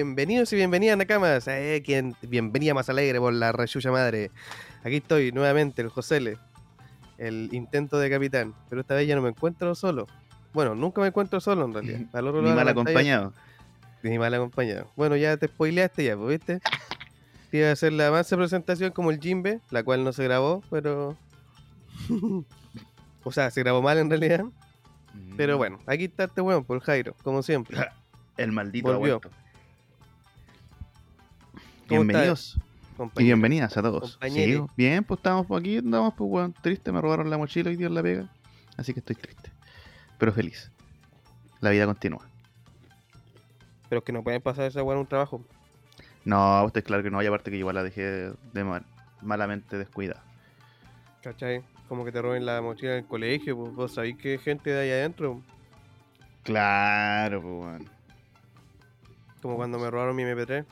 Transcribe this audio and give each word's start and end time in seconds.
Bienvenidos 0.00 0.50
y 0.54 0.56
bienvenidas 0.56 0.96
Nakamas. 0.96 1.46
Eh, 1.46 1.82
quien, 1.84 2.16
bienvenida 2.22 2.72
más 2.72 2.88
alegre 2.88 3.18
por 3.18 3.34
la 3.34 3.52
rechucha 3.52 3.90
madre. 3.90 4.30
Aquí 4.82 4.96
estoy 4.96 5.30
nuevamente, 5.30 5.82
el 5.82 5.90
Josele. 5.90 6.38
El 7.18 7.50
intento 7.52 7.98
de 7.98 8.08
capitán. 8.08 8.54
Pero 8.70 8.80
esta 8.80 8.94
vez 8.94 9.06
ya 9.06 9.14
no 9.14 9.20
me 9.20 9.28
encuentro 9.28 9.74
solo. 9.74 10.06
Bueno, 10.54 10.74
nunca 10.74 11.02
me 11.02 11.08
encuentro 11.08 11.38
solo 11.38 11.66
en 11.66 11.74
realidad. 11.74 12.00
Al 12.14 12.28
otro 12.28 12.40
Ni 12.40 12.50
mal 12.50 12.66
acompañado. 12.66 13.34
Ni 14.02 14.18
mal 14.18 14.32
acompañado. 14.32 14.90
Bueno, 14.96 15.16
ya 15.16 15.36
te 15.36 15.48
spoileaste 15.48 16.02
ya, 16.02 16.16
pues, 16.16 16.38
¿viste? 16.38 16.60
Te 17.50 17.58
iba 17.58 17.68
a 17.68 17.72
hacer 17.72 17.92
la 17.92 18.10
mansa 18.10 18.38
presentación 18.38 18.92
como 18.92 19.10
el 19.10 19.20
Jimbe, 19.20 19.60
la 19.68 19.82
cual 19.82 20.02
no 20.02 20.14
se 20.14 20.24
grabó, 20.24 20.62
pero... 20.70 21.14
o 23.22 23.32
sea, 23.32 23.50
se 23.50 23.60
grabó 23.60 23.82
mal 23.82 23.98
en 23.98 24.08
realidad. 24.08 24.46
Pero 25.36 25.58
bueno, 25.58 25.78
aquí 25.86 26.04
está 26.04 26.24
este 26.24 26.40
weón, 26.40 26.64
por 26.64 26.80
Jairo, 26.80 27.14
como 27.22 27.42
siempre. 27.42 27.76
El 28.38 28.52
maldito 28.52 28.98
Volvió. 28.98 29.20
Vuelto. 31.96 32.12
¿Cómo 32.96 33.10
Bienvenidos 33.14 33.14
y 33.16 33.24
bienvenidas 33.24 33.76
a 33.76 33.82
todos. 33.82 34.18
Sí, 34.28 34.60
bien, 34.76 35.04
pues 35.04 35.18
estamos 35.18 35.46
por 35.46 35.60
aquí, 35.60 35.78
andamos 35.78 36.14
pues 36.14 36.30
weón, 36.30 36.52
triste, 36.52 36.92
me 36.92 37.00
robaron 37.00 37.30
la 37.30 37.38
mochila 37.38 37.70
día 37.70 37.86
en 37.86 37.94
la 37.94 38.02
pega. 38.02 38.28
Así 38.76 38.92
que 38.92 39.00
estoy 39.00 39.16
triste. 39.16 39.50
Pero 40.18 40.32
feliz. 40.32 40.70
La 41.60 41.70
vida 41.70 41.86
continúa. 41.86 42.26
Pero 43.88 44.00
es 44.00 44.04
que 44.04 44.12
no 44.12 44.22
pueden 44.22 44.42
pasar 44.42 44.66
esa 44.66 44.82
weá 44.82 44.94
en 44.94 45.00
un 45.00 45.06
trabajo. 45.06 45.42
No, 46.24 46.66
estoy 46.66 46.82
claro 46.82 47.02
que 47.02 47.10
no, 47.10 47.22
y 47.22 47.26
aparte 47.26 47.50
que 47.50 47.56
igual 47.56 47.74
la 47.74 47.82
dejé 47.82 48.02
de 48.52 48.64
mal- 48.64 48.84
malamente 49.22 49.78
descuidada. 49.78 50.22
¿Cachai? 51.22 51.62
Como 51.88 52.04
que 52.04 52.12
te 52.12 52.20
roben 52.22 52.44
la 52.46 52.60
mochila 52.62 52.92
en 52.92 52.98
el 52.98 53.06
colegio, 53.06 53.56
pues 53.56 53.74
vos 53.74 53.94
sabéis 53.94 54.16
que 54.18 54.32
hay 54.32 54.38
gente 54.38 54.70
de 54.70 54.80
ahí 54.80 54.90
adentro. 54.90 55.42
Claro, 56.44 57.40
pues 57.42 57.54
weón. 57.54 57.90
Como 59.42 59.56
cuando 59.56 59.78
me 59.78 59.90
robaron 59.90 60.14
mi 60.14 60.22
MP3. 60.22 60.64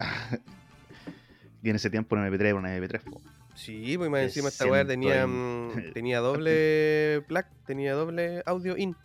Y 1.62 1.68
en 1.68 1.76
ese 1.76 1.90
tiempo 1.90 2.16
me 2.16 2.26
MP3 2.30 2.40
era 2.40 2.54
una 2.54 2.74
MP3. 2.74 3.00
po. 3.02 3.20
Sí, 3.54 3.98
pues 3.98 4.08
más 4.08 4.22
encima 4.22 4.48
esta 4.48 4.64
weá 4.66 4.86
tenía, 4.86 5.26
mm, 5.26 5.92
tenía 5.94 6.20
doble 6.20 7.22
plaque, 7.28 7.50
tenía 7.66 7.92
doble 7.92 8.42
audio 8.46 8.76
in. 8.78 8.96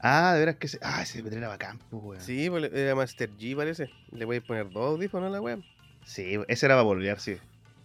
Ah, 0.00 0.32
de 0.34 0.40
veras 0.40 0.56
que 0.56 0.66
ese. 0.68 0.78
Ah, 0.82 1.02
ese 1.02 1.22
MP3 1.22 1.36
era 1.36 1.48
bacán, 1.48 1.78
pues 1.90 2.02
weón. 2.02 2.20
Sí, 2.22 2.48
pues 2.48 2.72
era 2.72 2.94
Master 2.94 3.30
G 3.38 3.54
parece. 3.56 3.90
Le 4.12 4.24
voy 4.24 4.38
a 4.38 4.40
poner 4.40 4.70
dos 4.70 4.86
audífonos 4.94 5.28
a 5.28 5.32
la 5.32 5.40
weá. 5.42 5.58
Sí, 6.06 6.38
ese 6.48 6.64
era 6.66 6.76
para 6.76 6.82
boludear, 6.84 7.20
sí. 7.20 7.36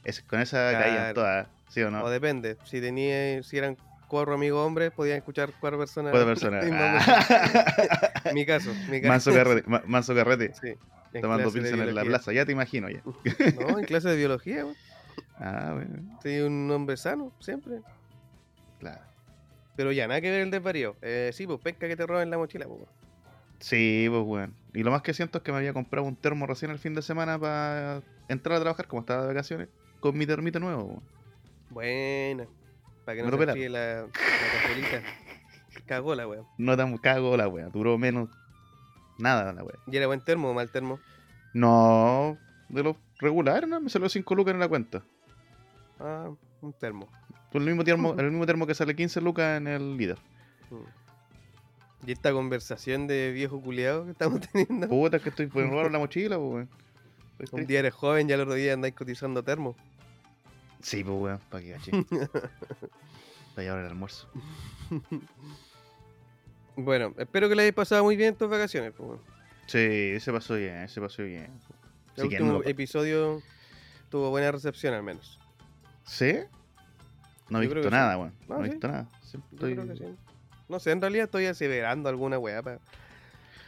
Ese- 0.06 0.24
con 0.24 0.40
esa 0.40 0.72
caían 0.72 0.96
Claro. 0.96 1.14
todas, 1.16 1.48
¿sí 1.68 1.82
o 1.82 1.92
no? 1.92 2.04
O 2.04 2.10
depende. 2.10 2.56
Si 2.64 2.80
tenía, 2.80 3.44
si 3.44 3.58
eran 3.58 3.76
cuatro 4.08 4.34
amigos 4.36 4.66
hombres, 4.66 4.92
podían 4.92 5.18
escuchar 5.18 5.52
cuatro 5.60 5.78
personas. 5.80 6.12
Cuatro 6.12 6.28
personas. 6.28 6.66
Ah. 8.26 8.32
mi 8.34 8.46
caso, 8.46 8.74
mi 8.90 9.02
caso. 9.02 9.10
Manso 9.10 9.34
carrete, 9.34 9.70
ma- 9.70 9.84
manso 9.86 10.16
carrete. 10.16 10.54
Sí. 10.62 10.74
En 11.14 11.22
tomando 11.22 11.52
pilsen 11.52 11.80
en 11.80 11.96
la 11.96 12.04
plaza, 12.04 12.32
ya 12.34 12.46
te 12.46 12.52
imagino 12.52 12.90
ya. 12.90 13.02
No, 13.60 13.80
en 13.80 13.86
clase 13.86 14.10
de 14.10 14.18
biología, 14.18 14.66
weón. 14.66 14.76
Ah, 15.38 15.72
bueno, 15.74 16.20
Soy 16.22 16.40
un 16.42 16.70
hombre 16.72 16.98
sano, 16.98 17.32
siempre. 17.40 17.82
claro. 18.80 19.02
Pero 19.76 19.94
ya, 19.94 20.08
nada 20.08 20.20
que 20.20 20.30
ver 20.30 20.42
el 20.42 20.52
desvarío. 20.52 20.98
Eh, 21.02 21.32
sí, 21.34 21.48
pues 21.48 21.60
pesca 21.62 21.88
que 21.88 21.96
te 21.96 22.06
roben 22.06 22.30
la 22.30 22.38
mochila, 22.38 22.66
pues. 22.66 22.80
weón. 22.82 22.92
Sí, 23.60 24.08
pues 24.10 24.24
bueno. 24.24 24.54
Y 24.74 24.84
lo 24.84 24.92
más 24.92 25.02
que 25.02 25.14
siento 25.14 25.38
es 25.38 25.44
que 25.44 25.52
me 25.54 25.58
había 25.58 25.74
comprado 25.74 26.06
un 26.06 26.16
termo 26.16 26.46
recién 26.48 26.70
el 26.72 26.80
fin 26.80 26.94
de 26.96 27.02
semana 27.02 27.40
para 27.40 28.02
entrar 28.28 28.58
a 28.58 28.62
trabajar, 28.62 28.88
como 28.88 29.02
estaba 29.02 29.22
de 29.22 29.28
vacaciones, 29.30 29.70
con 30.02 30.18
mi 30.18 30.26
termito 30.26 30.60
nuevo. 30.60 30.84
weón. 30.84 31.04
Buena. 31.70 32.46
Para 33.06 33.16
que 33.16 33.24
Me 33.24 33.32
no 33.32 33.38
lo 33.38 33.54
se 33.54 33.70
la, 33.70 34.02
la. 34.02 34.08
Cagó 35.86 36.14
la 36.16 36.28
weón. 36.28 36.46
No 36.58 36.76
tan 36.78 36.98
cago 36.98 37.38
la 37.38 37.48
wea, 37.48 37.70
duró 37.70 37.98
menos 37.98 38.30
nada 39.20 39.54
la 39.54 39.64
wea. 39.64 39.78
¿Y 39.88 39.98
era 39.98 40.08
buen 40.08 40.22
termo 40.22 40.50
o 40.50 40.54
mal 40.54 40.72
termo? 40.72 41.00
No, 41.54 42.38
de 42.70 42.84
los 42.84 42.96
regulares, 43.20 43.70
¿no? 43.70 43.80
Me 43.80 43.90
salió 43.90 44.10
5 44.10 44.36
lucas 44.36 44.54
en 44.54 44.60
la 44.60 44.68
cuenta. 44.68 45.04
Ah, 46.00 46.30
un 46.62 46.74
termo. 46.74 47.08
Por 47.52 47.62
el 47.62 47.68
mismo 47.68 47.84
termo, 47.84 48.14
el 48.18 48.32
mismo 48.32 48.46
termo 48.46 48.68
que 48.68 48.76
sale 48.76 48.96
15 48.96 49.22
lucas 49.22 49.58
en 49.58 49.68
el 49.68 49.98
líder. 49.98 50.18
Mm. 50.70 52.08
Y 52.08 52.12
esta 52.14 52.32
conversación 52.32 53.08
de 53.08 53.32
viejo 53.32 53.62
culiado 53.62 54.06
que 54.06 54.12
estamos 54.12 54.40
teniendo. 54.52 54.88
Puta, 54.88 55.18
es 55.18 55.24
que 55.24 55.30
estoy 55.30 55.48
por 55.48 55.68
robar 55.70 55.92
la 55.92 56.00
mochila, 56.00 56.38
pues 56.38 56.50
weón. 56.50 56.70
Estoy 57.40 57.62
Un 57.62 57.68
día 57.68 57.80
eres 57.80 57.94
joven 57.94 58.30
y 58.30 58.34
al 58.34 58.42
otro 58.42 58.54
día 58.54 58.74
andáis 58.74 58.96
cotizando 58.96 59.44
termo. 59.44 59.76
Sí, 60.82 61.04
pues 61.04 61.18
weón, 61.18 61.40
para 61.50 61.64
que 61.64 61.74
caché. 61.74 61.92
para 63.56 63.64
llevar 63.64 63.80
el 63.80 63.86
almuerzo. 63.88 64.30
Bueno, 66.84 67.14
espero 67.18 67.50
que 67.50 67.56
le 67.56 67.64
hayáis 67.64 67.76
pasado 67.76 68.04
muy 68.04 68.16
bien 68.16 68.36
tus 68.36 68.50
vacaciones. 68.50 68.94
Pues. 68.96 69.20
Sí, 69.68 70.20
se 70.20 70.32
pasó 70.32 70.56
bien, 70.56 70.88
se 70.90 71.00
pasó 71.02 71.24
bien. 71.24 71.52
El 72.16 72.22
Sí, 72.30 72.36
último 72.36 72.62
episodio 72.66 73.42
tuvo 74.10 74.30
buena 74.30 74.52
recepción 74.52 74.94
al 74.94 75.04
menos. 75.04 75.40
¿Sí? 76.06 76.40
No 77.50 77.62
he 77.62 77.68
Yo 77.68 77.74
visto 77.76 77.90
nada, 77.90 78.14
sí. 78.14 78.20
weón. 78.20 78.34
No, 78.48 78.56
No, 78.58 78.62
he 78.62 78.66
sí. 78.68 78.72
visto 78.72 78.88
nada. 78.88 79.08
Estoy 79.54 79.74
creo 79.76 79.88
que 79.88 79.96
sí. 79.96 80.16
No 80.68 80.80
sé, 80.80 80.92
en 80.92 81.02
realidad 81.02 81.26
estoy 81.26 81.46
aseverando 81.48 82.10
alguna 82.10 82.38
weá 82.38 82.62
para 82.62 82.80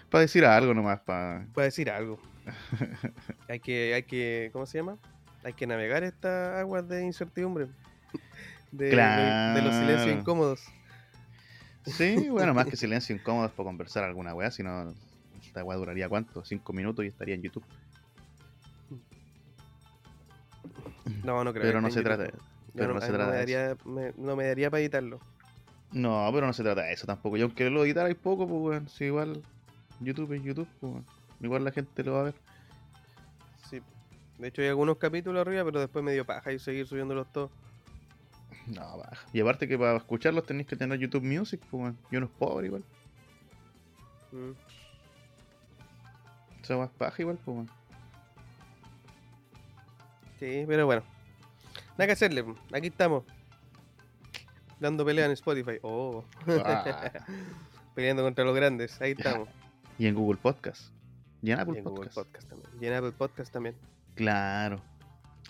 para 0.09 0.21
decir 0.23 0.43
algo 0.45 0.73
nomás, 0.73 0.99
para... 0.99 1.45
decir 1.55 1.89
algo. 1.89 2.19
hay 3.47 3.59
que, 3.61 3.93
hay 3.93 4.03
que, 4.03 4.49
¿cómo 4.51 4.65
se 4.65 4.77
llama? 4.79 4.97
Hay 5.43 5.53
que 5.53 5.65
navegar 5.65 6.03
estas 6.03 6.57
aguas 6.59 6.87
de 6.87 7.03
incertidumbre. 7.05 7.67
De, 8.71 8.85
de- 8.85 8.95
de 8.95 9.61
los 9.63 9.73
silencios 9.75 10.03
Claro. 10.05 10.19
incómodos. 10.19 10.65
Sí, 11.85 12.29
bueno, 12.29 12.53
más 12.53 12.67
que 12.67 12.75
silencio 12.77 13.15
incómodo 13.15 13.45
es 13.47 13.51
para 13.51 13.65
conversar 13.67 14.03
alguna 14.03 14.33
weá, 14.35 14.51
si 14.51 14.61
no, 14.63 14.93
esta 15.43 15.63
weá 15.63 15.77
duraría 15.77 16.07
cuánto, 16.09 16.43
cinco 16.45 16.73
minutos 16.73 17.03
y 17.05 17.07
estaría 17.07 17.35
en 17.35 17.41
YouTube. 17.41 17.63
No, 21.23 21.43
no 21.43 21.51
creo. 21.53 21.63
Pero 21.63 21.79
que 21.79 21.81
no 21.81 21.91
se 21.91 22.01
trata 22.03 22.25
YouTube. 22.25 22.39
de 22.39 22.45
Yo 22.67 22.73
pero 22.75 22.87
no, 22.89 22.93
no 22.95 23.01
se 23.01 23.07
trata 23.07 23.31
me 23.31 23.37
de 23.37 23.43
eso. 23.43 23.59
daría, 23.59 23.77
me- 23.85 24.13
no 24.17 24.35
me 24.35 24.45
daría 24.45 24.69
para 24.69 24.81
editarlo. 24.81 25.19
No, 25.91 26.29
pero 26.33 26.47
no 26.47 26.53
se 26.53 26.63
trata 26.63 26.83
de 26.83 26.93
eso 26.93 27.05
tampoco. 27.05 27.37
Y 27.37 27.41
aunque 27.41 27.69
lo 27.69 27.83
editarais 27.83 28.15
poco, 28.15 28.47
pues 28.47 28.61
weón, 28.61 28.87
si 28.89 29.05
igual 29.05 29.41
YouTube 29.99 30.31
es 30.33 30.43
YouTube, 30.43 30.67
pues. 30.79 31.03
Igual 31.41 31.63
la 31.65 31.71
gente 31.71 32.03
lo 32.03 32.13
va 32.13 32.19
a 32.21 32.23
ver. 32.23 32.35
Sí. 33.69 33.81
De 34.37 34.47
hecho 34.47 34.61
hay 34.61 34.67
algunos 34.69 34.97
capítulos 34.97 35.41
arriba, 35.41 35.63
pero 35.65 35.79
después 35.79 36.05
me 36.05 36.13
dio 36.13 36.25
paja 36.25 36.51
y 36.53 36.59
seguir 36.59 36.85
subiéndolos 36.87 37.31
todos. 37.31 37.51
No, 38.67 38.97
baja. 38.97 39.25
Y 39.33 39.41
aparte 39.41 39.67
que 39.67 39.77
para 39.77 39.97
escucharlos 39.97 40.45
tenéis 40.45 40.67
que 40.67 40.75
tener 40.75 40.97
YouTube 40.99 41.23
Music, 41.23 41.61
pues. 41.69 41.93
Y 42.11 42.17
uno 42.17 42.27
es 42.27 42.31
pobre 42.31 42.67
igual. 42.67 42.83
Mm. 44.31 44.51
O 46.61 46.65
sea, 46.65 46.77
más 46.77 46.89
paja 46.91 47.21
igual, 47.21 47.37
pues. 47.43 47.67
Sí, 50.39 50.63
pero 50.67 50.85
bueno. 50.85 51.03
Nada 51.91 52.07
que 52.07 52.11
hacerle. 52.13 52.43
po. 52.43 52.55
Aquí 52.73 52.87
estamos. 52.87 53.23
Dando 54.79 55.05
pelea 55.05 55.25
en 55.25 55.31
Spotify. 55.31 55.79
Oh. 55.81 56.23
Ah. 56.47 57.11
Peleando 57.95 58.23
contra 58.23 58.43
los 58.43 58.55
grandes. 58.55 58.99
Ahí 59.01 59.11
estamos. 59.11 59.49
Y 59.99 60.07
en 60.07 60.15
Google 60.15 60.39
Podcast. 60.41 60.91
Y 61.43 61.51
en 61.51 61.59
Y 61.59 61.61
Apple 61.61 61.77
en 61.77 61.83
Google 61.83 62.09
Podcast. 62.09 62.15
Podcast 62.15 62.49
también. 62.49 62.71
Y 62.81 62.85
en 62.87 62.93
Apple 62.93 63.11
Podcast 63.11 63.53
también. 63.53 63.75
Claro. 64.15 64.81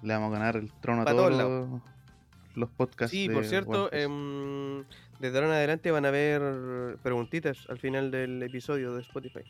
Le 0.02 0.14
vamos 0.14 0.30
a 0.30 0.40
ganar 0.40 0.57
el 0.57 0.74
trono 0.81 1.04
a 1.04 1.06
todos 1.06 1.30
todos 1.30 1.81
los, 2.56 2.69
podcasts. 2.69 3.12
Sí, 3.12 3.27
de 3.27 3.33
por 3.33 3.45
cierto, 3.45 3.92
em, 3.94 4.83
desde 5.19 5.38
ahora 5.38 5.48
en 5.48 5.53
adelante 5.53 5.92
van 5.92 6.06
a 6.06 6.09
haber 6.09 6.98
preguntitas 7.03 7.65
al 7.69 7.77
final 7.80 8.12
del 8.12 8.42
episodio 8.44 8.94
de 8.95 9.01
Spotify. 9.01 9.42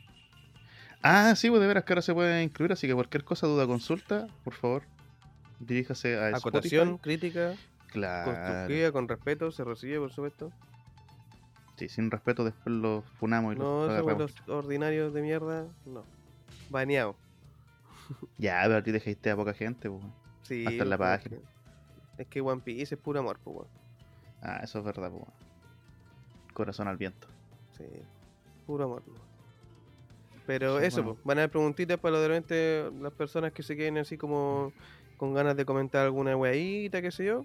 Ah, 1.03 1.33
sí, 1.35 1.49
pues 1.49 1.61
de 1.61 1.67
veras 1.67 1.83
que 1.83 1.93
ahora 1.93 2.01
se 2.01 2.13
puede 2.13 2.43
incluir, 2.43 2.71
así 2.71 2.87
que 2.87 2.93
cualquier 2.93 3.23
cosa, 3.23 3.47
duda, 3.47 3.65
consulta, 3.65 4.27
por 4.43 4.53
favor, 4.53 4.83
diríjase 5.59 6.17
a 6.17 6.27
Acotación, 6.35 6.89
Spotify. 6.95 7.01
crítica, 7.19 7.55
Claro. 7.87 8.31
constructiva, 8.31 8.91
con 8.91 9.07
respeto, 9.07 9.51
se 9.51 9.63
recibe, 9.63 9.99
por 9.99 10.11
supuesto. 10.11 10.51
Sí, 11.77 11.89
sin 11.89 12.11
respeto 12.11 12.43
después 12.43 12.75
los 12.75 13.03
funamos 13.19 13.55
y 13.55 13.59
No, 13.59 13.87
los 13.87 13.89
agarramos. 13.89 14.19
los 14.47 14.49
ordinarios 14.49 15.13
de 15.13 15.21
mierda, 15.23 15.65
no. 15.85 16.03
Baneado. 16.69 17.15
Ya, 18.37 18.61
pero 18.63 18.77
a 18.77 18.83
ti 18.83 18.91
dejaste 18.91 19.31
a 19.31 19.35
poca 19.35 19.53
gente, 19.53 19.89
pues. 19.89 20.03
Sí, 20.43 20.65
Hasta 20.67 20.83
en 20.83 20.89
la 20.89 20.97
página. 20.97 21.37
Es 22.21 22.27
que 22.27 22.41
One 22.41 22.61
Piece 22.61 22.95
es 22.95 23.01
puro 23.01 23.19
amor, 23.19 23.39
pues, 23.43 23.55
weón. 23.57 23.67
Ah, 24.41 24.59
eso 24.63 24.79
es 24.79 24.85
verdad, 24.85 25.11
pues. 25.11 25.23
Corazón 26.53 26.87
al 26.87 26.97
viento. 26.97 27.27
Sí, 27.77 27.85
puro 28.65 28.83
amor. 28.85 29.03
¿no? 29.07 29.13
Pero 30.45 30.79
Sí, 30.79 30.85
eso, 30.85 30.97
bueno. 31.03 31.13
pues, 31.15 31.25
van 31.25 31.37
a 31.37 31.41
haber 31.41 31.51
preguntitas 31.51 31.97
para 31.99 32.19
de 32.19 32.27
repente 32.27 32.91
las 33.01 33.13
personas 33.13 33.53
que 33.53 33.63
se 33.63 33.75
queden 33.75 33.97
así 33.97 34.17
como 34.17 34.73
con 35.17 35.33
ganas 35.33 35.55
de 35.55 35.65
comentar 35.65 36.03
alguna 36.05 36.35
weadita, 36.35 37.01
qué 37.01 37.11
sé 37.11 37.25
yo. 37.25 37.43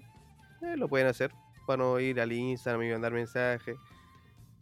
eh, 0.61 0.75
lo 0.77 0.87
pueden 0.87 1.07
hacer. 1.07 1.31
Para 1.65 1.83
no 1.83 1.99
ir 1.99 2.19
al 2.21 2.31
Instagram 2.31 2.83
y 2.83 2.91
mandar 2.91 3.11
mensajes. 3.13 3.77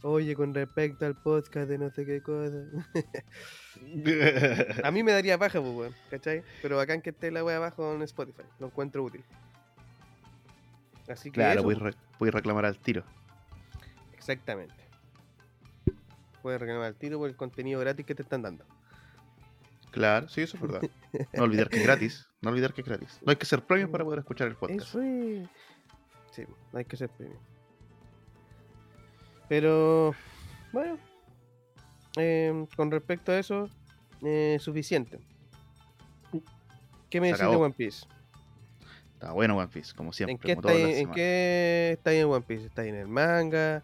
Oye, 0.01 0.35
con 0.35 0.53
respecto 0.53 1.05
al 1.05 1.15
podcast 1.15 1.67
de 1.69 1.77
no 1.77 1.89
sé 1.89 2.05
qué 2.05 2.21
cosa. 2.21 2.51
A 4.83 4.91
mí 4.91 5.03
me 5.03 5.11
daría 5.11 5.37
baja, 5.37 5.59
pues, 5.61 5.73
weón, 5.75 5.95
¿cachai? 6.09 6.43
Pero 6.61 6.77
bacán 6.77 7.01
que 7.01 7.09
esté 7.11 7.31
la 7.31 7.43
wea 7.43 7.57
abajo 7.57 7.93
en 7.93 8.01
Spotify. 8.03 8.43
Lo 8.59 8.67
encuentro 8.67 9.03
útil. 9.03 9.23
Así 11.07 11.29
que. 11.29 11.35
claro, 11.35 11.63
pues, 11.63 11.77
re- 11.79 11.93
reclamar 12.31 12.65
al 12.65 12.77
tiro. 12.77 13.03
Exactamente. 14.13 14.73
Puedes 16.41 16.59
reclamar 16.59 16.85
al 16.87 16.95
tiro 16.95 17.17
por 17.19 17.29
el 17.29 17.35
contenido 17.35 17.79
gratis 17.79 18.05
que 18.05 18.15
te 18.15 18.21
están 18.23 18.41
dando. 18.41 18.65
Claro, 19.91 20.27
sí, 20.27 20.41
eso 20.41 20.57
es 20.57 20.61
verdad. 20.61 20.81
No 21.33 21.43
olvidar 21.43 21.69
que 21.69 21.77
es 21.77 21.83
gratis. 21.83 22.27
No 22.41 22.49
olvidar 22.49 22.73
que 22.73 22.81
es 22.81 22.87
gratis. 22.87 23.19
No 23.25 23.29
hay 23.31 23.37
que 23.37 23.45
ser 23.45 23.63
premium 23.63 23.91
para 23.91 24.03
poder 24.03 24.19
escuchar 24.19 24.47
el 24.47 24.55
podcast. 24.55 24.81
Eso 24.81 25.01
es. 25.01 25.47
Sí, 26.31 26.43
no 26.73 26.79
hay 26.79 26.85
que 26.85 26.97
ser 26.97 27.09
premium. 27.09 27.39
Pero, 29.47 30.13
bueno, 30.73 30.97
eh, 32.17 32.65
con 32.75 32.91
respecto 32.91 33.31
a 33.31 33.39
eso, 33.39 33.69
eh, 34.23 34.57
suficiente. 34.59 35.19
¿Qué 37.09 37.21
me 37.21 37.27
decís 37.27 37.41
de. 37.47 37.55
One 37.55 37.73
Piece? 37.73 38.05
Está 39.15 39.31
bueno 39.31 39.57
One 39.57 39.67
Piece, 39.69 39.93
como 39.95 40.09
¿En 40.09 40.13
siempre, 40.13 40.37
qué, 40.47 40.55
como 40.55 40.61
todas 40.63 40.77
las 40.77 40.83
estáis, 40.89 40.97
¿En 40.97 41.01
semanas. 41.03 41.15
qué 41.15 41.89
estáis 41.93 42.21
en 42.21 42.25
One 42.27 42.45
Piece? 42.47 42.65
¿Estáis 42.65 42.89
en 42.89 42.95
el 42.95 43.07
manga? 43.07 43.83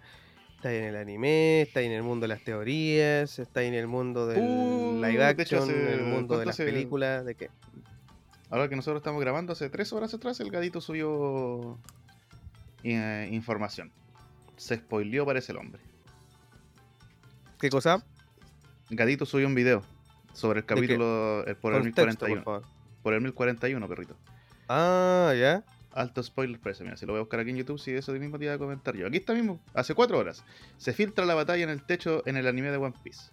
¿Estáis 0.57 0.79
en 0.79 0.85
el 0.85 0.95
anime? 0.95 1.61
¿Estáis 1.61 1.87
en 1.87 1.93
el 1.93 2.03
mundo 2.03 2.25
de 2.25 2.27
las 2.27 2.43
teorías? 2.43 3.39
¿Estáis 3.39 3.69
en 3.69 3.73
el 3.73 3.87
mundo 3.87 4.27
del 4.27 4.41
Uh, 4.43 5.01
live 5.01 5.17
de 5.17 5.23
action? 5.25 5.69
¿En 5.69 5.87
el 5.87 6.01
mundo 6.03 6.37
de 6.37 6.43
¿cuánto 6.43 6.45
las 6.45 6.55
hace? 6.55 6.65
películas? 6.65 7.25
¿De 7.25 7.35
qué? 7.35 7.49
Ahora 8.49 8.67
que 8.69 8.75
nosotros 8.75 8.99
estamos 8.99 9.21
grabando 9.21 9.53
hace 9.53 9.69
tres 9.69 9.91
horas 9.93 10.13
atrás, 10.13 10.39
el 10.41 10.51
gadito 10.51 10.81
subió 10.81 11.77
eh, 12.83 13.29
información. 13.31 13.91
Se 14.57 14.75
spoileó, 14.75 15.25
parece 15.25 15.53
el 15.53 15.57
hombre. 15.57 15.81
¿Qué 17.59 17.69
cosa? 17.69 18.03
El 18.89 18.97
gadito 18.97 19.25
subió 19.25 19.47
un 19.47 19.55
video 19.55 19.81
sobre 20.33 20.59
el 20.59 20.65
capítulo 20.65 21.47
eh, 21.47 21.55
por 21.55 21.73
el 21.73 21.81
Contexto, 21.83 22.25
por 22.25 22.29
1041. 22.29 22.43
favor. 22.43 22.63
Por 23.01 23.13
el 23.13 23.21
1041, 23.21 23.87
perrito. 23.87 24.15
Ah, 24.67 25.33
ya. 25.37 25.63
Alto 25.93 26.23
spoiler, 26.23 26.59
parece. 26.59 26.83
Mira, 26.83 26.95
si 26.95 27.05
lo 27.05 27.13
voy 27.13 27.19
a 27.19 27.23
buscar 27.23 27.39
aquí 27.39 27.49
en 27.49 27.57
YouTube, 27.57 27.79
si 27.79 27.91
eso 27.91 28.13
mismo 28.13 28.39
te 28.39 28.45
iba 28.45 28.53
a 28.53 28.57
comentar 28.57 28.95
yo. 28.95 29.07
Aquí 29.07 29.17
está 29.17 29.33
mismo, 29.33 29.59
hace 29.73 29.93
cuatro 29.93 30.17
horas. 30.17 30.43
Se 30.77 30.93
filtra 30.93 31.25
la 31.25 31.35
batalla 31.35 31.63
en 31.63 31.69
el 31.69 31.83
techo 31.83 32.23
en 32.25 32.37
el 32.37 32.47
anime 32.47 32.71
de 32.71 32.77
One 32.77 32.95
Piece. 33.03 33.31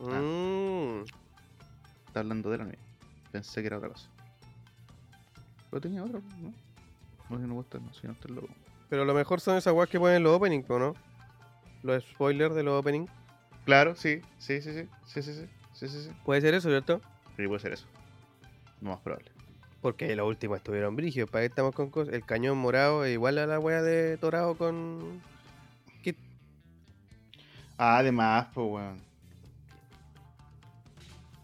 Ah. 0.00 0.20
Mm. 0.20 1.04
Está 2.08 2.20
hablando 2.20 2.50
del 2.50 2.62
anime. 2.62 2.78
Pensé 3.30 3.60
que 3.60 3.68
era 3.68 3.78
otra 3.78 3.90
cosa. 3.90 4.08
Pero 5.70 5.80
tenía 5.80 6.04
otra, 6.04 6.20
¿no? 6.40 6.52
No, 7.30 7.38
si 7.38 7.46
no 7.46 7.54
gusta, 7.54 7.78
no, 7.78 7.92
si 7.94 8.06
no 8.06 8.12
está 8.12 8.28
el 8.28 8.34
logo. 8.34 8.48
Pero 8.90 9.06
lo 9.06 9.14
mejor 9.14 9.40
son 9.40 9.56
esas 9.56 9.72
weas 9.72 9.88
que 9.88 9.98
ponen 9.98 10.16
en 10.16 10.22
los 10.24 10.36
openings, 10.36 10.68
¿o 10.68 10.78
¿no? 10.78 10.94
Los 11.82 12.04
spoilers 12.04 12.54
de 12.54 12.62
los 12.62 12.78
openings. 12.78 13.10
Claro, 13.64 13.96
sí, 13.96 14.20
sí, 14.38 14.60
sí, 14.60 14.72
sí, 14.74 14.88
sí, 15.06 15.22
sí, 15.22 15.32
sí, 15.72 15.88
sí, 15.88 16.02
sí. 16.02 16.10
Puede 16.24 16.42
ser 16.42 16.52
eso, 16.52 16.68
¿cierto? 16.68 17.00
Sí, 17.36 17.46
puede 17.46 17.60
ser 17.60 17.72
eso. 17.72 17.86
No 18.82 18.90
más 18.90 19.00
probable. 19.00 19.31
Porque 19.82 20.16
los 20.16 20.26
últimos 20.26 20.58
estuvieron 20.58 20.96
brígidos. 20.96 21.28
Para 21.28 21.42
que 21.42 21.46
estamos 21.48 21.74
con 21.74 21.90
cosas. 21.90 22.14
El 22.14 22.24
cañón 22.24 22.56
morado 22.56 23.04
es 23.04 23.12
igual 23.12 23.36
a 23.38 23.46
la 23.46 23.58
wea 23.58 23.82
de 23.82 24.16
Torado 24.16 24.56
con. 24.56 25.20
Ah, 27.78 27.98
además, 27.98 28.46
pues, 28.54 28.66
weón. 28.70 29.00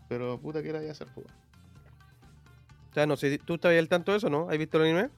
Pero 0.08 0.38
puta 0.38 0.62
que 0.62 0.69
era 0.69 0.82
ya 0.82 0.93
hacer, 0.93 1.08
pues. 1.12 1.26
weón. 1.26 1.38
O 2.90 2.94
sea, 2.94 3.06
no 3.06 3.17
sé, 3.17 3.38
¿tú 3.38 3.55
estabas 3.55 3.79
al 3.79 3.88
tanto 3.88 4.12
de 4.12 4.19
eso, 4.19 4.31
no? 4.31 4.49
¿Has 4.49 4.56
visto 4.56 4.79
el 4.79 4.85
anime? 4.85 5.11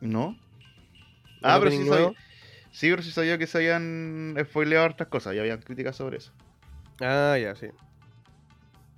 ¿No? 0.00 0.30
¿El 0.30 1.38
Ah, 1.42 1.58
pero 1.58 1.70
sí 1.70 1.86
sabía, 1.86 2.12
sí, 2.72 2.90
pero 2.90 3.02
sí 3.02 3.10
sabía 3.10 3.38
que 3.38 3.46
se 3.46 3.58
habían 3.58 4.34
spoileado 4.44 4.86
hartas 4.86 5.08
cosas 5.08 5.34
y 5.34 5.38
habían 5.38 5.60
críticas 5.60 5.96
sobre 5.96 6.16
eso. 6.16 6.32
Ah, 7.00 7.36
ya, 7.40 7.54
sí. 7.54 7.66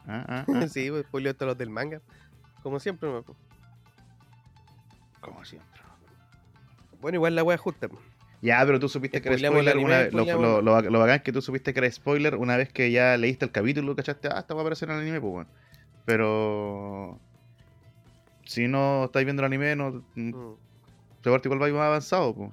Ah, 0.07 0.25
ah, 0.29 0.45
ah. 0.55 0.69
sí, 0.69 0.91
pues 0.91 1.07
spoileo 1.07 1.35
todos 1.35 1.51
los 1.51 1.59
del 1.59 1.71
manga. 1.71 2.01
Como 2.67 2.81
siempre. 2.81 3.09
Como 5.21 5.45
siempre. 5.45 5.81
Bueno, 7.01 7.15
igual 7.15 7.37
la 7.37 7.45
wea 7.45 7.57
justa. 7.57 7.89
Ya, 8.43 8.61
pero 8.67 8.81
tú 8.81 8.89
supiste 8.89 9.23
que 9.23 9.29
era 9.29 9.39
spoiler 9.39 9.77
una 9.77 10.01
anime, 10.01 10.05
vez. 10.07 10.13
Lo, 10.13 10.61
lo, 10.61 10.63
lo, 10.63 10.91
lo 10.91 10.99
bacán 10.99 11.15
es 11.15 11.23
que 11.23 11.31
tú 11.31 11.41
supiste 11.41 11.73
que 11.73 11.79
era 11.79 11.89
spoiler 11.89 12.35
una 12.35 12.57
vez 12.57 12.73
que 12.73 12.91
ya 12.91 13.17
leíste 13.19 13.45
el 13.45 13.53
capítulo, 13.53 13.95
¿cachaste? 13.95 14.27
Ah, 14.33 14.41
esta 14.41 14.55
va 14.55 14.63
a 14.63 14.65
aparecer 14.65 14.89
en 14.91 14.97
el 14.97 15.03
anime, 15.03 15.21
pues. 15.21 15.47
Pero. 16.07 17.21
Si 18.45 18.67
no 18.67 19.05
estáis 19.05 19.27
viendo 19.27 19.43
el 19.43 19.47
anime, 19.47 19.77
no. 19.77 20.03
Mm. 20.17 20.33
Te 21.23 21.31
parte 21.31 21.47
igual 21.47 21.63
va 21.63 21.69
más 21.79 21.87
avanzado, 21.87 22.35
pues. 22.35 22.51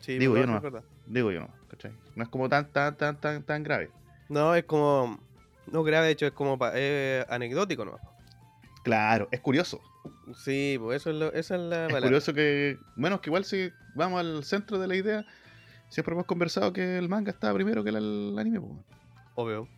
Sí, 0.00 0.16
Digo 0.16 0.34
yo 0.34 0.46
no. 0.46 0.62
Digo 1.04 1.30
yo 1.30 1.40
no, 1.40 1.48
¿cachai? 1.68 1.92
No 2.16 2.22
es 2.22 2.30
como 2.30 2.48
tan, 2.48 2.72
tan, 2.72 2.96
tan, 2.96 3.20
tan, 3.20 3.42
tan 3.42 3.62
grave. 3.64 3.90
No, 4.30 4.54
es 4.54 4.64
como. 4.64 5.20
No 5.66 5.82
grave, 5.82 6.06
de 6.06 6.12
hecho, 6.12 6.26
es 6.26 6.32
como 6.32 6.58
pa- 6.58 6.72
eh, 6.74 7.26
anecdótico, 7.28 7.84
¿no? 7.84 7.98
Claro, 8.82 9.28
es 9.30 9.40
curioso. 9.40 9.80
Sí, 10.34 10.76
pues 10.80 11.02
eso 11.02 11.10
es, 11.10 11.16
lo, 11.16 11.32
esa 11.32 11.54
es 11.54 11.60
la 11.60 11.86
Es 11.86 12.00
curioso 12.02 12.34
que. 12.34 12.78
Bueno, 12.96 13.20
que 13.20 13.30
igual 13.30 13.44
si 13.44 13.70
vamos 13.94 14.20
al 14.20 14.44
centro 14.44 14.78
de 14.78 14.88
la 14.88 14.96
idea, 14.96 15.24
siempre 15.88 16.14
hemos 16.14 16.26
conversado 16.26 16.72
que 16.72 16.98
el 16.98 17.08
manga 17.08 17.30
estaba 17.30 17.54
primero 17.54 17.84
que 17.84 17.90
el, 17.90 17.96
el 17.96 18.38
anime, 18.38 18.60
pues. 18.60 18.72
Obvio. 19.34 19.68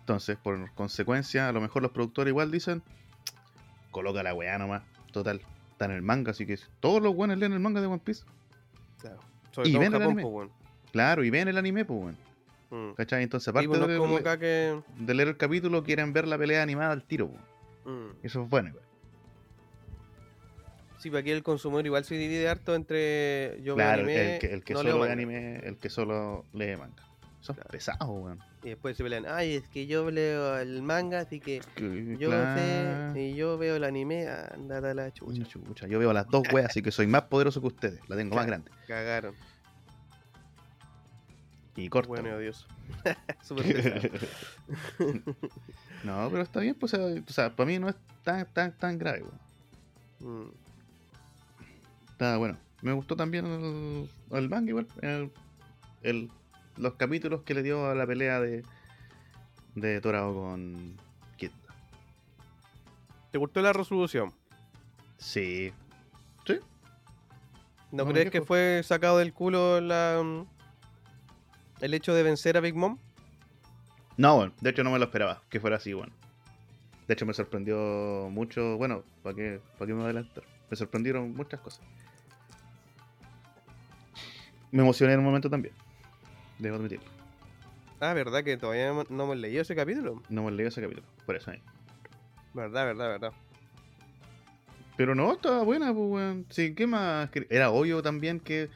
Entonces, 0.00 0.36
por 0.36 0.72
consecuencia, 0.74 1.48
a 1.48 1.52
lo 1.52 1.60
mejor 1.60 1.82
los 1.82 1.92
productores 1.92 2.30
igual 2.30 2.50
dicen, 2.50 2.82
coloca 3.90 4.22
la 4.22 4.34
weá 4.34 4.58
nomás. 4.58 4.82
Total, 5.12 5.40
está 5.70 5.84
en 5.86 5.92
el 5.92 6.02
manga, 6.02 6.32
así 6.32 6.44
que 6.44 6.58
todos 6.80 7.00
los 7.00 7.14
buenos 7.14 7.38
leen 7.38 7.52
el 7.52 7.60
manga 7.60 7.80
de 7.80 7.86
One 7.86 8.02
Piece. 8.04 8.24
Claro. 9.00 9.20
Sobre 9.52 9.68
Y 9.68 9.72
todo 9.72 9.82
en 9.82 9.92
ven 9.92 9.94
el 9.94 10.00
Japón, 10.00 10.18
anime. 10.18 10.22
pues, 10.22 10.34
weón. 10.34 10.50
Claro, 10.92 11.24
y 11.24 11.30
ven 11.30 11.48
el 11.48 11.56
anime, 11.56 11.84
pues, 11.84 12.00
weón. 12.00 12.16
Mm. 12.70 12.94
¿Cachai? 12.94 13.22
Entonces, 13.22 13.48
aparte 13.48 13.68
pues, 13.68 13.80
no 13.80 13.86
de, 13.86 14.38
que. 14.38 14.82
de 14.98 15.14
leer 15.14 15.28
el 15.28 15.36
capítulo, 15.36 15.84
quieren 15.84 16.12
ver 16.12 16.26
la 16.26 16.36
pelea 16.36 16.62
animada 16.62 16.92
al 16.92 17.04
tiro, 17.04 17.28
pues. 17.28 17.40
Mm. 17.84 18.10
Eso 18.22 18.42
es 18.44 18.48
bueno, 18.50 18.68
igual. 18.70 18.84
Sí, 20.98 21.10
pues 21.10 21.20
aquí 21.20 21.30
el 21.32 21.42
consumidor 21.42 21.84
igual 21.84 22.04
se 22.04 22.14
divide 22.14 22.48
harto 22.48 22.74
entre 22.74 23.58
yo 23.62 23.76
veo 23.76 23.86
Claro, 23.86 24.02
anime, 24.04 24.34
el 24.34 24.40
que, 24.40 24.54
el 24.54 24.64
que 24.64 24.72
no 24.74 24.80
solo 24.80 25.00
ve 25.00 25.10
anime, 25.12 25.56
el 25.58 25.76
que 25.76 25.90
solo 25.90 26.46
lee 26.54 26.76
manga. 26.76 27.02
Son 27.40 27.56
Claro. 27.56 27.68
pesados, 27.70 28.08
weón. 28.08 28.38
Y 28.62 28.70
después 28.70 28.96
se 28.96 29.02
pelean, 29.02 29.26
ay, 29.28 29.56
es 29.56 29.68
que 29.68 29.86
yo 29.86 30.10
leo 30.10 30.58
el 30.58 30.80
manga, 30.80 31.20
así 31.20 31.40
que 31.40 31.60
Que- 31.74 32.16
yo 32.18 32.30
claro. 32.30 33.12
sé, 33.12 33.20
y 33.20 33.34
yo 33.34 33.58
veo 33.58 33.76
el 33.76 33.84
anime, 33.84 34.26
andate 34.28 34.86
a 34.88 34.94
la 34.94 35.12
chucha. 35.12 35.44
Chucha, 35.44 35.86
yo 35.86 35.98
veo 35.98 36.10
las 36.14 36.26
dos 36.28 36.42
weas, 36.50 36.70
así 36.70 36.80
que 36.80 36.90
soy 36.90 37.06
más 37.06 37.24
poderoso 37.24 37.60
que 37.60 37.66
ustedes. 37.66 38.00
La 38.08 38.16
tengo 38.16 38.34
más 38.34 38.46
grande. 38.46 38.70
Cagaron. 38.88 39.34
Y 41.76 41.88
corto. 41.88 42.08
Bueno 42.08 42.36
odioso. 42.36 42.66
Súper 43.42 44.10
no, 46.04 46.28
pero 46.30 46.42
está 46.42 46.60
bien, 46.60 46.74
pues, 46.74 46.94
o 46.94 47.22
sea, 47.28 47.54
para 47.54 47.66
mí 47.66 47.78
no 47.78 47.88
es 47.88 47.96
tan, 48.22 48.46
tan, 48.52 48.72
tan 48.76 48.98
grave, 48.98 49.24
weón. 50.20 50.46
Mm. 50.46 50.50
Está 52.12 52.36
bueno. 52.36 52.56
Me 52.82 52.92
gustó 52.92 53.16
también 53.16 53.46
el, 53.46 54.08
el 54.30 54.48
manga 54.48 54.68
igual. 54.70 54.86
El, 55.02 55.32
el- 56.02 56.30
los 56.76 56.94
capítulos 56.94 57.42
que 57.42 57.54
le 57.54 57.62
dio 57.62 57.88
a 57.88 57.94
la 57.94 58.06
pelea 58.06 58.40
de, 58.40 58.64
de 59.74 60.00
Torao 60.00 60.34
con 60.34 60.96
Kid. 61.36 61.50
¿Te 63.30 63.38
gustó 63.38 63.60
la 63.62 63.72
resolución? 63.72 64.32
Sí. 65.18 65.72
¿No, 67.90 67.98
No 67.98 68.06
me 68.06 68.12
crees 68.12 68.30
que 68.32 68.42
fue 68.42 68.82
sacado 68.84 69.18
del 69.18 69.32
culo 69.32 69.80
la, 69.80 70.20
el 71.84 71.92
hecho 71.92 72.14
de 72.14 72.22
vencer 72.22 72.56
a 72.56 72.60
Big 72.60 72.74
Mom? 72.74 72.98
No, 74.16 74.36
bueno, 74.36 74.52
de 74.60 74.70
hecho 74.70 74.82
no 74.82 74.90
me 74.90 74.98
lo 74.98 75.04
esperaba 75.04 75.42
que 75.50 75.60
fuera 75.60 75.76
así, 75.76 75.92
bueno. 75.92 76.12
De 77.06 77.12
hecho 77.12 77.26
me 77.26 77.34
sorprendió 77.34 78.28
mucho, 78.30 78.78
bueno, 78.78 79.04
¿para 79.22 79.36
qué, 79.36 79.60
para 79.78 79.86
qué 79.86 79.94
me 79.94 80.04
adelantar? 80.04 80.44
Me 80.70 80.76
sorprendieron 80.76 81.34
muchas 81.34 81.60
cosas. 81.60 81.84
Me 84.70 84.82
emocioné 84.82 85.12
en 85.12 85.18
un 85.18 85.26
momento 85.26 85.50
también. 85.50 85.74
Debo 86.58 86.76
admitirlo. 86.76 87.04
Ah, 88.00 88.14
¿verdad 88.14 88.42
que 88.42 88.56
todavía 88.56 88.90
no 88.92 89.24
hemos 89.24 89.36
leído 89.36 89.60
ese 89.60 89.76
capítulo? 89.76 90.22
No 90.30 90.44
me 90.44 90.52
leí 90.52 90.66
ese 90.66 90.80
capítulo, 90.80 91.06
por 91.26 91.36
eso 91.36 91.50
ahí. 91.50 91.62
Verdad, 92.54 92.86
verdad, 92.86 93.08
verdad. 93.08 93.32
Pero 94.96 95.14
no, 95.14 95.32
estaba 95.32 95.62
buena, 95.62 95.92
pues, 95.92 96.06
weón. 96.08 96.46
Sí, 96.48 96.74
¿qué 96.74 96.86
más? 96.86 97.28
Era 97.50 97.70
obvio 97.70 98.02
también 98.02 98.40
que. 98.40 98.70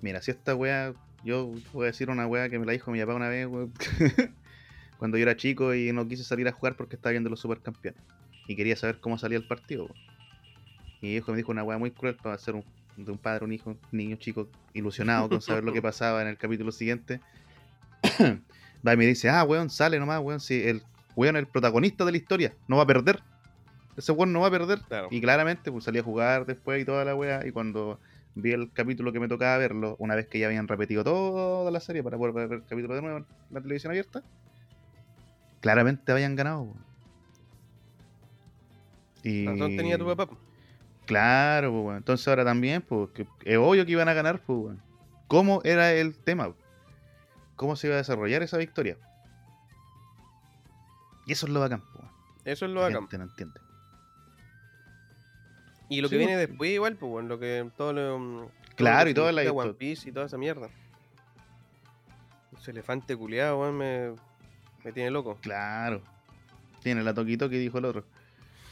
Mira, 0.00 0.22
si 0.22 0.30
esta 0.30 0.54
weá. 0.54 0.94
Yo 1.24 1.50
voy 1.72 1.84
a 1.84 1.86
decir 1.86 2.10
una 2.10 2.26
weá 2.26 2.48
que 2.48 2.58
me 2.58 2.66
la 2.66 2.72
dijo 2.72 2.90
mi 2.90 3.00
papá 3.00 3.14
una 3.14 3.28
vez. 3.28 3.48
Cuando 4.98 5.16
yo 5.16 5.22
era 5.22 5.36
chico 5.36 5.74
y 5.74 5.92
no 5.92 6.06
quise 6.06 6.22
salir 6.22 6.46
a 6.48 6.52
jugar 6.52 6.76
porque 6.76 6.96
estaba 6.96 7.12
viendo 7.12 7.30
los 7.30 7.40
supercampeones. 7.40 8.00
Y 8.46 8.56
quería 8.56 8.76
saber 8.76 9.00
cómo 9.00 9.18
salía 9.18 9.38
el 9.38 9.46
partido, 9.46 9.84
weón. 9.84 9.96
Y 11.00 11.06
mi 11.06 11.14
hijo 11.16 11.32
me 11.32 11.36
dijo 11.38 11.50
una 11.50 11.62
weá 11.62 11.78
muy 11.78 11.90
cruel 11.90 12.16
para 12.16 12.38
ser 12.38 12.54
un, 12.54 12.64
de 12.96 13.10
un 13.10 13.18
padre, 13.18 13.44
un 13.44 13.52
hijo, 13.52 13.70
un 13.70 13.78
niño 13.92 14.16
chico 14.16 14.48
ilusionado 14.72 15.28
con 15.28 15.40
saber 15.40 15.64
lo 15.64 15.72
que 15.72 15.82
pasaba 15.82 16.22
en 16.22 16.28
el 16.28 16.36
capítulo 16.36 16.72
siguiente. 16.72 17.20
va 18.86 18.92
y 18.92 18.96
me 18.96 19.06
dice, 19.06 19.30
ah, 19.30 19.44
weón, 19.44 19.70
sale 19.70 19.98
nomás, 19.98 20.20
weón, 20.20 20.40
si 20.40 20.62
el 20.62 20.82
weón 21.16 21.36
es 21.36 21.40
el 21.40 21.46
protagonista 21.46 22.04
de 22.04 22.12
la 22.12 22.16
historia, 22.18 22.54
no 22.68 22.76
va 22.76 22.82
a 22.82 22.86
perder. 22.86 23.22
Ese 23.96 24.12
weón 24.12 24.32
no 24.32 24.40
va 24.40 24.48
a 24.48 24.50
perder. 24.50 24.80
Claro. 24.80 25.08
Y 25.10 25.20
claramente, 25.20 25.72
pues 25.72 25.84
salí 25.84 25.98
a 25.98 26.02
jugar 26.02 26.46
después 26.46 26.82
y 26.82 26.84
toda 26.84 27.04
la 27.04 27.14
weá. 27.14 27.46
Y 27.46 27.50
cuando 27.52 27.98
vi 28.34 28.52
el 28.52 28.72
capítulo 28.72 29.12
que 29.12 29.20
me 29.20 29.28
tocaba 29.28 29.58
verlo, 29.58 29.96
una 29.98 30.14
vez 30.14 30.26
que 30.26 30.38
ya 30.38 30.46
habían 30.46 30.68
repetido 30.68 31.04
toda 31.04 31.70
la 31.70 31.80
serie 31.80 32.02
para 32.02 32.16
poder 32.18 32.34
ver 32.34 32.52
el 32.52 32.64
capítulo 32.64 32.94
de 32.94 33.02
nuevo 33.02 33.18
en 33.18 33.26
la 33.50 33.60
televisión 33.60 33.90
abierta, 33.90 34.22
claramente 35.60 36.12
habían 36.12 36.36
ganado. 36.36 36.68
Y... 39.22 39.46
Razón 39.46 39.76
tenía 39.76 39.96
tu 39.98 40.06
papá. 40.06 40.26
po. 40.26 40.36
Claro, 41.06 41.70
pues, 41.70 41.84
weón. 41.84 41.96
Entonces 41.98 42.26
ahora 42.28 42.44
también, 42.44 42.82
pues, 42.82 43.10
es 43.44 43.56
obvio 43.58 43.84
que 43.86 43.92
iban 43.92 44.08
a 44.08 44.14
ganar, 44.14 44.40
pues. 44.40 44.76
¿Cómo 45.28 45.60
era 45.64 45.92
el 45.92 46.16
tema? 46.16 46.52
¿Cómo 47.56 47.76
se 47.76 47.86
iba 47.86 47.94
a 47.94 47.98
desarrollar 47.98 48.42
esa 48.42 48.58
victoria? 48.58 48.98
Y 51.26 51.32
eso 51.32 51.46
es 51.46 51.52
lo 51.52 51.60
bacán, 51.60 51.82
pues. 51.92 52.04
Eso 52.44 52.66
es 52.66 52.70
lo 52.72 52.80
La 52.80 52.88
bacán. 52.88 53.02
gente 53.02 53.18
no 53.18 53.24
entiende. 53.24 53.60
Y 55.88 56.00
lo 56.00 56.08
Sí, 56.08 56.12
que 56.14 56.18
viene 56.18 56.34
pues. 56.34 56.48
después 56.48 56.70
igual, 56.70 56.96
pues 56.96 57.10
bueno, 57.10 57.28
lo 57.28 57.38
que 57.38 57.68
todo 57.76 57.92
lo 57.92 58.02
todo 58.18 58.50
Claro, 58.76 59.04
lo 59.04 59.10
y 59.10 59.14
toda 59.14 59.32
la 59.32 59.52
One 59.52 59.74
Piece 59.74 60.08
y 60.08 60.12
toda 60.12 60.26
esa 60.26 60.38
mierda. 60.38 60.68
Ese 62.58 62.70
elefante 62.70 63.16
culiado, 63.16 63.60
weón, 63.60 63.76
me, 63.76 64.14
me 64.84 64.92
tiene 64.92 65.10
loco. 65.10 65.38
Claro. 65.42 66.02
Tiene 66.82 67.02
la 67.02 67.14
toquito 67.14 67.48
que 67.48 67.58
dijo 67.58 67.78
el 67.78 67.84
otro. 67.84 68.04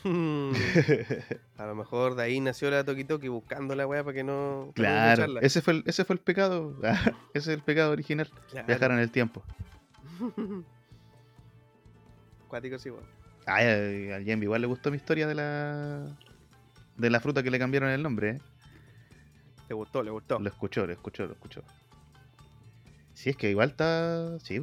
A 1.59 1.67
lo 1.67 1.75
mejor 1.77 2.17
de 2.17 2.25
ahí 2.25 2.41
nació 2.41 2.71
la 2.71 2.85
Toki 2.85 3.05
Toki 3.05 3.29
buscando 3.29 3.77
la 3.77 3.87
weá 3.87 4.03
para 4.03 4.15
que 4.15 4.25
no. 4.25 4.67
no 4.67 4.73
claro. 4.73 5.23
echarla. 5.23 5.41
Ese 5.41 5.63
fue, 5.63 5.75
el, 5.75 5.85
ese 5.87 6.05
fue 6.05 6.15
el 6.15 6.21
pecado. 6.21 6.77
ese 7.35 7.53
es 7.53 7.57
el 7.57 7.63
pecado 7.63 7.93
original. 7.93 8.29
Claro. 8.51 8.67
Viajar 8.67 8.91
en 8.91 8.99
el 8.99 9.11
tiempo. 9.11 9.43
Cuático 12.49 12.79
sí, 12.79 12.91
weón. 12.91 13.05
Ay, 13.47 14.11
al 14.11 14.25
Jambi 14.25 14.45
igual 14.45 14.61
le 14.61 14.67
gustó 14.67 14.91
mi 14.91 14.97
historia 14.97 15.27
de 15.27 15.35
la 15.35 16.07
de 16.97 17.11
la 17.11 17.21
fruta 17.21 17.43
que 17.43 17.51
le 17.51 17.59
cambiaron 17.59 17.91
el 17.91 18.03
nombre, 18.03 18.31
¿eh? 18.31 18.41
Le 19.69 19.75
gustó, 19.75 20.03
le 20.03 20.11
gustó. 20.11 20.39
Lo 20.39 20.49
escuchó, 20.49 20.87
lo 20.87 20.93
escuchó, 20.93 21.27
lo 21.27 21.33
escuchó. 21.33 21.63
Si 23.15 23.31
es 23.31 23.37
que 23.37 23.51
igual 23.51 23.71
está. 23.71 24.39
Sí, 24.41 24.61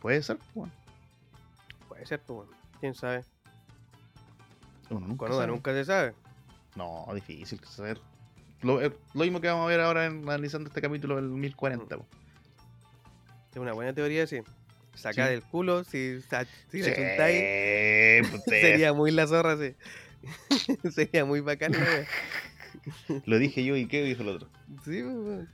puede 0.00 0.22
ser, 0.22 0.38
pues. 0.54 0.70
Puede 1.88 2.06
ser, 2.06 2.20
pues. 2.20 2.48
Quién 2.80 2.94
sabe. 2.94 3.24
Uno 4.90 5.00
nunca 5.06 5.18
Con 5.26 5.32
Oda 5.32 5.40
sabe. 5.42 5.52
nunca 5.52 5.72
se 5.72 5.84
sabe. 5.84 6.14
No, 6.76 7.06
difícil 7.14 7.60
saber. 7.64 8.00
Lo, 8.62 8.80
eh, 8.82 8.92
lo 9.14 9.20
mismo 9.22 9.40
que 9.40 9.48
vamos 9.48 9.64
a 9.64 9.68
ver 9.68 9.80
ahora 9.80 10.06
en, 10.06 10.22
analizando 10.22 10.68
este 10.68 10.80
capítulo 10.80 11.16
del 11.16 11.26
1040. 11.28 11.96
po. 11.96 12.06
Es 13.52 13.56
una 13.56 13.72
buena 13.72 13.92
teoría, 13.92 14.26
sí. 14.26 14.40
Sacar 14.94 15.26
Sí. 15.26 15.30
del 15.32 15.42
culo, 15.42 15.84
si, 15.84 16.20
si 16.20 16.82
Sí, 16.82 16.92
chuntáis, 16.92 17.44
pues, 18.30 18.44
te- 18.44 18.60
sería 18.60 18.92
muy 18.92 19.10
la 19.12 19.26
zorra, 19.26 19.56
sí. 19.56 19.74
sería 20.92 21.24
muy 21.24 21.40
bacán, 21.40 21.72
la 21.72 21.84
wea. 21.90 22.04
Lo 23.26 23.38
dije 23.38 23.64
yo 23.64 23.76
y 23.76 23.86
qué 23.86 24.02
dijo 24.02 24.22
el 24.22 24.28
otro. 24.28 24.48
Sí, 24.84 25.02
pues. 25.02 25.46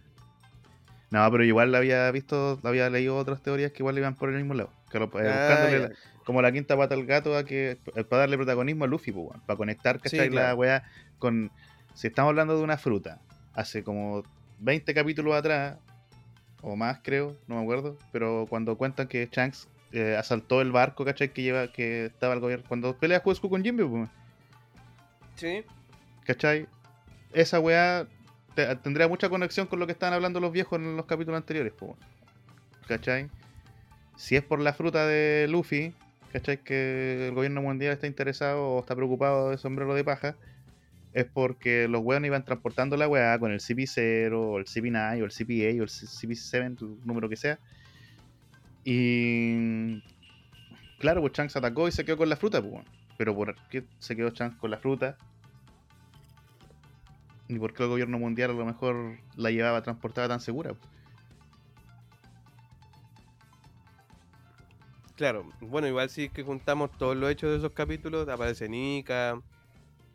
No, 1.11 1.31
pero 1.31 1.45
igual 1.45 1.75
había 1.75 2.11
visto, 2.11 2.59
había 2.65 2.91
leído 2.91 3.17
otras 3.17 3.41
teorías 3.43 3.71
que 3.73 3.83
igual 3.83 3.97
iban 3.99 4.17
por 4.17 4.31
el 4.31 4.37
mismo 4.37 4.55
lado. 4.55 4.71
Que 4.91 4.99
lo- 4.99 5.07
eh, 5.21 5.29
Ah, 5.29 5.69
la- 5.71 5.91
como 6.25 6.43
la 6.43 6.51
quinta 6.51 6.77
pata 6.77 6.95
al 6.95 7.07
gato 7.07 7.37
a 7.37 7.45
que 7.45 7.79
eh, 7.95 8.05
para 8.05 8.21
darle 8.21 8.37
protagonismo 8.37 8.85
a 8.85 8.89
Luffy, 8.89 9.13
pues, 9.13 9.29
para 9.47 9.57
conectar 9.57 9.97
Sí, 9.97 10.03
¿cachai? 10.03 10.31
la 10.31 10.41
claro. 10.43 10.57
weá 10.57 10.85
con. 11.19 11.53
Si 11.95 12.09
estamos 12.09 12.31
hablando 12.31 12.57
de 12.57 12.65
una 12.65 12.77
fruta, 12.79 13.21
hace 13.53 13.85
como 13.85 14.25
20 14.59 14.93
capítulos 14.95 15.35
atrás, 15.35 15.79
o 16.63 16.75
más 16.75 16.99
creo, 17.05 17.37
no 17.47 17.57
me 17.57 17.63
acuerdo, 17.63 17.97
pero 18.11 18.47
cuando 18.49 18.77
cuentan 18.77 19.07
que 19.07 19.29
Shanks 19.31 19.69
eh, 19.93 20.17
asaltó 20.19 20.61
el 20.61 20.73
barco, 20.73 21.05
¿cachai? 21.05 21.33
Que 21.33 21.43
lleva, 21.43 21.71
que 21.71 22.07
estaba 22.07 22.35
el 22.35 22.41
gobierno. 22.41 22.65
Cuando 22.67 22.97
pelea 22.99 23.21
Kuzco 23.21 23.49
con 23.49 23.63
Jimbe, 23.63 23.85
pues, 23.87 24.09
Sí. 25.37 25.63
¿cachai? 26.25 26.67
Esa 27.33 27.61
weá 27.61 28.07
te- 28.55 28.77
tendría 28.77 29.09
mucha 29.09 29.29
conexión 29.29 29.67
con 29.67 29.79
lo 29.81 29.87
que 29.87 29.93
estaban 29.93 30.15
hablando 30.15 30.41
los 30.41 30.53
viejos 30.53 30.79
en 30.79 30.97
los 30.97 31.07
capítulos 31.07 31.37
anteriores, 31.39 31.73
po, 31.73 31.97
¿cachai? 32.87 33.29
Si 34.17 34.37
es 34.37 34.43
por 34.43 34.61
la 34.61 34.73
fruta 34.73 35.07
de 35.07 35.47
Luffy, 35.49 35.93
¿cachai? 36.33 36.59
Que 36.63 37.29
el 37.29 37.35
gobierno 37.35 37.61
mundial 37.63 37.93
está 37.93 38.07
interesado 38.07 38.63
o 38.65 38.81
está 38.81 38.95
preocupado 38.95 39.51
de 39.51 39.59
sombrero 39.59 39.93
de 39.95 40.05
paja, 40.05 40.37
es 41.13 41.25
porque 41.27 41.89
los 41.89 42.03
weones 42.03 42.29
iban 42.29 42.45
transportando 42.45 42.97
la 42.97 43.09
weá 43.09 43.39
con 43.39 43.53
el 43.53 43.61
CP0 43.61 44.33
o 44.33 44.59
el 44.59 44.65
CP9 44.67 45.21
o 45.23 45.25
el 45.25 45.31
CP8 45.31 45.81
o 45.81 45.83
el 45.83 45.89
CP7, 45.89 46.81
el 46.81 47.07
número 47.07 47.29
que 47.29 47.37
sea. 47.37 47.59
Y 48.85 50.01
claro, 50.99 51.21
pues 51.21 51.33
Shanks 51.33 51.57
atacó 51.57 51.89
y 51.89 51.93
se 51.93 52.05
quedó 52.05 52.17
con 52.19 52.29
la 52.29 52.37
fruta, 52.37 52.63
pues. 52.63 52.85
Pero 53.17 53.35
¿por 53.35 53.55
qué 53.71 53.85
se 53.99 54.17
quedó 54.17 54.31
Shanks 54.31 54.57
con 54.57 54.71
la 54.71 54.79
fruta? 54.79 55.17
¿Y 57.49 57.59
por 57.59 57.75
qué 57.75 57.83
el 57.83 57.91
gobierno 57.91 58.19
mundial 58.19 58.51
a 58.51 58.55
lo 58.55 58.65
mejor 58.65 59.19
la 59.37 59.51
llevaba 59.51 59.83
transportada 59.83 60.29
tan 60.29 60.41
segura? 60.41 60.75
Claro, 65.17 65.47
bueno, 65.61 65.87
igual 65.87 66.11
si 66.11 66.25
es 66.25 66.33
que 66.33 66.43
juntamos 66.43 66.91
todos 66.99 67.17
los 67.17 67.31
hechos 67.31 67.51
de 67.51 67.59
esos 67.59 67.71
capítulos, 67.73 68.29
aparece 68.29 68.69
Nika, 68.69 69.41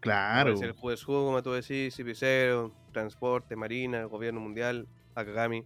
Claro. 0.02 0.42
aparece 0.42 0.66
el 0.66 0.74
juez 0.74 1.08
Hugo, 1.08 1.26
como 1.28 1.42
tú 1.42 1.52
decís, 1.52 1.96
Cipicero, 1.96 2.74
Transporte, 2.92 3.56
Marina, 3.56 4.04
Gobierno 4.06 4.42
Mundial, 4.42 4.88
Akagami. 5.16 5.66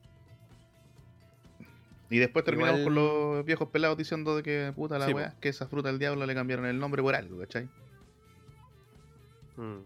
Y 2.13 2.19
después 2.19 2.45
terminamos 2.45 2.81
Igual- 2.81 2.95
con 2.95 3.35
los 3.35 3.45
viejos 3.45 3.69
pelados 3.69 3.97
diciendo 3.97 4.35
de 4.35 4.43
que 4.43 4.71
puta 4.75 4.99
la 4.99 5.07
Sí, 5.07 5.13
weá, 5.13 5.33
que 5.41 5.49
esa 5.49 5.65
fruta 5.67 5.89
del 5.89 5.97
diablo 5.97 6.25
le 6.27 6.35
cambiaron 6.35 6.65
el 6.67 6.77
nombre 6.77 7.01
por 7.01 7.15
algo, 7.15 7.39
¿cachai? 7.39 7.67
Mm. 9.57 9.79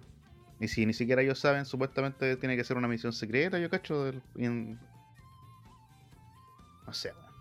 Y 0.59 0.67
si 0.67 0.85
ni 0.85 0.93
siquiera 0.93 1.21
ellos 1.21 1.39
saben, 1.39 1.65
supuestamente 1.65 2.35
tiene 2.35 2.57
que 2.57 2.63
ser 2.65 2.75
una 2.77 2.87
misión 2.89 3.13
secreta, 3.13 3.59
yo 3.59 3.69
cacho. 3.69 4.03
del- 4.05 4.21
y 4.35 4.45
en- 4.45 4.79
No 6.85 6.93
sé, 6.93 7.11
weón. 7.13 7.31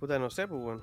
Puta, 0.00 0.18
no 0.18 0.28
sé, 0.30 0.46
pues 0.48 0.60
bueno. 0.62 0.82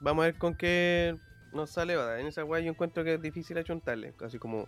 Vamos 0.00 0.22
a 0.24 0.26
ver 0.26 0.34
con 0.36 0.54
qué 0.54 1.16
nos 1.52 1.70
sale. 1.70 1.96
¿verdad? 1.96 2.20
En 2.20 2.26
esa 2.26 2.44
weá 2.44 2.60
yo 2.60 2.70
encuentro 2.72 3.04
que 3.04 3.14
es 3.14 3.22
difícil 3.22 3.56
achuntarle. 3.56 4.12
Así 4.22 4.38
como, 4.38 4.66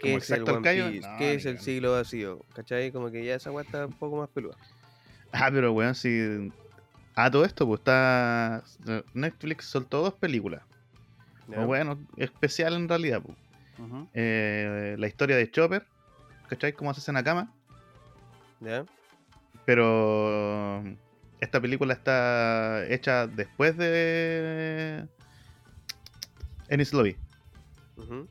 ¿qué 0.00 0.08
Como 0.08 0.18
es 0.18 0.30
el 0.30 0.42
One 0.48 0.62
Piece? 0.90 1.06
no, 1.08 1.18
¿Qué 1.18 1.34
es 1.34 1.46
el 1.46 1.58
siglo 1.60 1.92
vacío? 1.92 2.40
¿Cachai? 2.54 2.90
Como 2.90 3.10
que 3.12 3.24
ya 3.24 3.36
esa 3.36 3.52
weá 3.52 3.64
está 3.64 3.86
un 3.86 3.92
poco 3.92 4.16
más 4.16 4.28
peluda. 4.30 4.56
Ah, 5.32 5.48
pero 5.52 5.72
weón, 5.72 5.94
si. 5.94 6.50
Ah, 7.16 7.30
todo 7.30 7.46
esto, 7.46 7.66
pues 7.66 7.80
está. 7.80 8.62
Netflix 9.14 9.64
soltó 9.64 10.02
dos 10.02 10.14
películas. 10.14 10.62
bueno, 11.46 11.98
especial 12.18 12.74
en 12.74 12.88
realidad, 12.88 13.22
pues. 13.22 13.36
Eh, 14.12 14.96
la 14.98 15.06
historia 15.06 15.36
de 15.36 15.50
Chopper, 15.50 15.86
¿cachai? 16.48 16.74
Cómo 16.74 16.92
se 16.92 17.00
hace 17.00 17.10
en 17.10 17.14
la 17.16 17.24
cama. 17.24 17.52
¿Ya? 18.60 18.84
Pero 19.64 20.82
esta 21.40 21.60
película 21.60 21.94
está 21.94 22.86
hecha 22.88 23.26
después 23.26 23.76
de 23.78 25.08
Ennis 26.68 26.92
Lobby. 26.92 27.16
Ujú. 27.96 28.28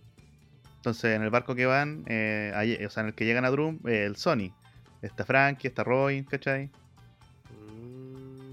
Entonces, 0.78 1.16
en 1.16 1.24
el 1.24 1.32
barco 1.32 1.56
que 1.56 1.66
van, 1.66 2.04
eh, 2.08 2.84
o 2.86 2.90
sea, 2.92 3.02
en 3.02 3.08
el 3.08 3.16
que 3.16 3.26
llegan 3.26 3.46
a 3.46 3.50
Drum, 3.50 3.80
eh, 3.88 4.06
el 4.06 4.16
Sony. 4.16 4.54
Está 5.02 5.26
Frankie, 5.26 5.68
está 5.68 5.84
Roy, 5.84 6.24
¿cachai? 6.24 6.70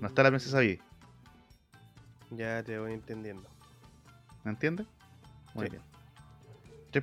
No 0.02 0.08
está 0.08 0.22
la 0.24 0.30
princesa 0.30 0.58
Vi, 0.58 0.80
Ya 2.30 2.62
te 2.64 2.76
voy 2.78 2.92
entendiendo. 2.92 3.48
¿me 4.44 4.50
entiendes? 4.50 4.86
Muy 5.54 5.66
Sí. 5.66 5.70
bien. 5.70 5.82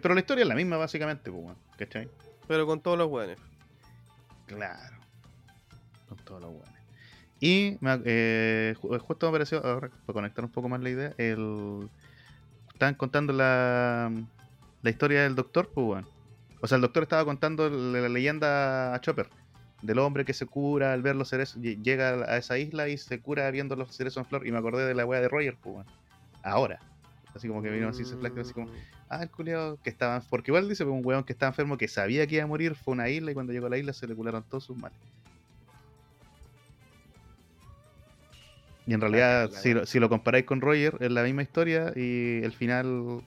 Pero 0.01 0.13
la 0.13 0.20
historia 0.20 0.41
es 0.41 0.48
la 0.50 0.56
misma, 0.56 0.75
básicamente, 0.77 1.32
pues, 1.32 1.56
¿cachai? 1.77 2.10
Pero 2.48 2.68
con 2.68 2.82
todos 2.82 2.98
los 2.98 3.08
weones. 3.10 3.39
Claro. 4.48 4.98
Con 6.10 6.18
todos 6.20 6.41
los 6.41 6.51
buenos. 6.51 6.75
Y 7.39 7.77
me, 7.79 8.01
eh, 8.03 8.75
ju- 8.82 9.00
justo 9.00 9.27
me 9.27 9.32
pareció, 9.32 9.65
ahora, 9.65 9.89
para 10.06 10.13
conectar 10.13 10.44
un 10.44 10.51
poco 10.51 10.68
más 10.68 10.82
la 10.82 10.89
idea, 10.89 11.13
el 11.18 11.89
estaban 12.74 12.96
contando 12.96 13.32
la, 13.34 14.12
la 14.82 14.89
historia 14.89 15.24
del 15.24 15.36
doctor, 15.36 15.72
pues. 15.74 16.03
O 16.62 16.68
sea, 16.68 16.75
el 16.75 16.82
doctor 16.82 17.03
estaba 17.03 17.24
contando 17.24 17.70
la, 17.70 18.01
la 18.01 18.10
leyenda 18.10 18.94
a 18.94 19.00
Chopper. 19.00 19.29
Del 19.81 20.00
hombre 20.00 20.25
que 20.25 20.33
se 20.33 20.45
cura 20.45 20.91
al 20.93 21.01
ver 21.01 21.15
los 21.15 21.29
cerezos, 21.29 21.62
lle- 21.62 21.81
llega 21.81 22.09
a 22.31 22.38
esa 22.38 22.57
isla 22.57 22.89
y 22.89 22.98
se 22.98 23.21
cura 23.21 23.50
viendo 23.51 23.75
los 23.75 23.95
cerezos 23.95 24.17
en 24.17 24.25
flor. 24.25 24.45
Y 24.45 24.51
me 24.51 24.57
acordé 24.57 24.86
de 24.86 24.93
la 24.93 25.05
wea 25.05 25.21
de 25.21 25.29
Roger, 25.29 25.57
pues. 25.62 25.86
Ahora. 26.43 26.79
Así 27.36 27.48
como 27.48 27.62
que 27.62 27.69
vino 27.69 27.88
así 27.88 28.01
ese 28.03 28.17
flash, 28.17 28.33
así 28.39 28.53
como, 28.53 28.67
Mm, 28.67 28.75
Ah, 29.12 29.24
el 29.24 29.31
culiao 29.31 29.77
que 29.77 29.89
estaba. 29.89 30.21
Porque 30.29 30.51
igual 30.51 30.67
dice 30.69 30.83
que 30.83 30.89
un 30.89 31.03
weón 31.03 31.24
que 31.24 31.33
estaba 31.33 31.50
enfermo 31.50 31.77
que 31.77 31.88
sabía 31.88 32.27
que 32.27 32.36
iba 32.36 32.43
a 32.43 32.48
morir 32.48 32.75
fue 32.75 32.91
a 32.91 32.95
una 32.95 33.09
isla 33.09 33.31
y 33.31 33.33
cuando 33.33 33.53
llegó 33.53 33.65
a 33.67 33.69
la 33.69 33.77
isla 33.77 33.91
se 33.93 34.05
le 34.07 34.15
curaron 34.15 34.43
todos 34.43 34.65
sus 34.65 34.77
males. 34.77 34.98
Y 38.86 38.93
en 38.93 39.01
realidad, 39.01 39.50
si, 39.51 39.74
lo, 39.74 39.86
si 39.86 40.00
lo 40.00 40.09
comparáis 40.09 40.45
con 40.45 40.62
Roger, 40.62 40.95
es 41.00 41.12
la 41.12 41.24
misma 41.24 41.43
historia 41.43 41.91
y 41.95 42.43
el 42.43 42.51
final 42.51 43.21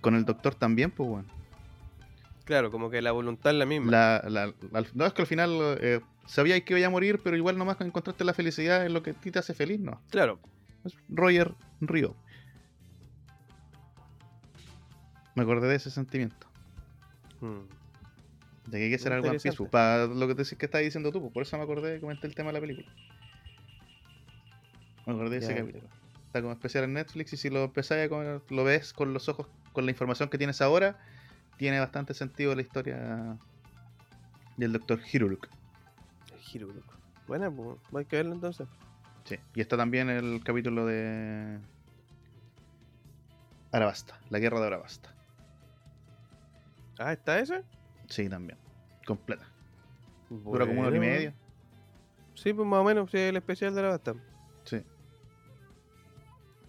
con 0.00 0.14
el 0.14 0.24
doctor 0.24 0.54
también, 0.54 0.90
pues 0.90 1.08
bueno. 1.08 1.28
Claro, 2.48 2.70
como 2.70 2.88
que 2.88 3.02
la 3.02 3.12
voluntad 3.12 3.52
es 3.52 3.58
la 3.58 3.66
misma. 3.66 3.90
La, 3.92 4.24
la- 4.26 4.54
al- 4.72 4.86
no 4.94 5.04
es 5.04 5.12
que 5.12 5.20
al 5.20 5.28
final 5.28 5.50
eh, 5.82 6.00
sabíais 6.26 6.64
que 6.64 6.78
iba 6.78 6.86
a 6.86 6.90
morir, 6.90 7.20
pero 7.22 7.36
igual 7.36 7.58
nomás 7.58 7.78
encontraste 7.82 8.24
la 8.24 8.32
felicidad 8.32 8.86
en 8.86 8.94
lo 8.94 9.02
que 9.02 9.10
a 9.10 9.12
ti 9.12 9.30
te 9.30 9.38
hace 9.38 9.52
feliz, 9.52 9.78
¿no? 9.80 10.00
Claro. 10.08 10.40
Es 10.82 10.94
Roger 11.10 11.52
Río. 11.82 12.16
Me 15.34 15.42
acordé 15.42 15.68
de 15.68 15.74
ese 15.76 15.90
sentimiento. 15.90 16.46
Mm. 17.42 18.70
De 18.70 18.78
que 18.78 18.84
hay 18.84 18.90
que 18.92 18.98
ser 18.98 19.12
algo 19.12 19.26
Interesante. 19.26 19.70
para 19.70 20.06
lo 20.06 20.26
que 20.26 20.34
te 20.34 20.56
que 20.56 20.64
estás 20.64 20.80
diciendo 20.80 21.12
tú, 21.12 21.30
por 21.30 21.42
eso 21.42 21.56
me 21.58 21.64
acordé 21.64 21.92
de 21.92 22.00
comenté 22.00 22.26
el 22.26 22.34
tema 22.34 22.48
de 22.48 22.54
la 22.54 22.60
película. 22.60 22.88
Me 25.06 25.12
acordé 25.12 25.38
de 25.38 25.44
ese 25.44 25.54
capítulo. 25.54 25.84
Está 26.26 26.40
como 26.40 26.52
especial 26.52 26.84
en 26.84 26.94
Netflix 26.94 27.32
y 27.34 27.36
si 27.36 27.50
lo 27.50 27.64
empezáis 27.64 28.06
a 28.06 28.08
comer- 28.08 28.40
lo 28.48 28.64
ves 28.64 28.94
con 28.94 29.12
los 29.14 29.28
ojos, 29.28 29.48
con 29.74 29.84
la 29.84 29.90
información 29.90 30.28
que 30.30 30.38
tienes 30.38 30.60
ahora, 30.62 30.98
tiene 31.58 31.80
bastante 31.80 32.14
sentido 32.14 32.54
la 32.54 32.62
historia 32.62 33.36
del 34.56 34.72
Dr. 34.72 35.00
Hiruluk. 35.12 35.48
Hiruluk. 36.52 36.84
Buena, 37.26 37.50
pues. 37.50 37.78
Hay 37.94 38.04
que 38.06 38.16
verlo 38.16 38.32
entonces. 38.34 38.66
Sí. 39.24 39.36
Y 39.54 39.60
está 39.60 39.76
también 39.76 40.08
el 40.08 40.42
capítulo 40.42 40.86
de 40.86 41.58
Arabasta, 43.72 44.18
la 44.30 44.38
guerra 44.38 44.60
de 44.60 44.66
Arabasta. 44.68 45.14
Ah, 46.98 47.12
¿está 47.12 47.38
ese? 47.38 47.62
Sí, 48.08 48.28
también. 48.28 48.58
Completa. 49.06 49.46
Dura 50.30 50.66
como 50.66 50.80
una 50.80 50.88
hora 50.88 50.96
y 50.96 51.00
media. 51.00 51.34
Sí, 52.34 52.52
pues 52.52 52.66
más 52.66 52.80
o 52.80 52.84
menos, 52.84 53.10
sí, 53.10 53.18
el 53.18 53.36
especial 53.36 53.74
de 53.74 53.82
la 53.82 53.88
basta. 53.88 54.14
Sí. 54.64 54.82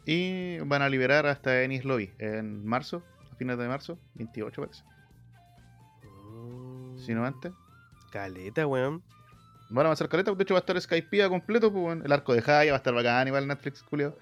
Y 0.06 0.60
van 0.60 0.82
a 0.82 0.90
liberar 0.90 1.28
hasta 1.28 1.62
Ennis 1.62 1.86
Lobby 1.86 2.12
en 2.18 2.66
marzo, 2.66 3.04
fines 3.40 3.58
de 3.58 3.68
marzo, 3.68 3.98
28 4.14 4.62
parece. 4.62 4.84
Si 6.98 7.14
no 7.14 7.26
antes. 7.26 7.52
Caleta, 8.12 8.68
weón. 8.68 9.02
Van 9.70 9.86
a 9.86 9.90
avanzar 9.90 10.10
caleta, 10.10 10.34
de 10.34 10.44
hecho 10.44 10.54
va 10.56 10.60
a 10.60 10.62
estar 10.62 10.80
Skypiea 10.80 11.30
completo, 11.30 11.72
pues 11.72 11.84
weón. 11.84 12.02
el 12.06 12.12
arco 12.12 12.34
de 12.34 12.42
Jaya 12.42 12.72
va 12.72 12.76
a 12.76 12.80
estar 12.80 12.94
bacán 12.94 13.28
igual 13.28 13.48
Netflix, 13.48 13.82
Julio. 13.84 14.16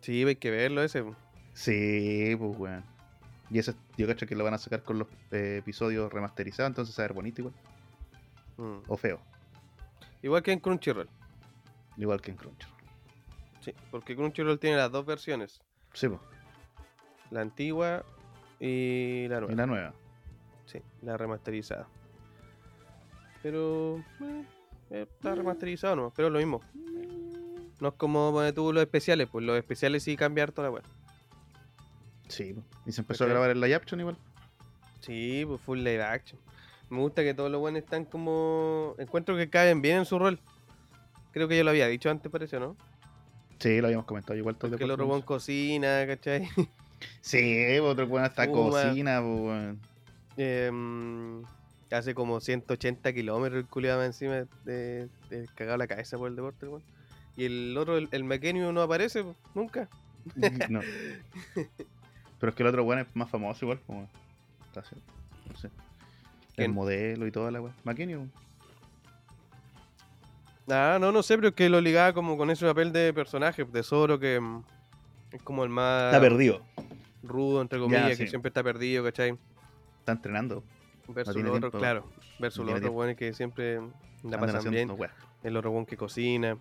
Sí, 0.00 0.22
hay 0.24 0.36
que 0.36 0.50
verlo 0.50 0.82
ese. 0.82 1.02
po. 1.02 1.14
Sí, 1.54 2.34
pues 2.38 2.58
weón. 2.58 2.84
Y 3.50 3.58
eso 3.58 3.74
yo 3.96 4.06
cacho 4.06 4.26
que 4.26 4.34
lo 4.34 4.44
van 4.44 4.54
a 4.54 4.58
sacar 4.58 4.82
con 4.82 4.98
los 4.98 5.08
eh, 5.30 5.56
episodios 5.58 6.12
remasterizados, 6.12 6.70
entonces 6.70 6.98
va 6.98 7.04
a 7.04 7.06
ver 7.08 7.14
bonito 7.14 7.40
igual. 7.42 7.54
Mm. 8.56 8.78
O 8.88 8.96
feo, 8.96 9.20
Igual 10.22 10.42
que 10.42 10.52
en 10.52 10.60
Crunchyroll. 10.60 11.08
igual 11.96 12.20
que 12.20 12.30
en 12.30 12.36
Crunchyroll. 12.36 12.74
Sí, 13.60 13.74
porque 13.90 14.14
Crunchyroll 14.16 14.58
tiene 14.58 14.76
las 14.76 14.90
dos 14.92 15.04
versiones. 15.06 15.60
Sí, 15.92 16.08
pues. 16.08 16.20
La 17.34 17.40
antigua 17.40 18.04
y 18.60 19.26
la 19.28 19.38
Y 19.38 19.40
nueva. 19.40 19.54
la 19.56 19.66
nueva. 19.66 19.94
Sí, 20.66 20.78
la 21.02 21.16
remasterizada. 21.16 21.88
Pero... 23.42 23.98
eh, 24.90 25.04
está 25.12 25.34
remasterizado 25.34 25.96
no, 25.96 26.12
pero 26.14 26.28
es 26.28 26.32
lo 26.32 26.38
mismo. 26.38 26.60
No 27.80 27.88
es 27.88 27.94
como 27.94 28.30
poner 28.30 28.54
tú 28.54 28.72
los 28.72 28.80
especiales, 28.84 29.28
pues 29.32 29.44
los 29.44 29.58
especiales 29.58 30.04
sí 30.04 30.16
cambiar 30.16 30.52
toda 30.52 30.68
la 30.68 30.74
weá. 30.74 30.82
Sí. 32.28 32.54
Y 32.86 32.92
se 32.92 33.00
empezó 33.00 33.24
a 33.24 33.26
grabar 33.26 33.50
en 33.50 33.60
la 33.60 33.66
Yapchon 33.66 33.98
igual. 33.98 34.16
Sí, 35.00 35.42
pues 35.44 35.60
full 35.60 35.80
live 35.80 36.04
action. 36.04 36.40
Me 36.88 36.98
gusta 36.98 37.22
que 37.24 37.34
todos 37.34 37.50
los 37.50 37.60
buenos 37.60 37.82
están 37.82 38.04
como. 38.04 38.94
Encuentro 38.98 39.36
que 39.36 39.50
caen 39.50 39.82
bien 39.82 39.98
en 39.98 40.04
su 40.04 40.20
rol. 40.20 40.38
Creo 41.32 41.48
que 41.48 41.56
yo 41.58 41.64
lo 41.64 41.70
había 41.70 41.88
dicho 41.88 42.10
antes, 42.10 42.30
parece, 42.30 42.60
¿no? 42.60 42.76
Sí, 43.58 43.80
lo 43.80 43.88
habíamos 43.88 44.06
comentado 44.06 44.38
igual 44.38 44.54
todo 44.54 44.70
Porque 44.70 44.84
el 44.84 44.90
otro 44.92 45.22
cocina, 45.24 46.06
¿cachai? 46.06 46.48
Sí, 47.20 47.64
pues, 47.68 47.80
otro 47.80 48.06
weón 48.06 48.24
hasta 48.24 48.50
cocina, 48.50 49.20
weón. 49.20 49.80
Em, 50.36 51.42
hace 51.90 52.14
como 52.14 52.40
180 52.40 53.12
kilómetros 53.12 53.62
el 53.62 53.68
culiado 53.68 54.02
encima 54.02 54.46
de, 54.64 55.08
de 55.30 55.48
cagado 55.54 55.78
la 55.78 55.86
cabeza 55.86 56.18
por 56.18 56.28
el 56.28 56.36
deporte, 56.36 56.66
weón. 56.66 56.82
Y 57.36 57.46
el 57.46 57.76
otro, 57.76 57.96
el, 57.96 58.08
el 58.12 58.24
Mekenio, 58.24 58.72
no 58.72 58.82
aparece 58.82 59.24
nunca. 59.54 59.88
No. 60.70 60.80
Pero 62.40 62.50
es 62.50 62.56
que 62.56 62.62
el 62.62 62.68
otro 62.68 62.84
weón 62.84 63.00
es 63.00 63.06
más 63.14 63.30
famoso 63.30 63.64
igual, 63.64 63.80
como. 63.86 64.08
Está 64.66 64.80
así, 64.80 64.96
no 65.48 65.56
sé. 65.56 65.70
El 66.56 66.72
modelo 66.72 67.26
y 67.26 67.30
toda 67.30 67.50
la 67.50 67.60
weón. 67.60 67.74
Maquinio. 67.84 68.28
Ah, 70.68 70.98
no, 71.00 71.12
no 71.12 71.22
sé, 71.22 71.36
pero 71.36 71.48
es 71.48 71.54
que 71.54 71.68
lo 71.68 71.80
ligaba 71.80 72.12
como 72.12 72.36
con 72.36 72.50
ese 72.50 72.64
papel 72.64 72.92
de 72.92 73.12
personaje, 73.12 73.64
de 73.64 73.82
Zoro, 73.82 74.18
que 74.18 74.40
mm, 74.40 74.62
es 75.32 75.42
como 75.42 75.62
el 75.64 75.70
más 75.70 76.06
Está 76.06 76.20
perdido. 76.20 76.62
Rudo, 77.24 77.62
entre 77.62 77.78
comillas, 77.78 78.10
que 78.10 78.24
sí. 78.24 78.28
siempre 78.28 78.48
está 78.48 78.62
perdido, 78.62 79.04
¿cachai? 79.04 79.36
Está 80.00 80.12
entrenando. 80.12 80.62
Versus 81.08 81.34
tiene 81.34 81.48
los 81.48 81.58
otros, 81.58 81.74
claro. 81.74 82.10
Versus 82.38 82.64
No 82.64 82.70
los 82.70 82.78
otros 82.78 82.92
buenos 82.92 83.16
que 83.16 83.32
siempre 83.32 83.80
la 84.22 84.38
pasan 84.38 84.70
bien. 84.70 84.90
El 85.42 85.56
otro 85.56 85.70
buen 85.70 85.86
que 85.86 85.96
cocina. 85.96 86.56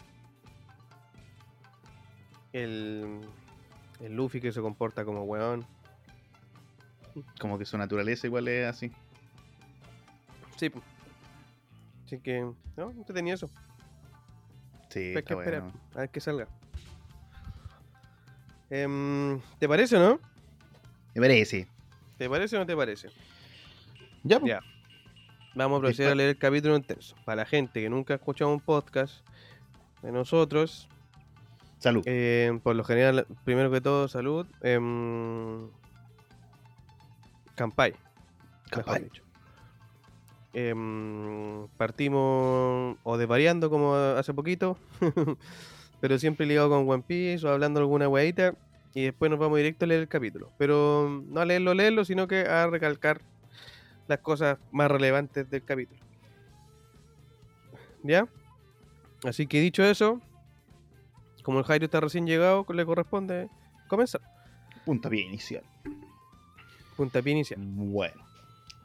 El, 2.51 3.21
el 4.01 4.15
Luffy 4.15 4.41
que 4.41 4.51
se 4.51 4.61
comporta 4.61 5.05
como 5.05 5.23
weón. 5.23 5.65
Como 7.39 7.57
que 7.57 7.65
su 7.65 7.77
naturaleza 7.77 8.27
igual 8.27 8.47
es 8.47 8.67
así. 8.67 8.91
Sí. 10.57 10.71
Así 12.05 12.19
que, 12.19 12.41
no, 12.41 12.93
no 12.93 13.03
te 13.05 13.13
tenía 13.13 13.33
eso. 13.33 13.47
Sí, 14.89 14.99
Hay 14.99 15.07
está 15.09 15.21
que 15.23 15.33
bueno. 15.35 15.71
a 15.95 15.99
ver 15.99 16.09
que 16.09 16.19
salga. 16.19 16.47
Em, 18.69 19.39
¿Te 19.59 19.67
parece 19.67 19.97
o 19.97 19.99
no? 19.99 20.19
Me 21.13 21.21
parece. 21.21 21.67
¿Te 22.17 22.29
parece 22.29 22.55
o 22.55 22.59
no 22.59 22.65
te 22.65 22.75
parece? 22.75 23.09
Ya, 24.23 24.39
pues. 24.39 24.51
Ya. 24.51 24.61
Vamos 25.55 25.77
a 25.77 25.81
proceder 25.81 26.11
a 26.11 26.15
leer 26.15 26.29
el 26.29 26.37
capítulo 26.37 26.75
entero. 26.75 27.01
Para 27.25 27.37
la 27.37 27.45
gente 27.45 27.81
que 27.81 27.89
nunca 27.89 28.13
ha 28.13 28.17
escuchado 28.17 28.51
un 28.51 28.59
podcast 28.59 29.25
de 30.01 30.11
nosotros, 30.11 30.89
Salud. 31.83 32.01
Eh, 32.05 32.57
por 32.63 32.77
lo 32.77 32.85
general, 32.85 33.27
primero 33.43 33.69
que 33.69 33.81
todo, 33.81 34.07
salud. 34.07 34.47
Eh, 34.61 34.79
mejor 34.79 35.69
Campai. 37.55 37.93
dicho. 39.03 39.21
Em, 40.53 41.67
partimos 41.75 42.95
o 43.03 43.17
desvariando 43.17 43.69
como 43.69 43.95
hace 43.95 44.33
poquito, 44.33 44.77
pero 45.99 46.17
siempre 46.19 46.45
ligado 46.45 46.69
con 46.69 46.89
One 46.89 47.03
Piece 47.05 47.45
o 47.45 47.49
hablando 47.49 47.81
alguna 47.81 48.07
weadita 48.07 48.55
y 48.93 49.03
después 49.03 49.31
nos 49.31 49.39
vamos 49.39 49.57
directo 49.57 49.85
a 49.85 49.87
leer 49.87 50.01
el 50.01 50.07
capítulo. 50.07 50.51
Pero 50.57 51.23
no 51.27 51.41
a 51.41 51.45
leerlo, 51.45 51.73
leerlo, 51.73 52.05
sino 52.05 52.27
que 52.27 52.41
a 52.41 52.67
recalcar 52.67 53.21
las 54.07 54.19
cosas 54.19 54.57
más 54.71 54.89
relevantes 54.89 55.49
del 55.49 55.63
capítulo. 55.63 55.99
¿Ya? 58.03 58.27
Así 59.23 59.47
que 59.47 59.61
dicho 59.61 59.83
eso, 59.83 60.21
como 61.43 61.59
el 61.59 61.65
Jairo 61.65 61.85
está 61.85 61.99
recién 61.99 62.27
llegado, 62.27 62.65
le 62.73 62.85
corresponde 62.85 63.49
comenzar. 63.87 64.21
Punta 64.85 65.09
pie 65.09 65.21
inicial. 65.21 65.63
Puntapié 66.95 67.33
inicial. 67.33 67.59
Bueno. 67.61 68.23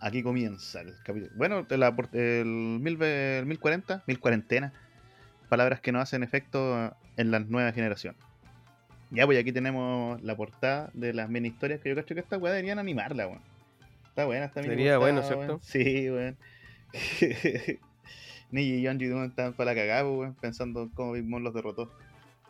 Aquí 0.01 0.23
comienza 0.23 0.81
el 0.81 0.95
capítulo. 1.03 1.33
Bueno, 1.37 1.67
la 1.71 1.95
el, 2.13 2.47
mil, 2.81 3.03
el 3.03 3.47
1040, 3.47 4.05
1040. 4.07 4.73
Palabras 5.49 5.81
que 5.81 5.91
no 5.91 6.01
hacen 6.01 6.23
efecto 6.23 6.95
en 7.17 7.31
la 7.33 7.41
nueva 7.41 7.73
generación. 7.73 8.15
Ya, 9.11 9.25
pues 9.25 9.39
aquí 9.39 9.53
tenemos 9.53 10.21
la 10.23 10.37
portada 10.37 10.91
de 10.93 11.15
las 11.15 11.31
mini 11.31 11.49
historias 11.49 11.81
que 11.81 11.89
yo 11.89 11.95
cacho 11.95 12.15
que 12.15 12.21
esta 12.21 12.37
weá 12.37 12.53
deberían 12.53 12.79
animarla, 12.79 13.27
weón. 13.27 13.41
Está 14.09 14.27
buena 14.27 14.47
esta 14.47 14.61
mini 14.61 14.75
Sería 14.75 14.99
portada, 14.99 15.13
bueno, 15.13 15.27
¿cierto? 15.27 15.47
weón. 15.47 15.61
Sí, 15.63 16.11
weón. 16.11 16.37
Niji 18.51 18.75
y 18.75 18.83
Yonji 18.83 19.07
Dun 19.07 19.25
estaban 19.25 19.55
para 19.55 19.73
la 19.73 19.81
cagada, 19.81 20.03
pues, 20.05 20.19
weón, 20.19 20.35
pensando 20.35 20.83
en 20.83 20.89
cómo 20.91 21.13
Big 21.13 21.25
Mom 21.25 21.43
los 21.43 21.55
derrotó. 21.55 21.91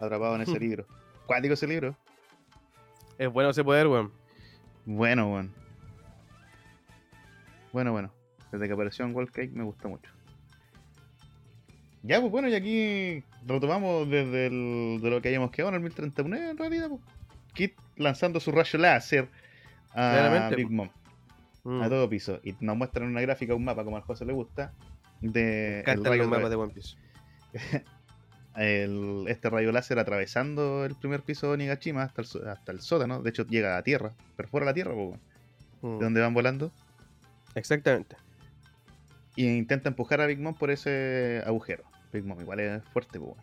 Atrapados 0.01 0.37
en 0.37 0.43
ese 0.43 0.59
libro. 0.65 0.87
Cuático 1.27 1.55
ese 1.55 1.67
libro. 1.67 1.97
Es 3.19 3.31
bueno 3.33 3.51
ese 3.51 3.63
poder, 3.63 3.87
weón. 3.87 4.13
Bueno, 4.85 5.33
weón. 5.33 5.53
Bueno, 7.73 7.93
bueno. 7.93 8.13
Desde 8.51 8.67
que 8.67 8.73
apareció 8.73 9.05
en 9.05 9.15
World 9.15 9.31
Cake 9.31 9.53
me 9.53 9.63
gusta 9.63 9.89
mucho. 9.89 10.11
Ya, 12.03 12.21
pues 12.21 12.33
bueno, 12.33 12.49
y 12.49 12.55
aquí 12.55 13.25
retomamos 13.49 14.09
desde 14.09 14.47
el, 14.47 15.01
de 15.03 15.11
lo 15.11 15.21
que 15.23 15.29
hayamos 15.31 15.51
quedado 15.51 15.71
en 15.71 15.75
el 15.77 15.81
1031 15.83 16.37
en 16.37 16.57
realidad. 16.59 16.91
Kit 17.55 17.75
lanzando 17.97 18.39
su 18.41 18.53
rayo 18.53 18.79
láser 18.79 19.29
a 19.91 20.13
Claramente, 20.13 20.57
Big. 20.57 20.71
Mom 20.71 20.89
Mm. 21.65 21.83
a 21.83 21.89
todo 21.89 22.09
piso. 22.09 22.41
Y 22.45 22.55
nos 22.61 22.77
muestran 22.77 23.09
una 23.09 23.21
gráfica, 23.21 23.55
un 23.55 23.65
mapa, 23.65 23.85
como 23.85 23.97
al 23.97 24.03
José 24.03 24.25
le 24.25 24.33
gusta, 24.33 24.73
de 25.21 25.81
el 25.81 26.05
rayo 26.05 26.23
los 26.23 26.29
mapas 26.31 26.45
atra- 26.47 26.49
de 26.51 26.57
One 26.57 26.73
Piece. 26.73 26.97
el- 28.57 29.25
este 29.29 29.51
rayo 29.51 29.71
láser 29.73 29.99
atravesando 29.99 30.85
el 30.85 30.95
primer 30.95 31.23
piso 31.23 31.49
de 31.49 31.55
Onigashima 31.55 32.03
hasta 32.05 32.23
el, 32.23 32.49
hasta 32.49 32.73
el 32.73 32.81
sótano. 32.81 33.23
De 33.23 33.31
hecho, 33.31 33.45
llega 33.47 33.77
a 33.77 33.83
tierra, 33.83 34.13
perfora 34.37 34.65
la 34.65 34.75
tierra, 34.75 34.95
Mm. 34.95 35.99
de 35.99 36.05
donde 36.05 36.21
van 36.21 36.35
volando. 36.35 36.73
Exactamente. 37.55 38.17
Y 39.37 39.47
intenta 39.47 39.89
empujar 39.89 40.21
a 40.21 40.27
Big 40.27 40.39
Mom 40.41 40.55
por 40.55 40.71
ese 40.71 41.43
agujero. 41.47 41.85
Big 42.13 42.25
Mom 42.25 42.41
igual 42.41 42.61
es 42.61 42.83
fuerte, 42.85 43.19
pues. 43.19 43.35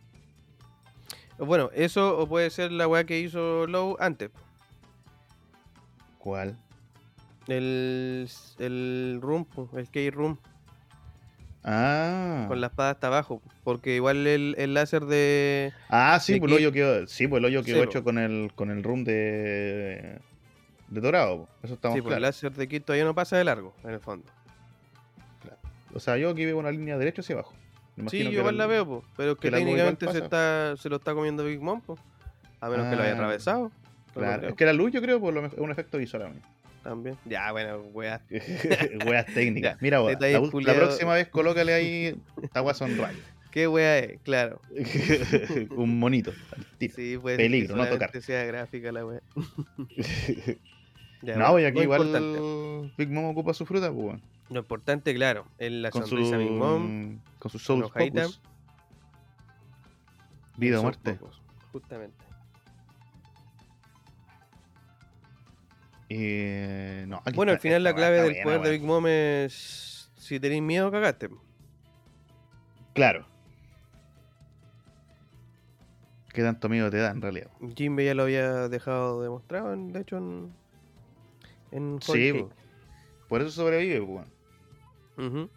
Bueno, 1.37 1.69
eso 1.73 2.17
o 2.17 2.27
puede 2.27 2.49
ser 2.49 2.71
la 2.71 2.87
weá 2.87 3.05
que 3.05 3.19
hizo 3.19 3.67
Low 3.67 3.97
antes. 3.99 4.31
¿Cuál? 6.17 6.57
El, 7.47 8.27
el 8.59 9.19
room, 9.21 9.45
el 9.75 9.89
key 9.89 10.09
room. 10.09 10.39
Ah. 11.67 12.45
con 12.47 12.61
la 12.61 12.67
espada 12.67 12.91
hasta 12.91 13.07
abajo. 13.07 13.41
Porque 13.63 13.95
igual 13.95 14.27
el, 14.27 14.55
el 14.57 14.73
láser 14.75 15.05
de. 15.05 15.73
Ah, 15.89 16.19
sí, 16.21 16.33
de 16.33 16.39
pues 16.39 16.51
el 16.51 16.57
hoyo 16.59 16.71
quedó, 16.71 17.07
sí, 17.07 17.27
pues 17.27 17.39
el 17.39 17.45
hoyo 17.45 17.63
quedó 17.63 17.83
hecho 17.83 18.03
con 18.03 18.19
el 18.19 18.51
con 18.55 18.69
el 18.69 18.83
room 18.83 19.03
de 19.03 20.19
de 20.89 21.01
dorado, 21.01 21.47
eso 21.63 21.73
estamos 21.73 21.95
Sí, 21.95 22.01
pues 22.01 22.15
el 22.15 22.21
láser 22.21 22.53
de 22.53 22.67
Kid 22.67 22.83
todavía 22.83 23.05
no 23.05 23.15
pasa 23.15 23.37
de 23.37 23.43
largo, 23.43 23.73
en 23.83 23.91
el 23.91 23.99
fondo. 23.99 24.25
O 25.93 25.99
sea, 25.99 26.17
yo 26.17 26.29
aquí 26.29 26.45
veo 26.45 26.57
una 26.57 26.71
línea 26.71 26.97
derecha 26.97 27.21
hacia 27.21 27.35
abajo. 27.35 27.53
Sí, 28.09 28.23
yo 28.23 28.29
igual 28.31 28.57
la 28.57 28.67
veo, 28.67 28.85
po, 28.85 29.03
pero 29.15 29.33
es 29.33 29.37
que 29.37 29.51
técnicamente 29.51 30.05
se, 30.07 30.21
pasa. 30.21 30.23
está, 30.23 30.77
se 30.77 30.89
lo 30.89 30.97
está 30.97 31.13
comiendo 31.13 31.45
Big 31.45 31.61
Mom, 31.61 31.81
po. 31.81 31.97
a 32.59 32.69
menos 32.69 32.87
que 32.87 32.95
lo 32.95 33.01
haya 33.01 33.11
Ah, 33.11 33.15
atravesado. 33.15 33.71
Claro, 34.13 34.49
es 34.49 34.55
que 34.55 34.65
la 34.65 34.73
luz 34.73 34.91
yo 34.91 35.01
creo 35.01 35.19
por 35.19 35.33
lo 35.33 35.45
es 35.45 35.53
un 35.57 35.71
efecto 35.71 35.97
visual 35.97 36.23
a 36.23 36.29
mí. 36.29 36.39
También. 36.83 37.17
Ya, 37.25 37.51
bueno, 37.51 37.79
weá. 37.93 38.21
Weas 39.07 39.25
técnicas. 39.25 39.73
Ya, 39.75 39.77
Mira, 39.81 40.01
detalles 40.03 40.53
la, 40.53 40.73
próxima 40.75 41.15
vez 41.15 41.29
colócale 41.29 41.73
ahí 41.73 42.15
weá 42.53 42.73
son 42.73 42.97
rayos. 42.97 43.21
¿Qué 43.49 43.67
weá 43.67 43.99
es? 43.99 44.19
Claro. 44.21 44.61
un 45.71 45.97
monito. 45.97 46.31
tiro. 46.77 46.93
Sí, 46.95 47.17
pues. 47.19 47.37
Peligro, 47.37 47.75
no 47.75 47.87
tocar. 47.87 48.11
sea 48.21 48.43
gráfica 48.43 48.91
la 48.91 49.05
weá. 49.05 49.21
Ya, 51.25 51.35
no, 51.37 51.59
y 51.59 51.65
aquí 51.65 51.79
igual 51.79 52.01
Importante, 52.05 52.93
Big 52.97 53.09
Mom 53.09 53.25
ocupa 53.25 53.53
su 53.53 53.65
fruta, 53.65 53.91
pues, 53.91 54.21
lo 54.49 54.59
importante, 54.59 55.13
claro, 55.15 55.45
es 55.57 55.71
la 55.71 55.89
Con 55.89 56.03
su, 56.03 56.09
sonrisa 56.09 56.37
Big 56.37 56.51
Mom. 56.51 57.19
con 57.39 57.49
su 57.51 57.57
Soul. 57.57 57.83
Focus. 57.89 58.41
Vida 60.57 60.79
o 60.79 60.83
muerte. 60.83 61.17
justamente. 61.71 62.23
Eh, 66.09 67.05
no, 67.07 67.21
Bueno, 67.33 67.51
al 67.53 67.59
final 67.59 67.83
la 67.83 67.95
clave 67.95 68.21
del 68.21 68.33
buena, 68.33 68.43
poder 68.43 68.61
de. 68.61 68.71
Big 68.71 68.83
Mom 68.83 69.07
es. 69.07 70.11
Si 70.17 70.39
tenéis 70.39 70.61
miedo, 70.61 70.91
cagaste. 70.91 71.29
Claro. 72.93 73.25
¿Qué 76.31 76.41
tanto 76.43 76.69
miedo 76.69 76.89
te 76.91 76.97
da 76.97 77.11
en 77.11 77.21
realidad? 77.21 77.49
Jimbe 77.75 78.05
ya 78.05 78.13
lo 78.13 78.23
había 78.23 78.67
dejado 78.69 79.21
demostrado, 79.21 79.73
en- 79.73 79.91
de 79.93 80.01
hecho, 80.01 80.17
en. 80.17 80.53
En 81.71 81.99
Sí, 82.01 82.33
po. 82.33 82.49
por 83.27 83.41
eso 83.41 83.51
sobrevive, 83.51 83.99
weón. 84.01 84.27
Ujú. 85.17 85.49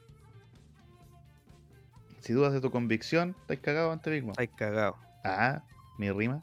Si 2.21 2.33
dudas 2.33 2.53
de 2.53 2.61
tu 2.61 2.71
convicción, 2.71 3.35
estás 3.41 3.59
cagado 3.59 3.93
ante 3.93 4.21
Mom. 4.23 4.35
Ay, 4.37 4.49
cagado. 4.49 4.97
Ah, 5.25 5.63
mi 5.99 6.11
rima. 6.11 6.43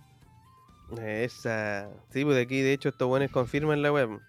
Esa. 1.01 1.89
Sí, 2.09 2.23
pues 2.23 2.35
de 2.35 2.43
aquí, 2.43 2.61
de 2.61 2.73
hecho, 2.73 2.89
estos 2.89 3.07
buenos 3.07 3.31
confirman 3.31 3.81
la 3.81 3.91
web. 3.91 4.19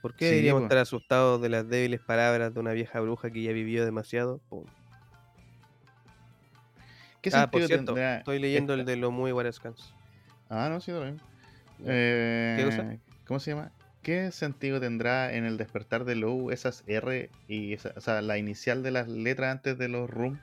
¿Por 0.00 0.14
qué 0.14 0.26
Sí, 0.26 0.30
deberíamos 0.30 0.62
po. 0.62 0.64
estar 0.66 0.78
asustados 0.78 1.40
de 1.42 1.48
las 1.48 1.68
débiles 1.68 2.00
palabras 2.00 2.54
de 2.54 2.60
una 2.60 2.72
vieja 2.72 3.00
bruja 3.00 3.30
que 3.30 3.42
ya 3.42 3.52
vivió 3.52 3.84
demasiado? 3.84 4.40
Pum. 4.48 4.64
¿Qué 7.20 7.30
Ah, 7.32 7.50
por 7.50 7.62
cierto, 7.66 7.86
tendrá 7.94 8.18
estoy 8.18 8.38
leyendo 8.38 8.74
el 8.74 8.84
de 8.84 8.96
los 8.96 9.12
muy 9.12 9.32
Scans. 9.52 9.92
Ah, 10.48 10.68
no, 10.70 10.80
sí, 10.80 10.92
lo 10.92 11.04
mismo. 11.04 11.20
Eh, 11.84 12.62
cosa? 12.64 12.96
¿Cómo 13.26 13.40
se 13.40 13.50
llama? 13.50 13.72
¿Qué 14.08 14.32
sentido 14.32 14.80
tendrá 14.80 15.34
en 15.34 15.44
el 15.44 15.58
despertar 15.58 16.06
de 16.06 16.14
Low 16.14 16.50
esas 16.50 16.82
R 16.86 17.28
y 17.46 17.74
esa, 17.74 17.92
o 17.94 18.00
sea, 18.00 18.22
la 18.22 18.38
inicial 18.38 18.82
de 18.82 18.90
las 18.90 19.06
letras 19.06 19.52
antes 19.52 19.76
de 19.76 19.88
los 19.88 20.08
room 20.08 20.38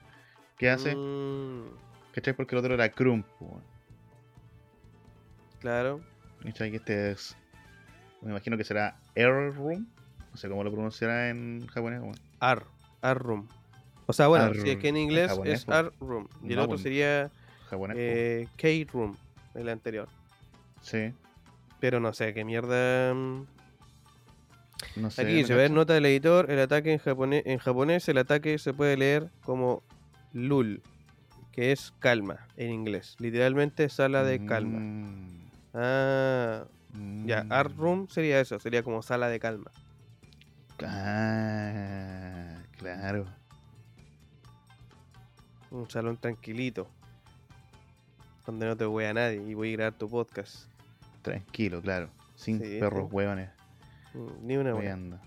que 0.60 0.69
hace? 0.69 0.95
Mm, 0.95 1.71
¿Cachai? 2.13 2.36
Porque 2.36 2.54
el 2.54 2.60
otro 2.60 2.75
era 2.75 2.93
weón. 2.95 3.25
claro. 5.60 5.99
¿Cachai? 6.43 6.75
Este 6.75 7.10
es. 7.10 7.36
Me 8.21 8.30
imagino 8.30 8.56
que 8.56 8.63
será 8.63 8.99
Error 9.15 9.56
Room. 9.56 9.88
No 10.30 10.38
sé 10.38 10.47
cómo 10.47 10.63
lo 10.63 10.71
pronunciará 10.71 11.30
en 11.32 11.65
japonés. 11.65 12.01
weón. 12.01 12.15
Ar. 12.39 12.65
Ar 13.01 13.17
Room. 13.17 13.47
O 14.06 14.13
sea, 14.13 14.28
bueno, 14.28 14.45
Ar- 14.45 14.56
si 14.58 14.69
es 14.69 14.78
que 14.78 14.89
en 14.89 14.97
en 14.97 15.01
inglés 15.01 15.32
japonés, 15.32 15.62
es. 15.63 15.69
Ar 15.69 15.91
Room. 15.99 16.28
Y 16.43 16.51
el 16.51 16.58
No, 16.58 16.65
otro 16.65 16.78
sería 16.78 17.32
Japonés. 17.71 17.95
po. 17.95 18.01
eh, 18.04 18.47
K 18.58 18.67
Room, 18.93 19.17
el 19.56 19.69
anterior. 19.69 20.08
Sí. 20.84 21.12
Pero 21.80 21.99
no 21.99 22.13
sé 22.13 22.36
qué 22.36 22.45
mierda. 22.45 23.12
No 24.95 25.09
sé. 25.09 25.21
Aquí 25.23 25.41
no 25.41 25.47
se 25.47 25.55
ve 25.55 25.63
cacho. 25.63 25.73
nota 25.75 25.93
del 25.93 26.05
editor, 26.05 26.51
el 26.51 26.59
ataque 26.59 26.91
en 26.93 26.99
japonés, 26.99 27.43
en 27.45 27.57
japonés 27.59 28.07
el 28.09 28.17
ataque 28.17 28.57
se 28.59 28.73
puede 28.73 28.97
leer 28.97 29.29
como 29.43 29.83
lul, 30.33 30.81
que 31.51 31.71
es 31.71 31.93
calma 31.99 32.47
en 32.57 32.71
inglés. 32.71 33.15
Literalmente 33.19 33.89
sala 33.89 34.23
de 34.23 34.45
calma. 34.45 34.79
Mm, 34.79 35.45
Ah, 35.77 36.65
ya, 37.25 37.43
mm. 37.43 37.51
art 37.51 37.75
room 37.77 38.07
sería 38.07 38.39
eso, 38.39 38.59
sería 38.59 38.81
como 38.83 39.01
sala 39.01 39.27
de 39.27 39.39
calma. 39.41 39.71
Ah, 40.81 42.61
claro. 42.77 43.25
Un 45.71 45.89
salón 45.89 46.17
tranquilito. 46.17 46.88
Donde 48.45 48.65
no 48.67 48.77
te 48.77 48.85
a 48.85 49.13
nadie 49.13 49.43
y 49.45 49.53
voy 49.53 49.69
a 49.73 49.77
grabar 49.77 49.93
tu 49.97 50.09
podcast. 50.09 50.67
Tranquilo, 51.21 51.81
claro. 51.81 52.09
Sin 52.35 52.61
Sí, 52.61 52.77
perros 52.79 53.11
hueones. 53.11 53.49
Ni 54.41 54.58
una 54.58 54.73
weando. 54.75 55.17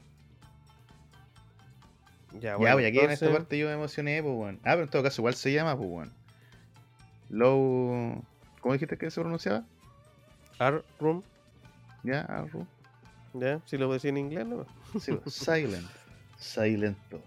Ya, 2.32 2.40
Ya, 2.40 2.56
bueno, 2.56 2.74
voy 2.76 2.84
aquí 2.84 2.98
en 3.00 3.10
esta 3.10 3.30
parte 3.32 3.58
yo 3.58 3.66
me 3.66 3.72
emocioné, 3.74 4.22
pues, 4.22 4.34
weón. 4.34 4.56
Ah, 4.64 4.72
pero 4.72 4.82
en 4.82 4.88
todo 4.90 5.02
caso 5.02 5.20
igual 5.22 5.34
se 5.34 5.52
llama, 5.52 5.76
pues, 5.76 5.88
weón. 5.90 6.12
Low. 7.30 8.22
¿Cómo 8.60 8.72
dijiste 8.74 8.96
que 8.96 9.10
se 9.10 9.20
pronunciaba? 9.20 9.64
Art 10.58 10.84
room, 10.98 11.22
Ya, 12.02 12.22
Arru. 12.22 12.66
ya, 13.34 13.60
si 13.66 13.76
lo 13.78 13.92
decía 13.92 14.10
en 14.10 14.16
inglés, 14.18 14.46
¿no? 14.46 14.66
Sí, 15.00 15.12
pues, 15.12 15.34
silent. 15.34 15.86
Silento. 16.38 17.22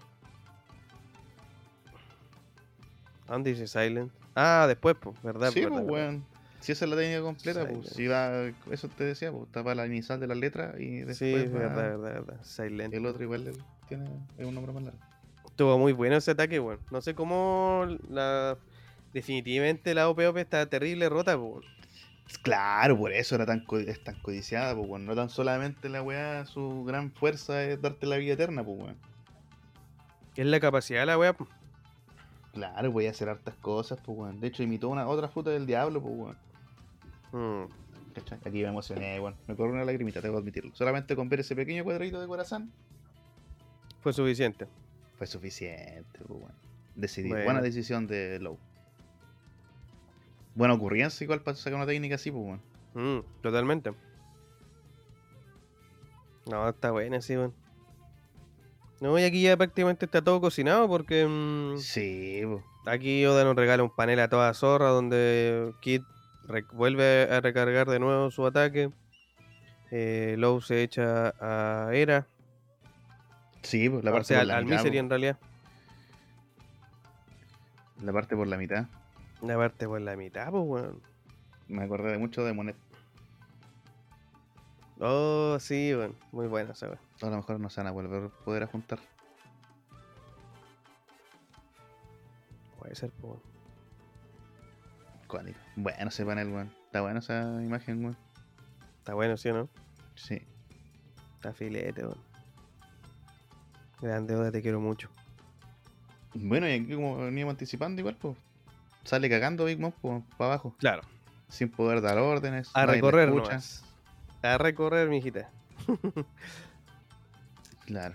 ¿Dónde 3.26 3.50
dice 3.54 3.66
silent? 3.66 4.12
Ah, 4.34 4.66
después, 4.68 4.96
pues, 5.00 5.20
¿verdad? 5.22 5.50
Sí, 5.50 5.64
pues, 5.66 5.84
weón. 5.84 6.24
Si 6.62 6.72
esa 6.72 6.84
es 6.84 6.90
la 6.90 6.96
técnica 6.96 7.20
completa, 7.22 7.66
pues. 7.68 7.88
Si 7.90 8.06
va. 8.06 8.50
Eso 8.70 8.88
te 8.88 9.04
decía, 9.04 9.30
pues. 9.32 9.50
Tapa 9.52 9.74
la 9.74 9.86
inicial 9.86 10.18
de 10.20 10.26
la 10.28 10.34
letra 10.34 10.74
y 10.78 10.98
después. 10.98 11.18
Sí, 11.18 11.32
va- 11.48 11.58
verdad, 11.58 11.76
verdad, 11.98 12.12
verdad. 12.24 12.40
Silent. 12.42 12.94
El 12.94 13.04
otro 13.06 13.22
igual 13.24 13.52
tiene 13.88 14.04
es 14.38 14.46
un 14.46 14.54
nombre 14.54 14.72
más 14.72 14.84
largo. 14.84 14.98
Estuvo 15.44 15.78
muy 15.78 15.92
bueno 15.92 16.16
ese 16.16 16.30
ataque, 16.30 16.58
weón. 16.60 16.78
No 16.90 17.00
sé 17.02 17.14
cómo 17.14 17.86
la. 18.08 18.56
Definitivamente 19.12 19.92
la 19.94 20.08
OPOP 20.08 20.38
está 20.38 20.64
terrible 20.66 21.08
rota, 21.10 21.36
pues, 21.36 21.50
weón. 21.52 21.64
Claro, 22.42 22.96
por 22.96 23.12
eso 23.12 23.34
era 23.34 23.44
tan 23.44 23.60
co- 23.64 23.78
es 23.78 24.02
tan 24.02 24.14
codiciada, 24.22 24.74
pues, 24.74 24.88
weón. 24.88 25.04
No 25.04 25.14
tan 25.14 25.28
solamente 25.28 25.88
la 25.90 26.02
weá, 26.02 26.46
su 26.46 26.84
gran 26.84 27.10
fuerza 27.12 27.62
es 27.64 27.82
darte 27.82 28.06
la 28.06 28.16
vida 28.16 28.32
eterna, 28.34 28.64
pues, 28.64 28.78
weón. 28.80 28.96
Es 30.36 30.46
la 30.46 30.60
capacidad 30.60 31.00
de 31.00 31.06
la 31.06 31.18
weá. 31.18 31.32
po. 31.34 31.46
Claro, 32.54 32.90
voy 32.92 33.06
a 33.06 33.10
hacer 33.10 33.28
hartas 33.28 33.54
cosas, 33.56 33.98
pues, 34.04 34.16
weón. 34.16 34.40
De 34.40 34.46
hecho, 34.46 34.62
imitó 34.62 34.88
una 34.88 35.06
otra 35.06 35.28
fruta 35.28 35.50
del 35.50 35.66
diablo, 35.66 36.00
pues, 36.00 36.14
weón. 36.16 36.36
Mm. 37.32 37.64
Aquí 38.46 38.62
me 38.62 38.68
emocioné, 38.68 39.18
weón. 39.20 39.36
Me 39.46 39.56
corrió 39.56 39.72
una 39.74 39.84
lagrimita, 39.84 40.20
tengo 40.20 40.34
que 40.34 40.40
admitirlo. 40.40 40.74
Solamente 40.74 41.16
con 41.16 41.28
ver 41.28 41.40
ese 41.40 41.56
pequeño 41.56 41.82
cuadradito 41.82 42.20
de 42.20 42.26
corazón 42.26 42.70
Fue 44.00 44.12
suficiente. 44.12 44.66
fue 45.16 45.26
suficiente, 45.26 46.18
pues, 46.26 46.40
weón. 46.40 46.52
Decidí. 46.94 47.28
Bueno. 47.30 47.44
Buena 47.44 47.60
decisión 47.62 48.06
de 48.06 48.38
Low. 48.38 48.58
Buena 50.54 50.74
ocurrencia 50.74 51.24
igual 51.24 51.40
para 51.40 51.56
sacar 51.56 51.76
una 51.76 51.86
técnica 51.86 52.16
así, 52.16 52.30
pues, 52.30 52.44
weón. 52.44 52.60
Mm, 53.20 53.24
totalmente. 53.40 53.92
No, 56.50 56.68
está 56.68 56.90
buena, 56.90 57.20
sí, 57.22 57.36
weón. 57.36 57.54
No, 59.00 59.18
y 59.18 59.24
aquí 59.24 59.42
ya 59.42 59.56
prácticamente 59.56 60.04
está 60.04 60.22
todo 60.22 60.40
cocinado 60.40 60.86
porque 60.88 61.26
mm, 61.26 61.78
Sí, 61.78 62.42
pues. 62.44 62.62
aquí 62.86 63.24
Oda 63.26 63.42
nos 63.44 63.56
regala 63.56 63.82
un 63.82 63.90
panel 63.90 64.20
a 64.20 64.28
toda 64.28 64.52
zorra 64.54 64.90
donde 64.90 65.72
Kid 65.80 66.02
vuelve 66.72 67.28
a 67.30 67.40
recargar 67.40 67.88
de 67.88 67.98
nuevo 67.98 68.30
su 68.30 68.46
ataque. 68.46 68.90
Eh, 69.90 70.36
Low 70.38 70.60
se 70.60 70.82
echa 70.82 71.34
a 71.40 71.94
Era, 71.94 72.26
Sí, 73.62 73.88
pues, 73.88 74.04
la 74.04 74.10
o 74.10 74.14
parte 74.14 74.28
sea, 74.28 74.38
por 74.38 74.42
al, 74.42 74.48
la 74.48 74.56
al 74.56 74.64
mitad. 74.64 74.76
Misery 74.78 74.96
po. 74.96 75.00
en 75.00 75.10
realidad. 75.10 75.38
La 78.02 78.12
parte 78.12 78.36
por 78.36 78.46
la 78.46 78.56
mitad. 78.56 78.86
La 79.40 79.56
parte 79.56 79.86
por 79.86 80.00
la 80.00 80.16
mitad, 80.16 80.50
pues, 80.50 80.64
weón. 80.66 81.02
Me 81.68 81.84
acordé 81.84 82.12
de 82.12 82.18
mucho 82.18 82.44
de 82.44 82.52
Monet. 82.52 82.76
Oh, 85.00 85.56
sí, 85.60 85.94
weón. 85.94 86.16
Muy 86.32 86.48
buena 86.48 86.72
esa. 86.72 86.86
A 86.86 87.26
lo 87.26 87.36
mejor 87.36 87.60
no 87.60 87.70
se 87.70 87.80
van 87.80 87.86
a 87.86 87.92
volver 87.92 88.24
a 88.24 88.28
poder 88.44 88.64
a 88.64 88.66
juntar. 88.66 88.98
Puede 92.78 92.94
ser, 92.96 93.10
pues, 93.20 93.40
Bueno 95.76 96.08
ese 96.08 96.24
panel, 96.26 96.48
weón. 96.48 96.72
Está 96.86 97.00
buena 97.00 97.20
esa 97.20 97.42
imagen, 97.62 98.04
weón. 98.04 98.16
Está 98.98 99.14
bueno, 99.14 99.36
¿sí 99.36 99.48
o 99.48 99.54
no? 99.54 99.68
Sí. 100.14 100.42
Está 101.36 101.52
filete, 101.52 102.04
weón. 102.04 102.18
Grande 104.00 104.50
te 104.50 104.62
quiero 104.62 104.80
mucho. 104.80 105.08
Bueno, 106.34 106.68
y 106.68 106.72
aquí 106.72 106.94
como 106.94 107.16
veníamos 107.18 107.52
anticipando 107.52 108.00
igual, 108.00 108.16
pues. 108.16 108.36
Sale 109.04 109.28
cagando 109.28 109.64
Big 109.64 109.78
Mom 109.78 109.92
pues, 110.00 110.22
para 110.36 110.52
abajo. 110.52 110.74
Claro. 110.78 111.02
Sin 111.48 111.70
poder 111.70 112.00
dar 112.00 112.18
órdenes. 112.18 112.70
A 112.74 112.86
recorrer 112.86 113.30
nomás. 113.30 113.84
A 114.42 114.58
recorrer, 114.58 115.08
mijita. 115.08 115.48
Claro. 117.84 118.14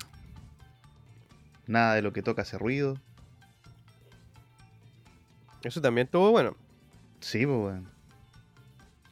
Nada 1.67 1.93
de 1.93 2.01
lo 2.01 2.13
que 2.13 2.23
toca 2.23 2.43
hace 2.43 2.57
ruido. 2.57 2.97
Eso 5.61 5.81
también 5.81 6.05
estuvo 6.05 6.31
bueno. 6.31 6.55
Sí, 7.27 7.45
pues, 7.45 7.57
weón. 7.57 7.89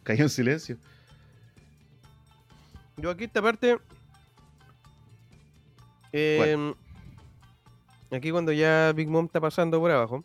Cayó 0.03 0.23
en 0.23 0.29
silencio. 0.29 0.77
Yo 2.95 3.09
aquí 3.09 3.25
esta 3.25 3.41
parte. 3.41 3.77
em, 6.13 6.73
aquí 8.11 8.31
cuando 8.31 8.53
ya 8.53 8.93
Big 8.95 9.09
Mom 9.09 9.25
está 9.25 9.41
pasando 9.41 9.81
por 9.81 9.91
abajo 9.91 10.23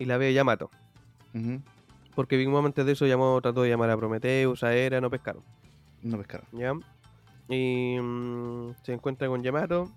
y 0.00 0.04
la 0.04 0.16
ve 0.16 0.32
Yamato. 0.32 0.68
Porque 2.16 2.36
Big 2.36 2.48
Mom 2.48 2.66
antes 2.66 2.84
de 2.84 2.90
eso 2.90 3.06
llamó, 3.06 3.40
trató 3.40 3.62
de 3.62 3.68
llamar 3.70 3.90
a 3.90 3.96
Prometheus, 3.96 4.64
a 4.64 4.74
Hera, 4.74 5.00
no 5.00 5.08
pescaron. 5.08 5.44
No 6.02 6.18
pescaron. 6.18 6.46
¿Ya? 6.50 6.72
Y 7.48 8.00
mm, 8.00 8.74
se 8.82 8.94
encuentra 8.94 9.28
con 9.28 9.44
Yamato. 9.44 9.88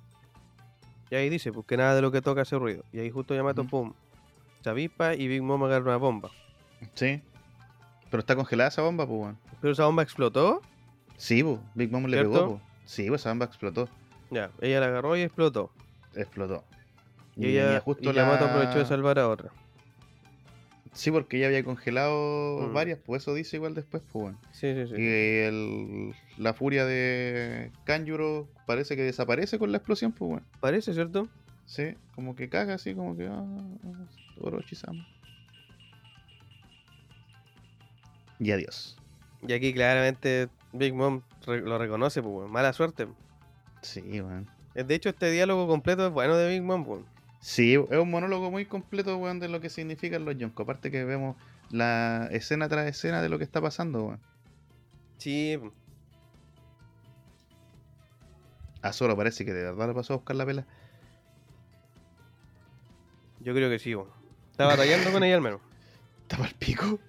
Y 1.09 1.15
ahí 1.15 1.29
dice, 1.29 1.51
pues 1.51 1.65
que 1.65 1.75
nada 1.75 1.95
de 1.95 2.03
lo 2.03 2.11
que 2.11 2.21
toca 2.21 2.41
hace 2.43 2.55
ruido. 2.59 2.83
Y 2.93 2.99
ahí 2.99 3.09
justo 3.09 3.33
Yamato, 3.33 3.61
Ujú. 3.61 3.69
pum, 3.71 3.93
se 4.63 4.69
avispa 4.69 5.15
y 5.15 5.27
Big 5.27 5.41
Mom 5.41 5.63
agarra 5.63 5.85
una 5.87 5.97
bomba. 5.97 6.29
Sí. 6.93 7.21
Pero 8.09 8.19
está 8.21 8.35
congelada 8.35 8.69
esa 8.69 8.81
bomba, 8.81 9.05
pues, 9.07 9.19
weón. 9.19 9.37
Pero 9.61 9.73
esa 9.73 9.85
bomba 9.85 10.03
explotó. 10.03 10.61
Sí, 11.17 11.43
pues. 11.43 11.59
Big 11.73 11.91
Mom 11.91 12.05
le 12.05 12.17
pegó, 12.17 12.49
pues. 12.49 12.61
Sí, 12.85 13.07
pues 13.07 13.21
esa 13.21 13.29
bomba 13.29 13.45
explotó. 13.45 13.89
Ya, 14.31 14.51
ella 14.61 14.79
la 14.79 14.87
agarró 14.87 15.15
y 15.17 15.21
explotó. 15.21 15.71
Explotó. 16.15 16.63
Y, 17.35 17.47
ella, 17.47 17.83
y 17.99 18.11
Yamato 18.13 18.45
aprovechó 18.45 18.79
de 18.79 18.85
salvar 18.85 19.19
a 19.19 19.27
otra. 19.27 19.49
Sí, 20.93 21.11
porque 21.11 21.37
ella 21.37 21.47
había 21.47 21.63
congelado 21.65 22.69
Mm. 22.69 22.73
varias, 22.73 22.99
pues 23.05 23.23
eso 23.23 23.33
dice 23.33 23.57
igual 23.57 23.73
después, 23.75 24.01
pues. 24.13 24.33
Sí, 24.53 24.73
sí, 24.73 24.87
sí. 24.87 24.93
Y 25.01 25.05
el- 25.41 26.15
la 26.37 26.53
furia 26.53 26.85
de 26.85 27.71
Kanjuro 27.83 28.47
parece 28.65 28.95
que 28.95 29.01
desaparece 29.03 29.59
con 29.59 29.71
la 29.73 29.77
explosión, 29.79 30.13
pues. 30.13 30.41
Parece, 30.61 30.93
¿cierto? 30.93 31.27
Sí, 31.65 31.95
como 32.15 32.35
que 32.35 32.47
caga 32.47 32.75
así, 32.75 32.95
como 32.95 33.17
que. 33.17 33.27
Ah, 33.27 33.43
ah, 33.43 34.05
Orochi-sama. 34.39 35.05
Y 38.39 38.51
adiós. 38.51 38.97
Y 39.47 39.53
aquí 39.53 39.73
claramente 39.73 40.49
Big 40.73 40.93
Mom 40.93 41.21
re- 41.45 41.61
lo 41.61 41.77
reconoce, 41.77 42.21
pues, 42.21 42.33
weón. 42.33 42.51
mala 42.51 42.73
suerte. 42.73 43.07
Sí, 43.81 44.01
weón. 44.21 44.49
Eh, 44.73 44.83
De 44.83 44.95
hecho, 44.95 45.09
este 45.09 45.31
diálogo 45.31 45.67
completo 45.67 46.07
es 46.07 46.11
bueno 46.13 46.35
de 46.35 46.49
Big 46.49 46.61
Mom, 46.63 46.87
weón. 46.87 47.05
Sí, 47.39 47.75
es 47.75 47.97
un 47.99 48.09
monólogo 48.09 48.49
muy 48.51 48.65
completo, 48.65 49.15
weón, 49.17 49.39
de 49.39 49.47
lo 49.47 49.61
que 49.61 49.69
significan 49.69 50.25
los 50.25 50.35
Yonko. 50.37 50.63
Aparte 50.63 50.89
que 50.91 51.03
vemos 51.05 51.35
la 51.69 52.27
escena 52.31 52.67
tras 52.69 52.87
escena 52.87 53.21
de 53.21 53.29
lo 53.29 53.37
que 53.37 53.43
está 53.43 53.61
pasando, 53.61 54.03
weón. 54.05 54.19
Sí, 55.17 55.59
A 58.81 58.91
Zoro 58.93 59.15
parece 59.15 59.45
que 59.45 59.53
de 59.53 59.63
verdad 59.63 59.87
le 59.87 59.93
pasó 59.93 60.13
a 60.13 60.17
buscar 60.17 60.35
la 60.35 60.45
pela. 60.45 60.65
yo 63.39 63.53
creo 63.53 63.69
que 63.69 63.79
sí, 63.79 63.93
weón. 63.95 64.09
Está 64.51 64.65
batallando 64.65 65.11
con 65.11 65.23
ella 65.23 65.35
al 65.35 65.41
menos. 65.41 65.61
¿Está 66.29 66.43
el 66.45 66.53
pico? 66.55 66.99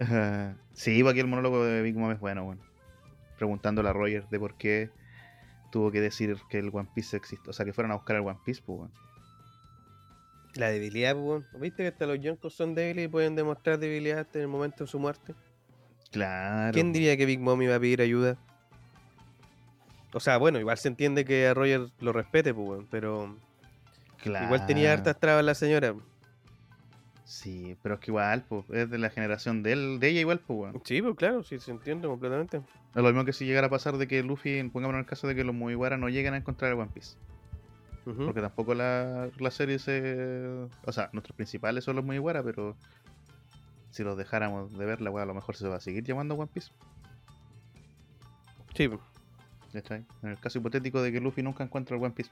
Ajá. 0.00 0.56
sí, 0.74 1.02
pues 1.02 1.12
aquí 1.12 1.20
el 1.20 1.26
monólogo 1.26 1.64
de 1.64 1.82
Big 1.82 1.96
Mom 1.96 2.10
es 2.10 2.20
bueno, 2.20 2.44
weón. 2.44 2.60
Preguntándole 3.36 3.88
a 3.88 3.92
Roger 3.92 4.28
de 4.28 4.38
por 4.38 4.56
qué 4.56 4.90
tuvo 5.70 5.90
que 5.90 6.00
decir 6.00 6.36
que 6.48 6.58
el 6.58 6.70
One 6.72 6.88
Piece 6.94 7.16
existe. 7.16 7.50
O 7.50 7.52
sea, 7.52 7.64
que 7.64 7.72
fueron 7.72 7.92
a 7.92 7.94
buscar 7.96 8.16
el 8.16 8.22
One 8.22 8.38
Piece, 8.44 8.62
pues. 8.64 8.90
La 10.54 10.70
debilidad, 10.70 11.14
pues. 11.14 11.44
¿Viste 11.60 11.82
que 11.82 11.88
hasta 11.88 12.06
los 12.06 12.20
Yonkos 12.20 12.54
son 12.54 12.74
débiles 12.74 13.06
y 13.06 13.08
pueden 13.08 13.36
demostrar 13.36 13.78
debilidad 13.78 14.20
hasta 14.20 14.38
en 14.38 14.42
el 14.42 14.48
momento 14.48 14.84
de 14.84 14.88
su 14.88 14.98
muerte? 14.98 15.34
Claro. 16.10 16.72
¿Quién 16.72 16.92
diría 16.92 17.16
que 17.16 17.26
Big 17.26 17.40
Mom 17.40 17.60
iba 17.62 17.76
a 17.76 17.80
pedir 17.80 18.00
ayuda? 18.00 18.38
O 20.12 20.20
sea, 20.20 20.38
bueno, 20.38 20.58
igual 20.58 20.78
se 20.78 20.88
entiende 20.88 21.24
que 21.24 21.46
a 21.46 21.54
Roger 21.54 21.88
lo 22.00 22.12
respete, 22.12 22.54
pues, 22.54 22.68
weón, 22.68 22.88
pero 22.90 23.36
igual 24.24 24.66
tenía 24.66 24.92
hartas 24.92 25.18
trabas 25.20 25.44
la 25.44 25.54
señora. 25.54 25.94
Sí, 27.28 27.76
pero 27.82 27.96
es 27.96 28.00
que 28.00 28.10
igual, 28.10 28.42
pues, 28.48 28.64
es 28.70 28.88
de 28.88 28.96
la 28.96 29.10
generación 29.10 29.62
de 29.62 29.72
él, 29.72 30.00
de 30.00 30.08
ella 30.08 30.20
igual, 30.20 30.40
pues, 30.40 30.60
weón. 30.60 30.82
Sí, 30.82 31.02
pues 31.02 31.14
claro, 31.14 31.42
sí, 31.42 31.58
se 31.58 31.70
entiende 31.70 32.08
completamente. 32.08 32.56
Es 32.56 33.02
lo 33.02 33.02
mismo 33.02 33.26
que 33.26 33.34
si 33.34 33.44
llegara 33.44 33.66
a 33.66 33.70
pasar 33.70 33.98
de 33.98 34.08
que 34.08 34.22
Luffy, 34.22 34.62
pongámonos 34.70 35.00
en 35.00 35.00
el 35.00 35.06
caso 35.06 35.26
de 35.26 35.34
que 35.34 35.44
los 35.44 35.54
Mugiwara 35.54 35.98
no 35.98 36.08
lleguen 36.08 36.32
a 36.32 36.38
encontrar 36.38 36.72
el 36.72 36.78
One 36.78 36.90
Piece. 36.92 37.18
Porque 38.04 38.40
tampoco 38.40 38.72
la, 38.72 39.28
la 39.38 39.50
serie 39.50 39.78
se... 39.78 40.48
O 40.86 40.92
sea, 40.92 41.10
nuestros 41.12 41.36
principales 41.36 41.84
son 41.84 41.96
los 41.96 42.04
Mugiwara, 42.06 42.42
pero 42.42 42.78
si 43.90 44.02
los 44.04 44.16
dejáramos 44.16 44.72
de 44.78 44.86
ver, 44.86 45.02
la 45.02 45.10
weá 45.10 45.24
a 45.24 45.26
lo 45.26 45.34
mejor 45.34 45.54
se 45.54 45.68
va 45.68 45.76
a 45.76 45.80
seguir 45.80 46.04
llamando 46.04 46.34
One 46.34 46.50
Piece. 46.50 46.72
Sí, 48.74 48.88
pues. 48.88 49.00
¿cachai? 49.74 50.06
En 50.22 50.30
el 50.30 50.40
caso 50.40 50.60
hipotético 50.60 51.02
de 51.02 51.12
que 51.12 51.20
Luffy 51.20 51.42
nunca 51.42 51.62
encuentre 51.62 51.94
el 51.94 52.02
One 52.02 52.14
Piece. 52.14 52.30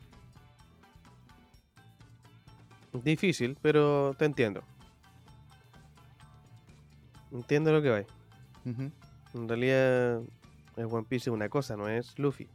difícil, 3.04 3.58
pero 3.60 4.14
te 4.18 4.24
entiendo. 4.24 4.64
Entiendo 7.32 7.72
lo 7.72 7.82
que 7.82 7.90
va. 7.90 8.02
En 9.34 9.48
realidad, 9.48 10.20
el 10.76 10.84
One 10.86 11.04
Piece 11.08 11.28
es 11.30 11.34
una 11.34 11.48
cosa, 11.48 11.76
no 11.76 11.88
es 11.88 12.18
Luffy. 12.18 12.48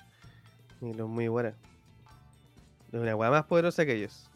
Ni 0.81 0.93
los 0.93 1.07
muy 1.07 1.27
buenas. 1.27 1.53
Es 2.91 2.99
una 2.99 3.15
weá 3.15 3.29
más 3.29 3.45
poderosa 3.45 3.85
que 3.85 3.95
ellos. 3.95 4.27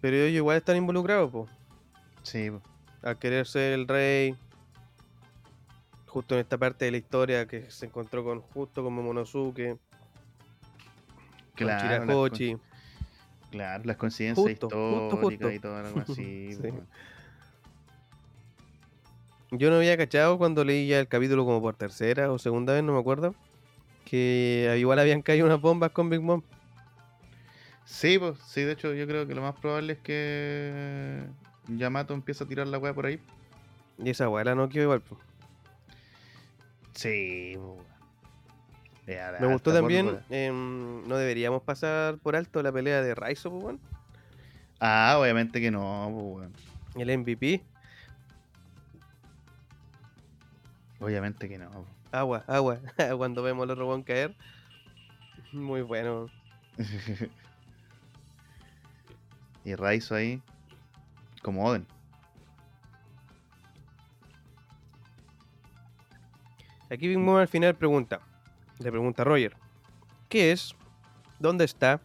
Pero 0.00 0.16
ellos 0.16 0.36
igual 0.36 0.56
están 0.58 0.76
involucrados, 0.76 1.30
po. 1.30 1.48
Sí, 2.22 2.50
po. 2.50 2.60
Al 3.02 3.18
querer 3.18 3.46
ser 3.46 3.72
el 3.72 3.88
rey. 3.88 4.36
Justo 6.06 6.34
en 6.34 6.40
esta 6.40 6.56
parte 6.58 6.84
de 6.86 6.90
la 6.90 6.96
historia 6.96 7.46
que 7.46 7.70
se 7.70 7.86
encontró 7.86 8.24
con 8.24 8.40
justo 8.40 8.82
con 8.82 8.92
Momonosuke, 8.94 9.68
con 9.76 9.78
claro, 11.54 11.82
las, 11.82 12.00
Chirahoshi. 12.06 12.52
con- 12.52 12.60
claro, 13.50 13.84
las 13.84 13.96
coincidencias 13.98 14.46
justo, 14.58 14.66
históricas 14.66 15.20
justo. 15.20 15.50
y 15.52 15.58
todo 15.58 15.76
algo 15.76 16.00
así. 16.08 16.52
Sí. 16.54 16.62
po. 16.62 16.80
Yo 19.50 19.70
no 19.70 19.76
había 19.76 19.96
cachado 19.96 20.36
cuando 20.36 20.64
leí 20.64 20.88
ya 20.88 21.00
el 21.00 21.08
capítulo 21.08 21.44
como 21.44 21.62
por 21.62 21.74
tercera 21.74 22.30
o 22.30 22.38
segunda 22.38 22.74
vez, 22.74 22.82
no 22.82 22.92
me 22.92 23.00
acuerdo. 23.00 23.34
Que 24.04 24.76
igual 24.78 24.98
habían 24.98 25.22
caído 25.22 25.46
unas 25.46 25.60
bombas 25.60 25.90
con 25.90 26.10
Big 26.10 26.20
Mom. 26.20 26.42
Sí, 27.84 28.18
pues, 28.18 28.38
sí, 28.46 28.62
de 28.62 28.72
hecho 28.72 28.92
yo 28.92 29.06
creo 29.06 29.26
que 29.26 29.34
lo 29.34 29.40
más 29.40 29.54
probable 29.54 29.94
es 29.94 29.98
que 30.00 31.24
Yamato 31.68 32.12
empiece 32.12 32.44
a 32.44 32.46
tirar 32.46 32.66
la 32.66 32.78
weá 32.78 32.92
por 32.92 33.06
ahí. 33.06 33.18
Y 33.96 34.10
esa 34.10 34.28
weá 34.28 34.44
la 34.44 34.54
no 34.54 34.68
quedó 34.68 34.84
igual. 34.84 35.00
po. 35.00 35.18
Sí. 36.94 37.56
Ya, 39.06 39.34
Me 39.40 39.46
gustó 39.46 39.72
también, 39.72 40.20
em, 40.28 41.08
no 41.08 41.16
deberíamos 41.16 41.62
pasar 41.62 42.18
por 42.18 42.36
alto 42.36 42.62
la 42.62 42.70
pelea 42.70 43.00
de 43.00 43.14
Raizo, 43.14 43.50
pues, 43.50 43.64
weón. 43.64 43.80
Ah, 44.80 45.16
obviamente 45.18 45.60
que 45.60 45.70
no, 45.70 46.10
po, 46.12 46.20
weón. 46.36 46.52
El 46.94 47.18
MVP. 47.18 47.62
Obviamente 51.00 51.48
que 51.48 51.58
no. 51.58 51.86
Agua, 52.10 52.44
agua. 52.46 52.80
Cuando 53.16 53.42
vemos 53.42 53.64
al 53.64 53.70
otro 53.70 53.88
weón 53.88 54.02
caer. 54.02 54.34
Muy 55.52 55.82
bueno. 55.82 56.28
y 59.64 59.74
Raizo 59.74 60.14
ahí, 60.14 60.42
como 61.42 61.64
Oden. 61.64 61.86
Aquí 66.90 67.06
Big 67.06 67.18
Mom 67.18 67.36
al 67.36 67.48
final 67.48 67.74
pregunta. 67.74 68.20
Le 68.78 68.90
pregunta 68.90 69.22
a 69.22 69.24
Roger. 69.24 69.56
¿Qué 70.28 70.52
es? 70.52 70.74
¿Dónde 71.38 71.64
está? 71.64 72.00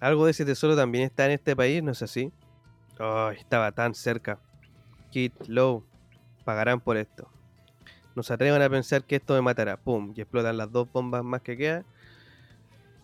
¿Algo 0.00 0.26
de 0.26 0.32
ese 0.32 0.44
tesoro 0.44 0.76
también 0.76 1.04
está 1.04 1.26
en 1.26 1.32
este 1.32 1.56
país? 1.56 1.82
¿No 1.82 1.92
es 1.92 2.02
así? 2.02 2.32
Ay, 2.98 3.36
estaba 3.38 3.72
tan 3.72 3.94
cerca. 3.94 4.38
Kid, 5.10 5.32
Low, 5.46 5.84
pagarán 6.44 6.80
por 6.80 6.96
esto. 6.96 7.30
Nos 8.16 8.30
atrevan 8.30 8.62
a 8.62 8.68
pensar 8.70 9.04
que 9.04 9.16
esto 9.16 9.34
me 9.34 9.42
matará. 9.42 9.76
Pum, 9.76 10.12
y 10.16 10.22
explotan 10.22 10.56
las 10.56 10.72
dos 10.72 10.90
bombas 10.90 11.22
más 11.22 11.42
que 11.42 11.56
quedan. 11.56 11.84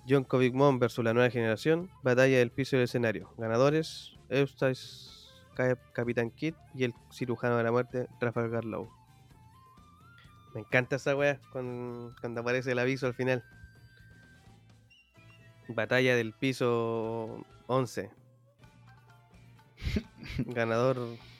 Yonko 0.06 0.38
Big 0.38 0.54
Mom 0.54 0.78
versus 0.80 1.04
la 1.04 1.12
nueva 1.14 1.30
generación. 1.30 1.90
Batalla 2.02 2.38
del 2.38 2.50
piso 2.50 2.76
del 2.76 2.84
escenario. 2.84 3.32
Ganadores: 3.36 4.16
Eustace, 4.30 5.10
Ca- 5.54 5.76
Capitán 5.92 6.30
Kid 6.30 6.54
y 6.74 6.84
el 6.84 6.94
cirujano 7.12 7.56
de 7.58 7.62
la 7.62 7.70
muerte, 7.70 8.08
Trafalgar 8.18 8.64
Law. 8.64 8.90
Me 10.54 10.60
encanta 10.60 10.96
esa 10.96 11.14
wea 11.14 11.38
cuando, 11.52 12.14
cuando 12.20 12.40
aparece 12.40 12.72
el 12.72 12.78
aviso 12.78 13.06
al 13.06 13.14
final. 13.14 13.44
Batalla 15.68 16.16
del 16.16 16.32
piso 16.32 17.44
11. 17.66 18.10
Ganador, 20.38 20.96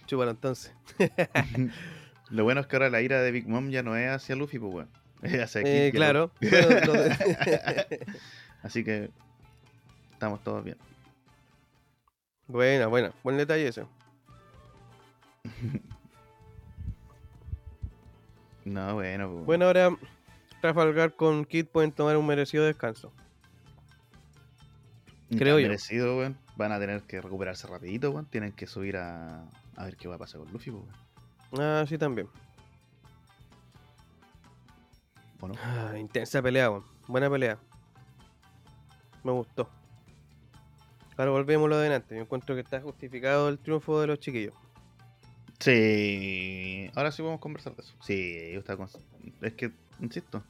chúpalo 0.07 0.31
entonces. 0.31 0.75
Lo 2.33 2.45
bueno 2.45 2.61
es 2.63 2.67
que 2.67 2.77
ahora 2.77 2.89
la 2.91 3.01
ira 3.03 3.21
de 3.23 3.31
Big 3.31 3.47
Mom 3.47 3.69
ya 3.71 3.83
no 3.83 3.95
es 3.97 4.11
hacia 4.11 4.35
Luffy, 4.35 4.59
pues 4.59 4.73
weón. 4.75 4.89
Es 5.23 5.41
hacia 5.41 5.63
Kid 5.63 5.69
Eh, 5.71 5.87
el 5.89 5.93
claro. 5.93 6.31
Bueno, 6.41 6.93
de- 6.95 8.07
Así 8.63 8.83
que 8.85 9.11
estamos 10.13 10.43
todos 10.43 10.65
bien. 10.65 10.77
buena, 12.49 12.87
buena. 12.87 13.13
Buen 13.23 13.37
detalle 13.37 13.69
ese. 13.69 13.85
No, 18.65 18.95
bueno, 18.95 19.31
pues. 19.33 19.45
Bueno, 19.47 19.67
ahora 19.67 19.97
Trafalgar 20.61 21.15
con 21.15 21.45
Kid 21.45 21.67
pueden 21.67 21.93
tomar 21.93 22.17
un 22.17 22.27
merecido 22.27 22.65
descanso. 22.65 23.13
Creo 25.37 25.59
yo. 25.59 25.67
Merecido, 25.67 26.17
weón. 26.19 26.37
Van 26.57 26.71
a 26.73 26.79
tener 26.79 27.03
que 27.03 27.21
recuperarse 27.21 27.67
rapidito, 27.67 28.11
weón. 28.11 28.27
Tienen 28.27 28.53
que 28.53 28.67
subir 28.67 28.97
a. 28.97 29.45
A 29.77 29.85
ver 29.85 29.97
qué 29.97 30.07
va 30.07 30.15
a 30.17 30.19
pasar 30.19 30.41
con 30.41 30.53
Luffy, 30.53 30.71
pues, 30.71 30.85
weón. 30.85 31.12
Ah, 31.59 31.85
sí, 31.89 31.99
también. 31.99 32.29
¿O 35.41 35.49
no? 35.49 35.55
Ah, 35.63 35.95
intensa 35.99 36.41
pelea. 36.41 36.71
Buena 37.09 37.29
pelea. 37.29 37.59
Me 39.25 39.33
gustó. 39.33 39.69
Ahora 41.17 41.31
volvemos 41.31 41.69
lo 41.69 41.77
de 41.77 41.85
delante. 41.85 42.15
Yo 42.17 42.23
encuentro 42.23 42.55
que 42.55 42.61
está 42.63 42.81
justificado 42.81 43.49
el 43.49 43.59
triunfo 43.59 44.01
de 44.01 44.07
los 44.07 44.19
chiquillos. 44.19 44.55
Sí. 45.59 46.91
Ahora 46.95 47.13
sí 47.13 47.23
podemos 47.23 47.41
conversar 47.41 47.77
de 47.77 47.83
eso. 47.83 47.95
Sí, 48.01 48.77
con... 48.77 48.89
Es 49.43 49.53
que, 49.55 49.71
insisto. 50.01 50.43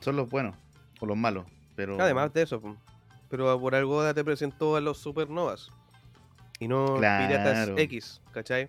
Son 0.00 0.16
los 0.16 0.28
buenos. 0.28 0.54
O 1.00 1.06
los 1.06 1.16
malos. 1.16 1.46
Pero. 1.76 2.00
Además 2.00 2.32
de 2.34 2.42
eso, 2.42 2.60
pero 3.30 3.58
por 3.60 3.74
algo 3.74 4.12
te 4.12 4.24
presentó 4.24 4.76
a 4.76 4.80
los 4.80 4.98
supernovas. 4.98 5.70
Y 6.58 6.66
no 6.66 6.96
Claro. 6.96 7.28
piratas 7.28 7.68
X, 7.76 8.20
¿cachai? 8.32 8.68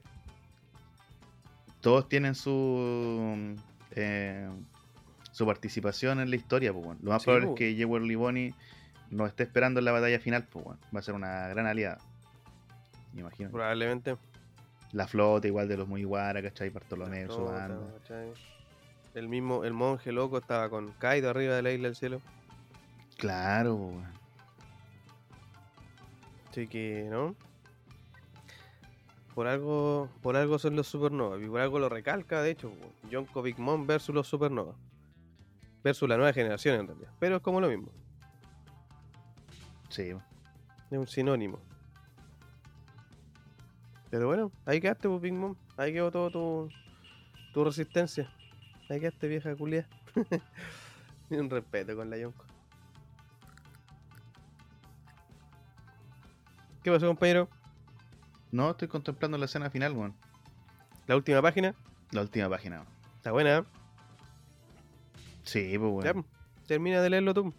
Todos 1.81 2.07
tienen 2.09 2.35
su. 2.35 3.55
eh, 3.91 4.49
su 5.31 5.45
participación 5.45 6.19
en 6.19 6.29
la 6.29 6.35
historia, 6.35 6.73
pues, 6.73 6.85
weón. 6.85 6.97
Lo 7.01 7.11
más 7.11 7.21
Sí, 7.21 7.25
probable 7.27 7.49
es 7.51 7.55
que 7.55 7.75
Jewel 7.75 8.05
Liboni 8.07 8.53
nos 9.09 9.29
esté 9.29 9.43
esperando 9.43 9.79
en 9.79 9.85
la 9.85 9.91
batalla 9.91 10.19
final, 10.19 10.45
pues, 10.51 10.65
weón. 10.65 10.79
Va 10.93 10.99
a 10.99 11.03
ser 11.03 11.13
una 11.15 11.47
gran 11.47 11.65
aliada. 11.65 11.99
Me 13.13 13.21
imagino. 13.21 13.49
Probablemente. 13.49 14.17
La 14.91 15.07
flota, 15.07 15.47
igual 15.47 15.67
de 15.67 15.77
los 15.77 15.87
Mugiwara, 15.87 16.41
¿cachai? 16.41 16.69
Bartolomé, 16.69 17.21
su 17.27 17.37
Tota, 17.37 17.51
banda. 17.51 17.79
¿cachai? 17.99 18.33
El 19.15 19.27
mismo, 19.29 19.63
el 19.63 19.73
monje 19.73 20.11
loco 20.11 20.37
estaba 20.37 20.69
con 20.69 20.91
Kaido 20.93 21.29
arriba 21.29 21.55
de 21.55 21.61
la 21.61 21.71
isla 21.71 21.87
del 21.87 21.95
cielo. 21.95 22.21
Claro, 23.17 23.77
po, 23.77 23.85
weón. 23.87 24.05
Así 26.49 26.67
que, 26.67 27.07
¿no? 27.09 27.35
Por 29.39 29.47
algo, 29.47 30.09
por 30.21 30.35
algo 30.35 30.59
son 30.59 30.75
los 30.75 30.87
supernovas. 30.87 31.41
Y 31.41 31.47
por 31.47 31.61
algo 31.61 31.79
lo 31.79 31.87
recalca, 31.87 32.41
de 32.41 32.51
hecho. 32.51 32.71
po. 32.71 32.91
Yonko 33.09 33.41
Big 33.41 33.57
Mom 33.57 33.87
versus 33.87 34.13
los 34.13 34.27
supernovas. 34.27 34.75
Versus 35.81 36.09
la 36.09 36.17
nueva 36.17 36.33
generación, 36.33 36.77
en 36.77 36.87
realidad. 36.87 37.13
Pero 37.19 37.37
es 37.37 37.41
como 37.41 37.61
lo 37.61 37.69
mismo. 37.69 37.89
Sí. 39.87 40.09
Es 40.91 40.97
un 40.97 41.07
sinónimo. 41.07 41.57
Pero 44.09 44.27
bueno, 44.27 44.51
ahí 44.65 44.81
quedaste, 44.81 45.07
pues, 45.07 45.21
Big 45.21 45.31
Mom. 45.31 45.55
Ahí 45.77 45.93
quedó 45.93 46.11
todo 46.11 46.29
tu, 46.29 46.69
tu 47.53 47.63
resistencia. 47.63 48.29
Ahí 48.89 48.99
quedaste, 48.99 49.29
vieja 49.29 49.55
culia. 49.55 49.87
Ni 51.29 51.37
un 51.37 51.49
respeto 51.49 51.95
con 51.95 52.09
la 52.09 52.17
Yonko. 52.17 52.43
¿Qué 56.83 56.91
pasó, 56.91 57.07
compañero? 57.07 57.47
No, 58.51 58.71
estoy 58.71 58.87
contemplando 58.87 59.37
la 59.37 59.45
escena 59.45 59.69
final, 59.69 59.93
weón. 59.93 60.13
La 61.07 61.15
última 61.15 61.41
página. 61.41 61.75
La 62.11 62.21
última 62.21 62.49
página. 62.49 62.77
weón. 62.77 62.87
Está 63.17 63.31
buena, 63.31 63.57
¿eh? 63.57 63.63
Sí, 65.43 65.77
pues, 65.77 66.05
Ya, 66.05 66.11
weón. 66.11 66.25
termina 66.67 67.01
de 67.01 67.09
leerlo 67.09 67.33
tú. 67.33 67.53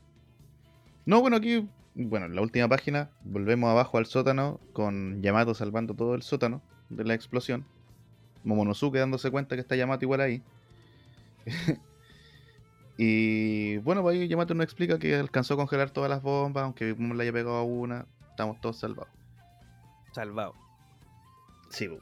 No, 1.07 1.21
bueno, 1.21 1.37
aquí, 1.37 1.69
bueno, 1.95 2.27
en 2.27 2.35
la 2.35 2.43
última 2.43 2.69
página, 2.69 3.11
volvemos 3.25 3.71
abajo 3.71 3.99
al 3.99 4.07
sótano 4.07 4.61
con 4.73 5.23
Yamato 5.23 5.55
salvando 5.55 5.95
todo 5.95 6.15
el 6.15 6.23
sótano 6.23 6.63
de 6.89 7.05
la 7.05 7.15
explosión. 7.15 7.65
Momonosuke 8.45 8.99
dándose 8.99 9.31
cuenta 9.31 9.55
que 9.57 9.61
está 9.61 9.77
Yamato 9.77 10.05
igual 10.05 10.21
ahí. 10.21 10.43
y 12.97 13.79
bueno, 13.79 14.03
pues 14.03 14.19
ahí 14.19 14.29
Yamato 14.29 14.55
nos 14.55 14.65
explica 14.65 14.99
que 14.99 15.15
alcanzó 15.17 15.55
a 15.55 15.57
congelar 15.57 15.91
todas 15.91 16.11
las 16.11 16.23
bombas, 16.23 16.65
aunque 16.65 16.87
Big 16.87 16.99
Mom 16.99 17.17
le 17.17 17.23
haya 17.25 17.33
pegado 17.33 17.57
a 17.57 17.63
una, 17.65 18.07
estamos 18.31 18.61
todos 18.61 18.79
salvados. 18.79 19.13
Salvado. 20.13 20.55
Sí, 21.71 21.89
po. 21.89 21.99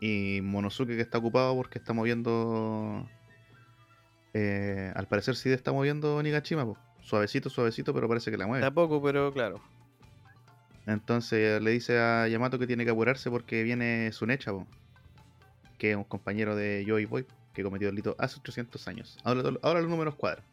Y 0.00 0.40
Monosuke 0.42 0.96
que 0.96 1.00
está 1.00 1.18
ocupado 1.18 1.54
porque 1.56 1.78
está 1.78 1.92
moviendo. 1.92 3.08
eh, 4.34 4.92
al 4.94 5.08
parecer 5.08 5.34
sí 5.36 5.50
está 5.50 5.72
moviendo 5.72 6.22
Nigashima, 6.22 6.64
po. 6.64 6.76
Suavecito, 7.00 7.50
suavecito, 7.50 7.92
pero 7.92 8.08
parece 8.08 8.30
que 8.30 8.36
la 8.38 8.46
mueve. 8.46 8.64
Tampoco, 8.64 9.02
pero 9.02 9.32
claro. 9.32 9.60
Entonces 10.86 11.62
le 11.62 11.70
dice 11.70 11.98
a 11.98 12.28
Yamato 12.28 12.58
que 12.58 12.66
tiene 12.66 12.84
que 12.84 12.90
apurarse 12.90 13.30
porque 13.30 13.62
viene 13.62 14.12
Sunecha, 14.12 14.52
po, 14.52 14.66
que 15.78 15.92
es 15.92 15.96
un 15.96 16.04
compañero 16.04 16.54
de 16.56 16.84
Joy 16.86 17.06
Boy 17.06 17.26
que 17.54 17.62
cometió 17.62 17.88
el 17.88 17.94
delito 17.94 18.16
hace 18.18 18.38
800 18.40 18.88
años. 18.88 19.18
Ahora, 19.24 19.42
ahora 19.62 19.80
los 19.80 19.88
números 19.88 20.14
cuadran. 20.16 20.44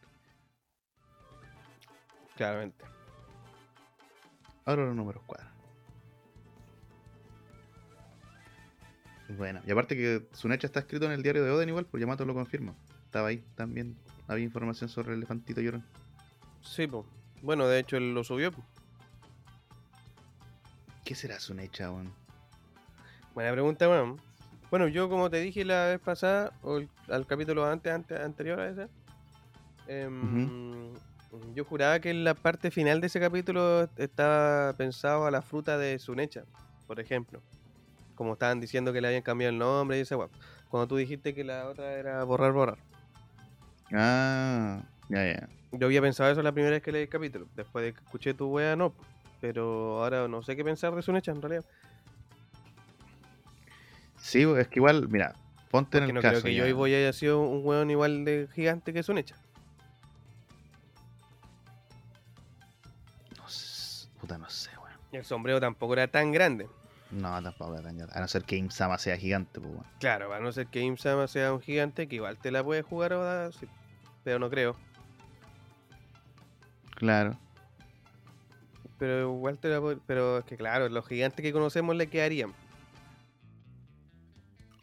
Claramente. 2.36 2.84
Ahora 4.64 4.86
los 4.86 4.94
números 4.94 5.22
cuadran. 5.26 5.51
Bueno, 9.28 9.60
y 9.66 9.70
aparte 9.70 9.96
que 9.96 10.26
Sunecha 10.32 10.66
está 10.66 10.80
escrito 10.80 11.06
en 11.06 11.12
el 11.12 11.22
diario 11.22 11.44
de 11.44 11.50
Oden 11.50 11.68
igual, 11.68 11.86
por 11.86 11.98
Yamato 12.00 12.24
lo 12.24 12.34
confirma. 12.34 12.74
Estaba 13.06 13.28
ahí 13.28 13.42
también. 13.54 13.96
Había 14.28 14.44
información 14.44 14.88
sobre 14.90 15.12
el 15.12 15.18
elefantito 15.18 15.60
llorón. 15.60 15.84
Sí, 16.62 16.86
pues. 16.86 17.04
Bueno, 17.42 17.66
de 17.66 17.78
hecho 17.80 17.96
él 17.96 18.14
lo 18.14 18.24
subió. 18.24 18.52
po. 18.52 18.62
¿Qué 21.04 21.14
será 21.14 21.40
Sunecha, 21.40 21.90
weón? 21.90 22.12
Buena 23.34 23.52
pregunta, 23.52 23.88
weón. 23.88 24.20
Bueno, 24.70 24.88
yo 24.88 25.08
como 25.08 25.28
te 25.28 25.38
dije 25.40 25.64
la 25.64 25.86
vez 25.86 26.00
pasada, 26.00 26.52
o 26.62 26.78
el- 26.78 26.88
al 27.08 27.26
capítulo 27.26 27.66
antes, 27.66 27.92
antes 27.92 28.18
anterior 28.20 28.60
a 28.60 28.68
ese, 28.70 28.88
em, 29.86 30.92
yo 31.54 31.64
juraba 31.64 31.98
que 32.00 32.10
en 32.10 32.24
la 32.24 32.34
parte 32.34 32.70
final 32.70 33.00
de 33.00 33.08
ese 33.08 33.20
capítulo 33.20 33.88
estaba 33.96 34.72
pensado 34.74 35.26
a 35.26 35.30
la 35.30 35.42
fruta 35.42 35.76
de 35.76 35.98
Sunecha, 35.98 36.44
por 36.86 37.00
ejemplo. 37.00 37.42
Como 38.14 38.34
estaban 38.34 38.60
diciendo 38.60 38.92
que 38.92 39.00
le 39.00 39.08
habían 39.08 39.22
cambiado 39.22 39.50
el 39.52 39.58
nombre 39.58 39.98
y 39.98 40.00
ese 40.02 40.14
weón. 40.16 40.30
Cuando 40.68 40.86
tú 40.86 40.96
dijiste 40.96 41.34
que 41.34 41.44
la 41.44 41.66
otra 41.68 41.92
era 41.92 42.22
borrar, 42.24 42.52
borrar. 42.52 42.78
Ah, 43.92 44.82
ya, 45.08 45.24
ya. 45.24 45.48
Yo 45.72 45.86
había 45.86 46.00
pensado 46.02 46.30
eso 46.30 46.42
la 46.42 46.52
primera 46.52 46.72
vez 46.72 46.82
que 46.82 46.92
leí 46.92 47.02
el 47.02 47.08
capítulo. 47.08 47.46
Después 47.56 47.84
de 47.84 47.92
que 47.94 48.00
escuché 48.00 48.34
tu 48.34 48.48
wea, 48.48 48.76
no. 48.76 48.94
Pero 49.40 50.02
ahora 50.02 50.28
no 50.28 50.42
sé 50.42 50.54
qué 50.56 50.64
pensar 50.64 50.94
de 50.94 51.02
Sunecha 51.02 51.32
en 51.32 51.42
realidad. 51.42 51.64
Sí, 54.18 54.42
es 54.42 54.68
que 54.68 54.78
igual, 54.78 55.08
mira, 55.08 55.34
ponte 55.70 55.98
en 55.98 56.04
el 56.04 56.14
no 56.14 56.20
caso. 56.22 56.34
creo 56.40 56.42
que 56.44 56.54
yo 56.54 56.64
ya. 56.64 56.70
y 56.70 56.72
Boy 56.72 56.94
haya 56.94 57.12
sido 57.12 57.40
un 57.40 57.66
weón 57.66 57.90
igual 57.90 58.24
de 58.24 58.48
gigante 58.54 58.92
que 58.92 59.02
Sunecha. 59.02 59.34
No 63.36 63.48
sé, 63.48 64.08
puta, 64.20 64.38
no 64.38 64.48
sé, 64.48 64.70
weón. 64.78 64.96
El 65.10 65.24
sombrero 65.24 65.60
tampoco 65.60 65.94
era 65.94 66.06
tan 66.06 66.30
grande. 66.32 66.68
No, 67.12 67.42
tampoco 67.42 67.72
grande. 67.72 68.06
A 68.10 68.20
no 68.20 68.26
ser 68.26 68.44
que 68.44 68.56
Imsama 68.56 68.96
sea 68.98 69.16
gigante, 69.18 69.60
pues, 69.60 69.72
weón. 69.72 69.86
Claro, 70.00 70.32
a 70.32 70.40
no 70.40 70.50
ser 70.50 70.66
que 70.66 70.80
Imsama 70.80 71.28
sea 71.28 71.52
un 71.52 71.60
gigante, 71.60 72.08
que 72.08 72.16
igual 72.16 72.38
te 72.38 72.50
la 72.50 72.64
puede 72.64 72.82
jugar 72.82 73.52
sí, 73.52 73.66
pero 74.24 74.38
no 74.38 74.48
creo. 74.48 74.74
Claro. 76.94 77.38
Pero 78.98 79.34
igual 79.34 79.58
te 79.58 79.68
la 79.68 79.80
puede... 79.80 79.98
Pero 80.06 80.38
es 80.38 80.44
que 80.46 80.56
claro, 80.56 80.88
los 80.88 81.06
gigantes 81.06 81.42
que 81.42 81.52
conocemos 81.52 81.94
le 81.96 82.08
quedarían, 82.08 82.54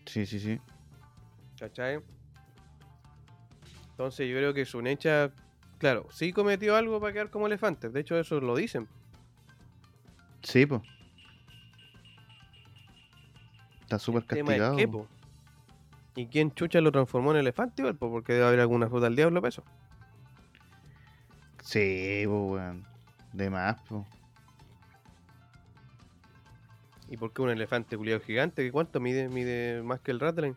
Sí, 0.05 0.25
sí, 0.25 0.39
sí. 0.39 0.59
¿cachai? 1.59 1.99
Entonces 3.91 4.27
yo 4.27 4.35
creo 4.37 4.53
que 4.55 4.65
Sunecha, 4.65 5.31
claro, 5.77 6.07
sí 6.09 6.33
cometió 6.33 6.75
algo 6.75 6.99
para 6.99 7.13
quedar 7.13 7.29
como 7.29 7.45
elefantes. 7.45 7.93
De 7.93 7.99
hecho, 7.99 8.19
eso 8.19 8.39
lo 8.39 8.55
dicen. 8.55 8.87
Sí, 10.41 10.65
pues. 10.65 10.81
Está 13.89 13.97
súper 13.97 14.21
es 14.21 14.27
castigado. 14.27 15.07
¿Y 16.15 16.27
quién 16.27 16.51
chucha 16.51 16.79
lo 16.79 16.91
transformó 16.91 17.31
en 17.31 17.37
elefante 17.37 17.81
igual? 17.81 17.95
po? 17.95 18.11
Porque 18.11 18.33
debe 18.33 18.45
haber 18.45 18.59
alguna 18.59 18.87
fruta 18.87 19.07
al 19.07 19.15
diablo 19.15 19.41
para 19.41 19.49
eso. 19.49 19.63
Sí, 21.63 22.21
pues, 22.27 22.51
weón. 22.51 22.85
De 23.33 23.49
más, 23.49 23.81
pues. 23.87 24.05
¿Y 27.09 27.17
por 27.17 27.33
qué 27.33 27.41
un 27.41 27.49
elefante 27.49 27.97
culiado 27.97 28.21
gigante? 28.21 28.63
¿Qué 28.63 28.71
¿Cuánto 28.71 28.99
mide? 28.99 29.27
¿Mide 29.27 29.81
más 29.81 30.01
que 30.01 30.11
el 30.11 30.19
Ratline? 30.19 30.55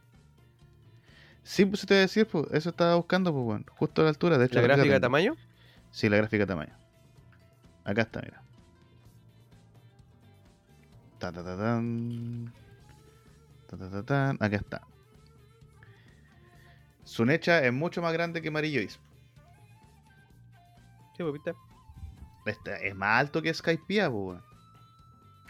Sí, 1.42 1.64
pues, 1.64 1.86
te 1.86 1.94
voy 1.94 1.98
a 1.98 2.00
decir, 2.02 2.26
pues, 2.26 2.48
eso 2.52 2.68
estaba 2.68 2.96
buscando, 2.96 3.32
pues, 3.32 3.46
weón. 3.46 3.64
Justo 3.78 4.02
a 4.02 4.04
la 4.04 4.10
altura, 4.10 4.36
de 4.36 4.44
hecho. 4.44 4.56
¿La 4.56 4.60
gráfica 4.60 4.92
de 4.92 5.00
tamaño? 5.00 5.36
Sí, 5.90 6.10
la 6.10 6.18
gráfica 6.18 6.42
de 6.42 6.48
tamaño. 6.48 6.76
Acá 7.84 8.02
está, 8.02 8.20
mira. 8.20 8.42
Ta, 11.18 11.32
ta, 11.32 11.42
ta, 11.42 11.56
tan. 11.56 12.61
Ta, 13.72 13.78
ta, 13.78 13.90
ta, 13.90 14.02
tan. 14.04 14.36
Acá 14.38 14.56
está. 14.56 14.86
Sunecha 17.04 17.64
es 17.64 17.72
mucho 17.72 18.02
más 18.02 18.12
grande 18.12 18.42
que 18.42 18.50
Marillois. 18.50 19.00
Sí, 21.16 21.22
pues, 21.22 21.32
¿viste? 21.32 21.54
Este 22.44 22.88
es 22.88 22.94
más 22.94 23.18
alto 23.20 23.40
que 23.40 23.52
Skypiea, 23.52 24.10
pues, 24.10 24.22
weón. 24.22 24.44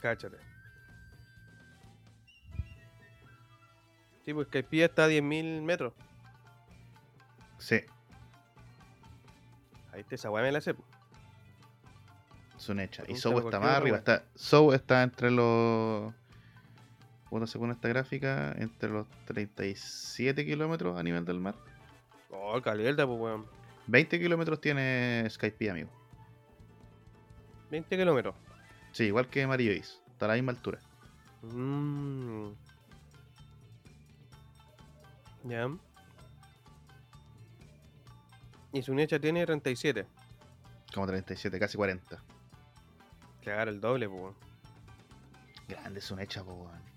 Cáchate. 0.01 0.37
Sí, 4.25 4.33
pues 4.33 4.47
Skypiea 4.47 4.87
está 4.87 5.07
a 5.07 5.09
10.000 5.09 5.63
metros. 5.63 5.93
Sí. 7.59 7.81
Ahí 9.93 10.01
está 10.01 10.15
esa 10.15 10.31
weá 10.31 10.45
me 10.45 10.53
la 10.53 10.61
sé. 10.61 10.75
po. 10.75 10.85
Sunecha. 12.57 13.03
Y 13.09 13.17
Sou 13.17 13.37
está 13.41 13.59
más 13.59 13.79
arriba. 13.79 13.99
Está, 13.99 14.25
Sou 14.37 14.73
está 14.73 15.03
entre 15.03 15.33
los. 15.33 16.15
Bueno, 17.33 17.47
según 17.47 17.71
esta 17.71 17.89
gráfica, 17.89 18.53
entre 18.59 18.91
los 18.91 19.09
37 19.25 20.45
kilómetros 20.45 20.99
a 20.99 21.03
nivel 21.03 21.25
del 21.25 21.41
mar. 21.41 21.55
Oh, 22.29 22.61
caleta, 22.61 23.07
pues, 23.07 23.19
weón. 23.19 23.47
20 23.87 24.21
kilómetros 24.21 24.61
tiene 24.61 25.27
Skype, 25.31 25.71
amigo. 25.71 25.89
20 27.71 27.97
kilómetros. 27.97 28.35
Sí, 28.91 29.05
igual 29.05 29.31
que 29.31 29.43
Amarillo 29.43 29.73
Is. 29.73 29.99
Está 30.11 30.27
a 30.27 30.29
la 30.29 30.35
misma 30.35 30.53
altura. 30.53 30.79
Mm. 31.41 32.49
Ya. 35.45 35.71
Y 38.75 38.83
su 38.83 38.93
necha 38.95 39.19
tiene 39.19 39.47
37. 39.47 40.07
Como 40.93 41.07
37, 41.07 41.59
casi 41.59 41.79
40. 41.79 42.23
Claro, 43.41 43.71
el 43.71 43.81
doble, 43.81 44.07
pues. 44.07 44.21
weón. 44.21 44.35
Grande 45.67 46.03
Sunecha, 46.03 46.45
po, 46.45 46.53
weón. 46.53 46.92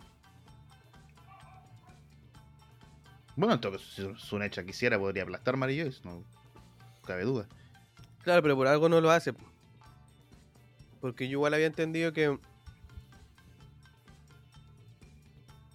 Bueno, 3.36 3.56
entonces, 3.56 3.82
si 3.94 4.16
Sunecha 4.16 4.64
quisiera, 4.66 4.98
podría 4.98 5.24
aplastar 5.24 5.56
Amarillo 5.56 5.86
Is. 5.86 6.04
No 6.06 6.24
cabe 7.06 7.24
duda. 7.24 7.48
Claro, 8.24 8.42
pero 8.42 8.56
por 8.56 8.68
algo 8.68 8.90
no 8.90 9.02
lo 9.02 9.12
hace. 9.12 9.34
po. 9.34 9.44
Porque 11.02 11.26
yo 11.28 11.34
igual 11.34 11.54
había 11.54 11.68
entendido 11.68 12.14
que. 12.14 12.40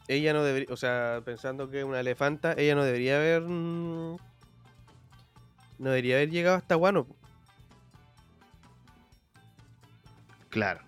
Ella 0.09 0.33
no 0.33 0.43
debería. 0.43 0.73
O 0.73 0.77
sea, 0.77 1.23
pensando 1.25 1.71
que 1.71 1.81
es 1.81 1.85
una 1.85 2.01
elefanta, 2.01 2.55
ella 2.57 2.75
no 2.75 2.83
debería 2.85 3.17
haber. 3.17 3.43
mm, 3.43 4.17
No 5.79 5.89
debería 5.91 6.17
haber 6.17 6.31
llegado 6.31 6.57
hasta 6.57 6.75
Guano. 6.75 7.07
Claro. 10.49 10.81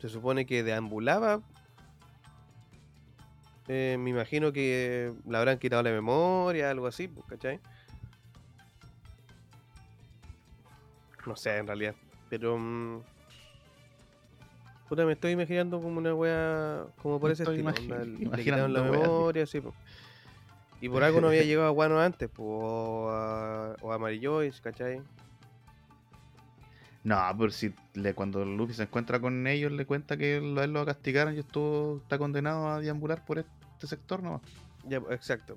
Se 0.00 0.08
supone 0.08 0.46
que 0.46 0.62
deambulaba. 0.62 1.42
Eh, 3.68 3.96
me 3.98 4.10
imagino 4.10 4.52
que 4.52 5.12
le 5.28 5.36
habrán 5.36 5.58
quitado 5.58 5.82
la 5.82 5.90
memoria, 5.90 6.70
algo 6.70 6.86
así, 6.86 7.08
pues, 7.08 7.26
¿cachai? 7.26 7.60
No 11.26 11.34
sé, 11.36 11.56
en 11.58 11.66
realidad. 11.66 11.94
Pero. 12.30 12.56
mm, 12.58 13.00
Puta, 14.88 15.04
me 15.04 15.14
estoy 15.14 15.32
imaginando 15.32 15.80
como 15.80 15.98
una 15.98 16.14
wea. 16.14 16.84
Como 17.02 17.18
por 17.18 17.28
Me 17.30 17.32
ese 17.34 17.42
estilo. 17.42 17.70
onda, 17.70 18.04
le 18.04 18.04
imaginando 18.04 18.36
quitaron 18.36 18.72
la 18.72 18.82
memoria, 18.82 19.44
sí. 19.46 19.60
Y 20.80 20.88
por 20.88 21.02
algo 21.02 21.20
no 21.20 21.26
había 21.28 21.42
llegado 21.44 21.66
a 21.66 21.70
Guano 21.70 21.98
antes, 22.00 22.30
o 22.36 23.08
a, 23.10 23.74
o 23.80 23.92
a 23.92 23.98
Marillois, 23.98 24.60
¿cachai? 24.60 25.02
No, 27.02 27.20
pero 27.38 27.50
si 27.50 27.72
le, 27.94 28.14
cuando 28.14 28.44
Luffy 28.44 28.74
se 28.74 28.82
encuentra 28.84 29.20
con 29.20 29.46
ellos, 29.46 29.70
le 29.72 29.86
cuenta 29.86 30.16
que 30.16 30.40
lo- 30.40 30.60
a 30.60 30.64
él 30.64 30.72
lo 30.72 30.84
castigaron 30.84 31.34
y 31.34 31.38
estuvo, 31.40 31.98
está 32.02 32.18
condenado 32.18 32.68
a 32.68 32.80
deambular 32.80 33.24
por 33.24 33.38
este 33.76 33.86
sector 33.86 34.22
nomás. 34.22 34.40
Ya, 34.84 34.98
exacto. 35.10 35.56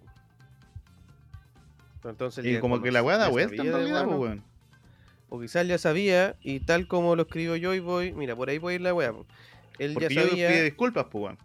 Entonces 2.04 2.46
Y 2.46 2.60
como 2.60 2.82
que 2.82 2.92
la 2.92 3.04
weá 3.04 3.18
da 3.18 3.30
vuelta 3.30 3.62
en 3.62 3.72
realidad, 3.74 4.06
pues, 4.06 4.18
weón. 4.18 4.44
O 5.30 5.40
quizás 5.40 5.68
ya 5.68 5.78
sabía, 5.78 6.36
y 6.42 6.60
tal 6.62 6.88
como 6.88 7.16
lo 7.16 7.24
escribo 7.24 7.56
yo 7.56 7.74
y 7.74 7.80
voy, 7.80 8.14
mira, 8.14 8.36
por 8.36 8.50
ahí 8.50 8.60
puede 8.60 8.76
ir 8.76 8.82
la 8.82 8.94
weá. 8.94 9.14
Él 9.78 9.94
Porque 9.94 10.14
ya 10.14 10.22
yo 10.22 10.30
sabía, 10.30 10.48
pide 10.50 10.64
disculpas, 10.64 11.06
pues, 11.10 11.24
weón. 11.24 11.38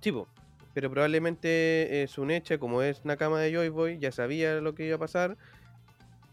sí, 0.00 0.12
po, 0.12 0.28
pero 0.72 0.90
probablemente 0.90 2.02
eh, 2.02 2.06
Sunecha, 2.06 2.58
como 2.58 2.82
es 2.82 3.04
Nakama 3.04 3.40
de 3.40 3.52
Joy 3.52 3.68
Boy, 3.70 3.98
ya 3.98 4.12
sabía 4.12 4.60
lo 4.60 4.74
que 4.74 4.86
iba 4.86 4.96
a 4.96 5.00
pasar 5.00 5.36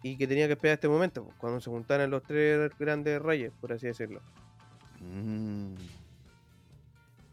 y 0.03 0.17
que 0.17 0.27
tenía 0.27 0.47
que 0.47 0.53
esperar 0.53 0.75
este 0.75 0.89
momento, 0.89 1.23
po, 1.25 1.33
cuando 1.37 1.59
se 1.59 1.69
juntaran 1.69 2.09
los 2.11 2.23
tres 2.23 2.71
grandes 2.77 3.21
reyes, 3.21 3.51
por 3.59 3.73
así 3.73 3.87
decirlo. 3.87 4.21
Mm. 4.99 5.75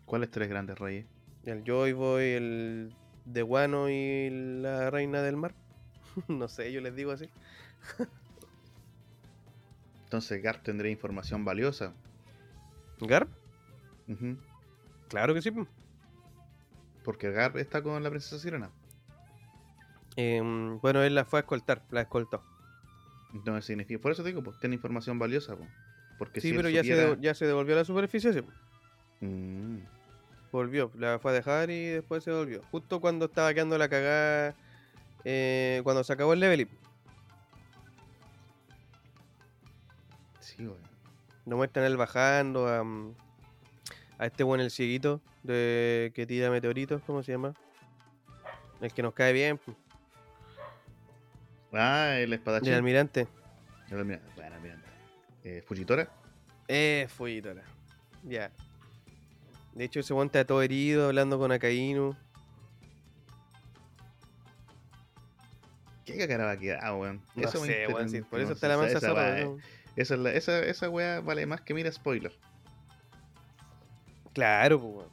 ¿Cuáles 0.06 0.30
tres 0.30 0.48
grandes 0.48 0.78
reyes? 0.78 1.06
El 1.45 1.64
Joy 1.64 1.93
Boy, 1.93 2.24
el 2.24 2.95
de 3.24 3.43
Guano 3.43 3.88
y 3.88 4.28
la 4.61 4.91
reina 4.91 5.22
del 5.22 5.36
mar. 5.36 5.55
no 6.28 6.49
sé, 6.49 6.72
yo 6.72 6.80
les 6.80 6.95
digo 6.95 7.12
así. 7.12 7.28
Entonces 10.05 10.43
Garp 10.43 10.62
tendría 10.62 10.91
información 10.91 11.45
valiosa. 11.45 11.95
¿Garp? 13.01 13.28
Claro 15.09 15.34
que 15.34 15.43
sí. 15.43 15.51
po. 15.51 15.66
Porque 17.05 17.30
Garp 17.30 17.57
está 17.57 17.82
con 17.82 18.03
la 18.03 18.11
princesa 18.11 18.38
Sirena. 18.38 18.70
Em, 20.16 20.78
bueno, 20.80 21.03
él 21.03 21.14
la 21.14 21.24
fue 21.24 21.38
a 21.38 21.43
escoltar, 21.43 21.82
la 21.91 22.03
escoltó. 22.03 22.43
Entonces 23.32 23.64
significa. 23.64 24.01
Por 24.01 24.12
eso 24.12 24.22
te 24.22 24.30
digo, 24.30 24.43
pues 24.43 24.59
tiene 24.59 24.74
información 24.74 25.18
valiosa, 25.18 25.57
pues. 25.57 25.70
Porque 26.18 26.41
Sí, 26.41 26.51
si 26.51 26.57
pero 26.57 26.68
ya, 26.68 26.82
se 26.82 26.91
supiera- 26.91 27.20
ya 27.20 27.34
se 27.34 27.47
devolvió 27.47 27.74
a 27.74 27.78
la 27.78 27.84
superficie, 27.84 28.32
sí. 28.32 28.43
Mm. 29.24 29.78
Volvió, 30.53 30.90
la 30.96 31.18
fue 31.18 31.30
a 31.30 31.34
dejar 31.34 31.70
y 31.70 31.86
después 31.86 32.24
se 32.24 32.32
volvió. 32.32 32.62
Justo 32.70 33.01
cuando 33.01 33.26
estaba 33.26 33.55
quedando 33.55 33.78
la 33.78 33.88
cagada, 33.88 34.55
eh, 35.24 35.80
cuando 35.84 36.03
se 36.03 36.12
acabó 36.12 36.32
el 36.32 36.40
level 36.40 36.62
up. 36.62 36.68
Sí, 40.40 40.66
weón. 40.66 40.78
Nos 41.46 41.57
muestran 41.57 41.84
él 41.86 41.96
bajando 41.96 42.66
a, 42.68 42.84
a 44.18 44.26
este 44.26 44.42
bueno, 44.42 44.64
el 44.64 44.70
cieguito, 44.70 45.20
de 45.42 46.12
que 46.14 46.26
tira 46.26 46.51
meteoritos, 46.51 47.03
¿cómo 47.07 47.22
se 47.22 47.32
llama? 47.32 47.55
El 48.80 48.92
que 48.92 49.03
nos 49.03 49.14
cae 49.14 49.32
bien, 49.32 49.61
Ah, 51.72 52.16
el 52.16 52.32
espadachín. 52.32 52.70
el 52.70 52.74
almirante. 52.74 53.28
El 53.90 53.98
almirante. 53.98 54.28
Bueno, 54.34 54.57
almirante. 54.57 54.88
Eh, 55.44 55.62
Fujitora. 55.66 56.09
Eh. 56.66 57.09
Ya. 58.24 58.51
De 59.74 59.84
hecho, 59.84 60.00
ese 60.00 60.12
weón 60.14 60.26
está 60.26 60.44
todo 60.44 60.62
herido, 60.62 61.06
hablando 61.06 61.38
con 61.38 61.52
Akainu. 61.52 62.16
¿Qué 66.04 66.18
cacara 66.18 66.44
va 66.46 66.50
a 66.52 66.56
quedar, 66.56 66.92
weón? 66.94 67.20
No 67.36 67.42
me 67.42 67.48
sé, 67.48 67.86
weón, 67.88 68.08
sí, 68.10 68.20
por 68.22 68.40
eso 68.40 68.48
no 68.48 68.54
está 68.54 68.68
la 68.68 68.76
mansa 68.76 68.98
esa 68.98 69.12
weá- 69.14 69.44
¿no? 69.44 69.58
Esa, 69.96 70.14
es 70.14 70.20
la- 70.20 70.32
esa, 70.32 70.58
esa 70.60 70.88
weá 70.88 71.20
vale 71.20 71.46
más 71.46 71.60
que 71.60 71.74
mira 71.74 71.90
spoiler. 71.92 72.32
Claro, 74.32 74.80
pues, 74.80 74.94
weón. 74.94 75.08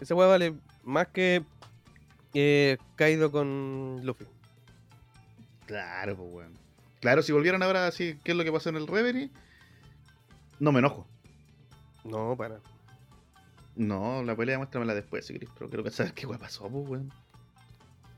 Esa 0.00 0.14
weá 0.14 0.28
vale 0.28 0.54
más 0.82 1.08
que 1.08 1.42
eh, 2.34 2.78
Kaido 2.96 3.30
con 3.32 4.00
Luffy. 4.04 4.26
Claro, 5.66 6.16
pues 6.16 6.28
weón. 6.32 6.52
Claro, 7.00 7.22
si 7.22 7.32
volvieran 7.32 7.62
ahora 7.62 7.86
así, 7.86 8.18
¿qué 8.22 8.32
es 8.32 8.36
lo 8.36 8.44
que 8.44 8.52
pasó 8.52 8.68
en 8.70 8.76
el 8.76 8.86
Reverie? 8.86 9.30
No 10.60 10.70
me 10.72 10.78
enojo. 10.78 11.06
No, 12.04 12.36
para. 12.36 12.60
No, 13.76 14.22
la 14.22 14.36
pelea 14.36 14.56
muéstramela 14.58 14.94
después, 14.94 15.26
si 15.26 15.32
querés, 15.32 15.50
pero 15.58 15.68
quiero 15.68 15.82
que 15.84 15.90
saber 15.90 16.12
qué 16.14 16.26
weá 16.26 16.38
pasó, 16.38 16.68
pues 16.68 16.88
weón. 16.88 17.12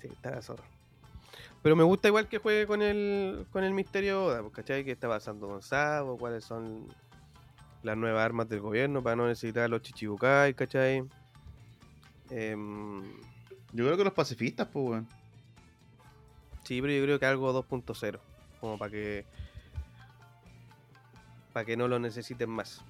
Sí, 0.01 0.09
está 0.09 0.31
la 0.31 0.43
zorra. 0.43 0.65
Pero 1.63 1.75
me 1.75 1.83
gusta 1.83 2.09
igual 2.09 2.29
que 2.29 2.39
juegue 2.39 2.67
con 2.67 2.83
el 2.83 3.47
con 3.51 3.65
el 3.65 3.73
misterio 3.73 4.27
Oda, 4.27 4.43
pues, 4.43 4.53
¿cachai? 4.53 4.85
¿Qué 4.85 4.93
está 4.93 5.09
pasando 5.09 5.49
con 5.49 5.63
Sabo? 5.63 6.17
¿Cuáles 6.19 6.45
son 6.45 6.87
las 7.83 7.97
nuevas 7.97 8.25
armas 8.25 8.49
del 8.49 8.61
gobierno 8.61 9.03
para 9.03 9.17
no 9.17 9.27
necesitar 9.27 9.69
los 9.71 9.81
chichibukai, 9.83 10.55
¿cachai? 10.55 11.05
Em, 12.31 13.03
Yo 13.73 13.85
creo 13.85 13.97
que 13.97 14.05
los 14.05 14.13
pacifistas, 14.13 14.69
pues 14.69 14.87
weón. 14.87 15.09
sí, 16.65 16.81
pero 16.81 16.93
yo 16.93 17.03
creo 17.03 17.19
que 17.19 17.27
algo 17.27 17.53
2.0, 17.53 18.21
como 18.61 18.77
para 18.79 18.91
que 18.91 19.25
para 21.53 21.65
que 21.65 21.77
no 21.77 21.89
lo 21.89 21.99
necesiten 21.99 22.51
más. 22.51 22.85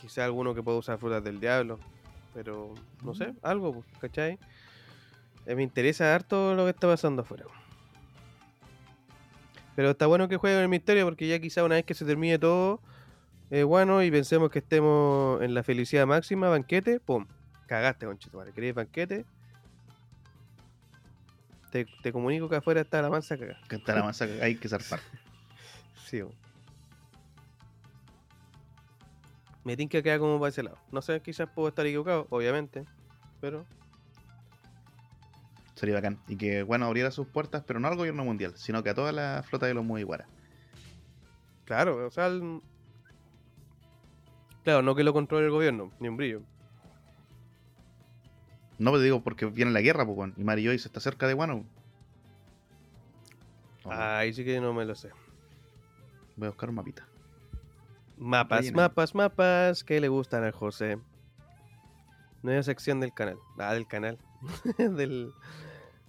Quizá 0.00 0.24
alguno 0.24 0.54
que 0.54 0.62
pueda 0.62 0.78
usar 0.78 0.98
frutas 0.98 1.24
del 1.24 1.40
diablo, 1.40 1.78
pero 2.34 2.74
no 3.02 3.14
sé, 3.14 3.34
algo, 3.42 3.72
pues, 3.72 3.86
¿cachai? 4.00 4.38
Eh, 5.46 5.54
me 5.54 5.62
interesa 5.62 6.14
harto 6.14 6.54
lo 6.54 6.64
que 6.64 6.70
está 6.70 6.86
pasando 6.86 7.22
afuera. 7.22 7.44
Pero 9.74 9.90
está 9.90 10.06
bueno 10.06 10.28
que 10.28 10.36
jueguen 10.36 10.60
el 10.60 10.68
misterio 10.68 11.04
porque 11.04 11.28
ya 11.28 11.38
quizá 11.38 11.64
una 11.64 11.76
vez 11.76 11.84
que 11.84 11.94
se 11.94 12.04
termine 12.04 12.38
todo, 12.38 12.80
eh, 13.50 13.62
bueno, 13.62 14.02
y 14.02 14.10
pensemos 14.10 14.50
que 14.50 14.58
estemos 14.58 15.40
en 15.42 15.54
la 15.54 15.62
felicidad 15.62 16.06
máxima, 16.06 16.48
banquete, 16.48 16.98
pum, 16.98 17.26
cagaste, 17.66 18.06
conchito, 18.06 18.38
¿vale? 18.38 18.52
¿Querés 18.52 18.74
banquete? 18.74 19.24
Te, 21.70 21.86
te 22.02 22.12
comunico 22.12 22.48
que 22.48 22.56
afuera 22.56 22.80
está 22.80 23.02
la 23.02 23.10
mansa 23.10 23.36
cagada. 23.36 23.60
Que 23.68 23.76
está 23.76 23.94
la 23.94 24.02
masa, 24.02 24.26
hay 24.42 24.56
que 24.56 24.68
zarpar. 24.68 25.00
Sí, 26.06 26.22
bo. 26.22 26.32
Me 29.66 29.76
tinca 29.76 29.98
que 29.98 30.04
queda 30.04 30.20
como 30.20 30.38
para 30.38 30.50
ese 30.50 30.62
lado. 30.62 30.78
No 30.92 31.02
sé, 31.02 31.20
quizás 31.20 31.48
puedo 31.52 31.66
estar 31.66 31.84
equivocado, 31.84 32.28
obviamente. 32.30 32.84
Pero 33.40 33.66
Sería 35.74 35.96
bacán. 35.96 36.18
Y 36.28 36.36
que, 36.36 36.62
bueno, 36.62 36.86
abriera 36.86 37.10
sus 37.10 37.26
puertas, 37.26 37.64
pero 37.66 37.80
no 37.80 37.88
al 37.88 37.96
gobierno 37.96 38.24
mundial, 38.24 38.52
sino 38.56 38.84
que 38.84 38.90
a 38.90 38.94
toda 38.94 39.10
la 39.10 39.42
flota 39.44 39.66
de 39.66 39.74
los 39.74 39.84
Mugiwara. 39.84 40.24
Claro, 41.64 42.06
o 42.06 42.10
sea, 42.12 42.28
el- 42.28 42.60
claro, 44.62 44.82
no 44.82 44.94
que 44.94 45.02
lo 45.02 45.12
controle 45.12 45.46
el 45.46 45.50
gobierno, 45.50 45.90
ni 45.98 46.08
un 46.08 46.16
brillo. 46.16 46.42
No 48.78 48.92
te 48.92 49.00
digo 49.02 49.20
porque 49.24 49.46
viene 49.46 49.72
la 49.72 49.80
guerra, 49.80 50.06
pues. 50.06 50.32
Y 50.36 50.44
Mary 50.44 50.64
Joyce 50.64 50.86
está 50.86 51.00
cerca 51.00 51.26
de 51.26 51.34
Wano. 51.34 51.64
Oh, 53.82 53.90
Ahí 53.90 54.32
sí 54.32 54.44
que 54.44 54.60
no 54.60 54.72
me 54.72 54.84
lo 54.84 54.94
sé. 54.94 55.10
Voy 56.36 56.46
a 56.46 56.50
buscar 56.50 56.68
un 56.68 56.76
mapita. 56.76 57.04
Mapas, 58.18 58.60
Rellena. 58.60 58.76
mapas, 58.76 59.14
mapas 59.14 59.84
que 59.84 60.00
le 60.00 60.08
gustan 60.08 60.44
al 60.44 60.52
José. 60.52 60.98
Nueva 62.42 62.62
sección 62.62 63.00
del 63.00 63.12
canal. 63.12 63.38
Ah, 63.58 63.74
del 63.74 63.86
canal. 63.86 64.18
del, 64.78 65.32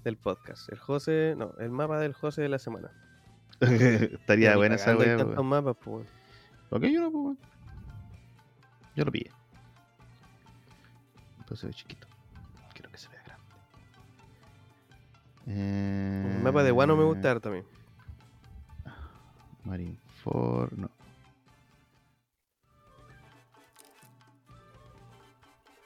del 0.03 0.18
podcast. 0.18 0.72
El 0.72 0.80
José, 0.80 1.36
no, 1.38 1.53
el 1.60 1.70
mapa 1.70 1.99
del 1.99 2.14
José 2.14 2.41
de 2.43 2.49
la 2.49 2.60
semana. 2.60 2.91
Estaría 3.60 4.55
buena 4.55 4.76
esa 4.76 4.95
weá. 4.95 5.18
tantos 5.18 5.43
mapas, 5.43 5.76
pues. 5.84 6.08
Ok, 6.70 6.84
yo 6.84 7.01
no, 7.01 7.12
pues. 7.12 7.38
Yo 8.95 9.05
lo 9.05 9.12
pillé. 9.12 9.32
Entonces 11.39 11.60
se 11.60 11.68
ve 11.68 11.74
chiquito. 11.74 12.08
Quiero 12.74 12.91
que 12.91 12.97
se 12.97 13.10
vea 13.10 13.24
grande. 13.26 13.45
Eh... 15.47 16.34
El 16.38 16.43
mapa 16.43 16.64
de 16.64 16.72
Guano 16.72 16.95
me 16.95 17.03
gusta 17.03 17.32
a 17.32 17.49
mí. 17.49 17.62
Marineford, 19.66 20.74
no. 20.74 20.97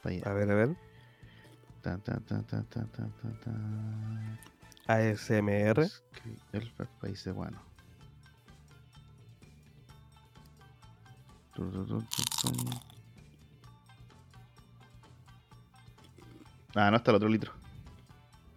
Allá. 0.03 0.21
A 0.25 0.33
ver, 0.33 0.51
a 0.51 0.55
ver. 0.55 0.69
Tan, 1.81 2.01
tan, 2.01 2.23
tan, 2.25 2.43
tan, 2.45 2.65
tan, 2.65 2.87
tan, 2.89 3.11
tan. 3.41 4.39
ASMR. 4.87 5.87
El 6.53 6.71
país 6.99 7.23
de 7.23 7.31
Guano. 7.31 7.61
Ah, 16.75 16.89
no 16.89 16.97
está 16.97 17.11
el 17.11 17.17
otro 17.17 17.29
litro. 17.29 17.53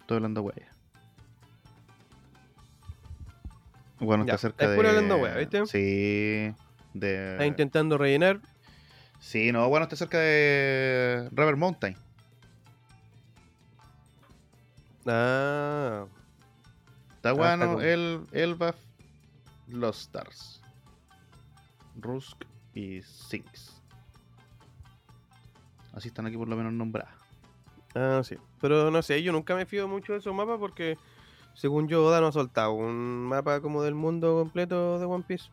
Estoy 0.01 0.17
hablando 0.17 0.41
wea. 0.41 0.71
Bueno, 3.99 4.25
Ya, 4.25 4.35
está 4.35 4.49
cerca 4.49 4.63
es 4.65 4.69
de. 4.71 4.75
puro 4.75 4.89
hablando 4.89 5.17
wea, 5.17 5.35
¿viste? 5.35 5.65
Sí. 5.65 6.53
De. 6.93 7.31
Está 7.33 7.45
intentando 7.45 7.97
rellenar. 7.97 8.39
Sí, 9.25 9.51
no, 9.51 9.67
bueno, 9.69 9.85
está 9.85 9.95
cerca 9.95 10.19
de 10.19 11.27
Rubber 11.31 11.55
Mountain. 11.55 11.97
Ah, 15.07 16.05
Está 17.15 17.31
está 17.31 17.33
bueno 17.33 17.81
el 17.81 18.21
Elbaf, 18.31 18.75
Los 19.67 19.99
Stars, 20.01 20.61
Rusk 21.99 22.43
y 22.75 23.01
Sinks. 23.01 23.81
Así 25.93 26.09
están 26.09 26.27
aquí 26.27 26.37
por 26.37 26.47
lo 26.47 26.55
menos 26.55 26.73
nombradas. 26.73 27.15
ah, 27.95 28.21
sí. 28.23 28.35
Pero 28.61 28.91
no 28.91 29.01
sé, 29.01 29.23
yo 29.23 29.31
nunca 29.31 29.55
me 29.55 29.65
fío 29.65 29.87
mucho 29.87 30.13
de 30.13 30.19
esos 30.19 30.35
mapas 30.35 30.59
porque, 30.59 30.99
según 31.55 31.87
yo, 31.87 32.05
Oda 32.05 32.21
no 32.21 32.27
ha 32.27 32.31
soltado 32.31 32.73
un 32.73 33.23
mapa 33.25 33.59
como 33.59 33.81
del 33.81 33.95
mundo 33.95 34.35
completo 34.35 34.99
de 34.99 35.05
One 35.05 35.23
Piece. 35.27 35.49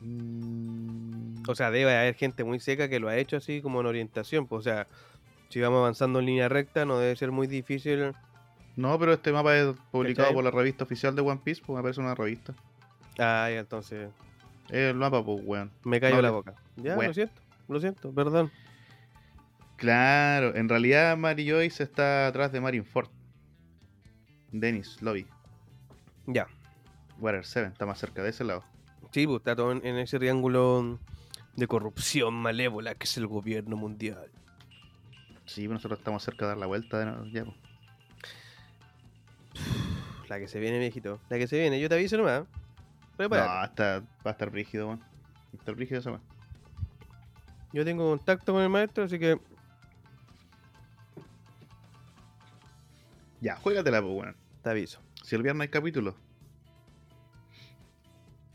Mm, 0.00 1.35
O 1.48 1.54
sea, 1.54 1.70
debe 1.70 1.96
haber 1.96 2.14
gente 2.14 2.44
muy 2.44 2.60
seca 2.60 2.88
que 2.88 2.98
lo 3.00 3.08
ha 3.08 3.16
hecho 3.16 3.36
así 3.36 3.60
como 3.62 3.80
en 3.80 3.86
orientación. 3.86 4.46
Pues, 4.46 4.60
o 4.60 4.62
sea, 4.62 4.86
si 5.48 5.60
vamos 5.60 5.78
avanzando 5.78 6.18
en 6.20 6.26
línea 6.26 6.48
recta, 6.48 6.84
no 6.84 6.98
debe 6.98 7.14
ser 7.16 7.30
muy 7.32 7.46
difícil. 7.46 8.12
no, 8.76 8.98
pero 8.98 9.12
este 9.14 9.32
mapa 9.32 9.56
es 9.56 9.74
publicado 9.90 10.28
¿Cachai? 10.28 10.34
por 10.34 10.44
la 10.44 10.50
revista 10.50 10.84
oficial 10.84 11.14
de 11.14 11.22
One 11.22 11.40
Piece, 11.44 11.62
pues 11.64 11.76
me 11.76 11.82
parece 11.82 12.00
una 12.00 12.14
revista. 12.14 12.54
Ah, 13.18 13.48
ya, 13.50 13.60
entonces 13.60 14.10
Es 14.68 14.90
el 14.90 14.94
mapa, 14.96 15.24
pues, 15.24 15.40
weón. 15.44 15.70
me 15.84 16.00
cayó 16.00 16.16
No, 16.16 16.22
la 16.22 16.30
boca. 16.30 16.54
Ya, 16.76 16.94
Bueno. 16.96 17.08
lo 17.10 17.14
siento, 17.14 17.40
lo 17.68 17.80
siento, 17.80 18.12
perdón. 18.12 18.50
Claro, 19.76 20.54
en 20.56 20.68
realidad 20.68 21.16
Mary 21.16 21.48
Joyce 21.48 21.82
está 21.82 22.26
atrás 22.28 22.50
de 22.52 22.60
Marineford. 22.60 23.08
Dennis 24.52 25.00
Lobby, 25.02 25.26
Ya. 26.26 26.46
Water 27.18 27.44
7, 27.44 27.68
está 27.68 27.84
más 27.86 27.98
cerca 27.98 28.22
de 28.22 28.30
ese 28.30 28.44
lado. 28.44 28.64
Sí, 29.12 29.26
pues 29.26 29.38
está 29.38 29.54
todo 29.56 29.72
en 29.72 29.84
ese 29.98 30.18
triángulo 30.18 30.98
de 31.56 31.66
corrupción 31.66 32.34
malévola 32.34 32.94
que 32.94 33.04
es 33.04 33.16
el 33.16 33.26
gobierno 33.26 33.76
mundial. 33.76 34.30
Sí, 35.46 35.66
nosotros 35.68 35.98
estamos 35.98 36.22
cerca 36.22 36.44
de 36.44 36.48
dar 36.50 36.58
la 36.58 36.66
vuelta 36.66 36.98
de 36.98 37.32
ya, 37.32 37.44
pues. 37.44 37.56
La 40.28 40.38
que 40.38 40.48
se 40.48 40.58
viene, 40.58 40.78
viejito. 40.78 41.20
La 41.28 41.38
que 41.38 41.46
se 41.46 41.58
viene, 41.58 41.80
yo 41.80 41.88
te 41.88 41.94
aviso 41.94 42.16
nomás. 42.16 42.44
Prepárate. 43.16 43.48
No, 43.48 43.64
está, 43.64 44.00
va 44.24 44.30
a 44.30 44.32
estar 44.32 44.50
brígido, 44.50 44.86
weón. 44.88 45.00
Va 45.00 45.52
a 45.52 45.56
estar 45.56 45.74
brígido 45.74 46.00
esa 46.00 46.10
weón. 46.10 46.22
Yo 47.72 47.84
tengo 47.84 48.08
contacto 48.08 48.52
con 48.52 48.62
el 48.62 48.68
maestro, 48.68 49.04
así 49.04 49.18
que 49.18 49.38
Ya, 53.40 53.56
juégatela, 53.56 54.02
pues, 54.02 54.14
weón. 54.14 54.36
te 54.62 54.70
aviso. 54.70 55.00
Si 55.22 55.36
el 55.36 55.42
viernes 55.42 55.66
hay 55.66 55.68
capítulo. 55.68 56.16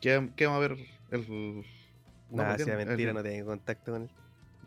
¿Qué, 0.01 0.29
qué 0.35 0.47
vamos 0.47 0.65
a 0.65 0.67
ver? 0.67 0.77
El. 1.11 1.65
No, 2.31 2.51
el 2.51 2.59
sea 2.59 2.77
mentira, 2.77 3.13
no 3.13 3.23
tengo 3.23 3.47
contacto 3.47 3.91
con 3.91 4.03
él. 4.03 4.09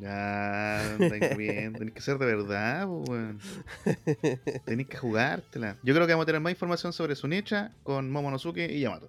Ya, 0.00 0.82
estáis 0.98 1.36
bien. 1.36 1.72
Tenéis 1.72 1.94
que 1.94 2.00
ser 2.00 2.18
de 2.18 2.26
verdad, 2.26 2.86
pues, 2.86 3.08
weón. 3.08 3.40
Tenéis 4.64 4.88
que 4.88 4.96
jugártela. 4.96 5.76
Yo 5.82 5.94
creo 5.94 6.06
que 6.06 6.12
vamos 6.12 6.24
a 6.24 6.26
tener 6.26 6.40
más 6.40 6.52
información 6.52 6.92
sobre 6.92 7.14
Sunicha 7.14 7.70
con 7.84 8.10
Momonosuke 8.10 8.68
y 8.70 8.80
Yamato. 8.80 9.08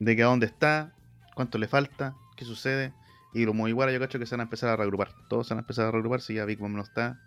De 0.00 0.16
que 0.16 0.22
a 0.22 0.26
dónde 0.26 0.46
está, 0.46 0.92
cuánto 1.34 1.58
le 1.58 1.68
falta, 1.68 2.14
qué 2.36 2.44
sucede. 2.44 2.92
Y 3.34 3.44
los 3.44 3.54
Mugiwara 3.54 3.92
yo 3.92 4.00
cacho 4.00 4.18
que 4.18 4.26
se 4.26 4.34
van 4.34 4.40
a 4.40 4.44
empezar 4.44 4.70
a 4.70 4.76
reagrupar. 4.76 5.10
Todos 5.28 5.46
se 5.46 5.54
van 5.54 5.58
a 5.58 5.62
empezar 5.62 5.86
a 5.86 5.90
reagrupar 5.90 6.20
si 6.20 6.34
ya 6.34 6.44
Big 6.44 6.60
Mom 6.60 6.74
no 6.74 6.82
está. 6.82 7.20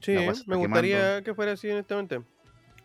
Sí, 0.00 0.12
me 0.46 0.56
gustaría 0.56 0.98
quemando. 0.98 1.24
que 1.24 1.34
fuera 1.34 1.52
así, 1.52 1.70
honestamente. 1.70 2.22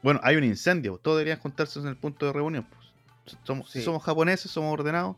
Bueno, 0.02 0.20
hay 0.24 0.38
un 0.38 0.44
incendio. 0.44 0.98
Todos 0.98 1.18
deberían 1.18 1.40
juntarse 1.40 1.80
en 1.80 1.88
el 1.88 1.98
punto 1.98 2.26
de 2.26 2.34
reunión. 2.34 2.66
pues. 2.66 3.38
Somos, 3.44 3.70
Sí. 3.70 3.80
Si 3.80 3.86
somos 3.86 4.02
japoneses, 4.04 4.50
somos 4.50 4.74
ordenados. 4.74 5.18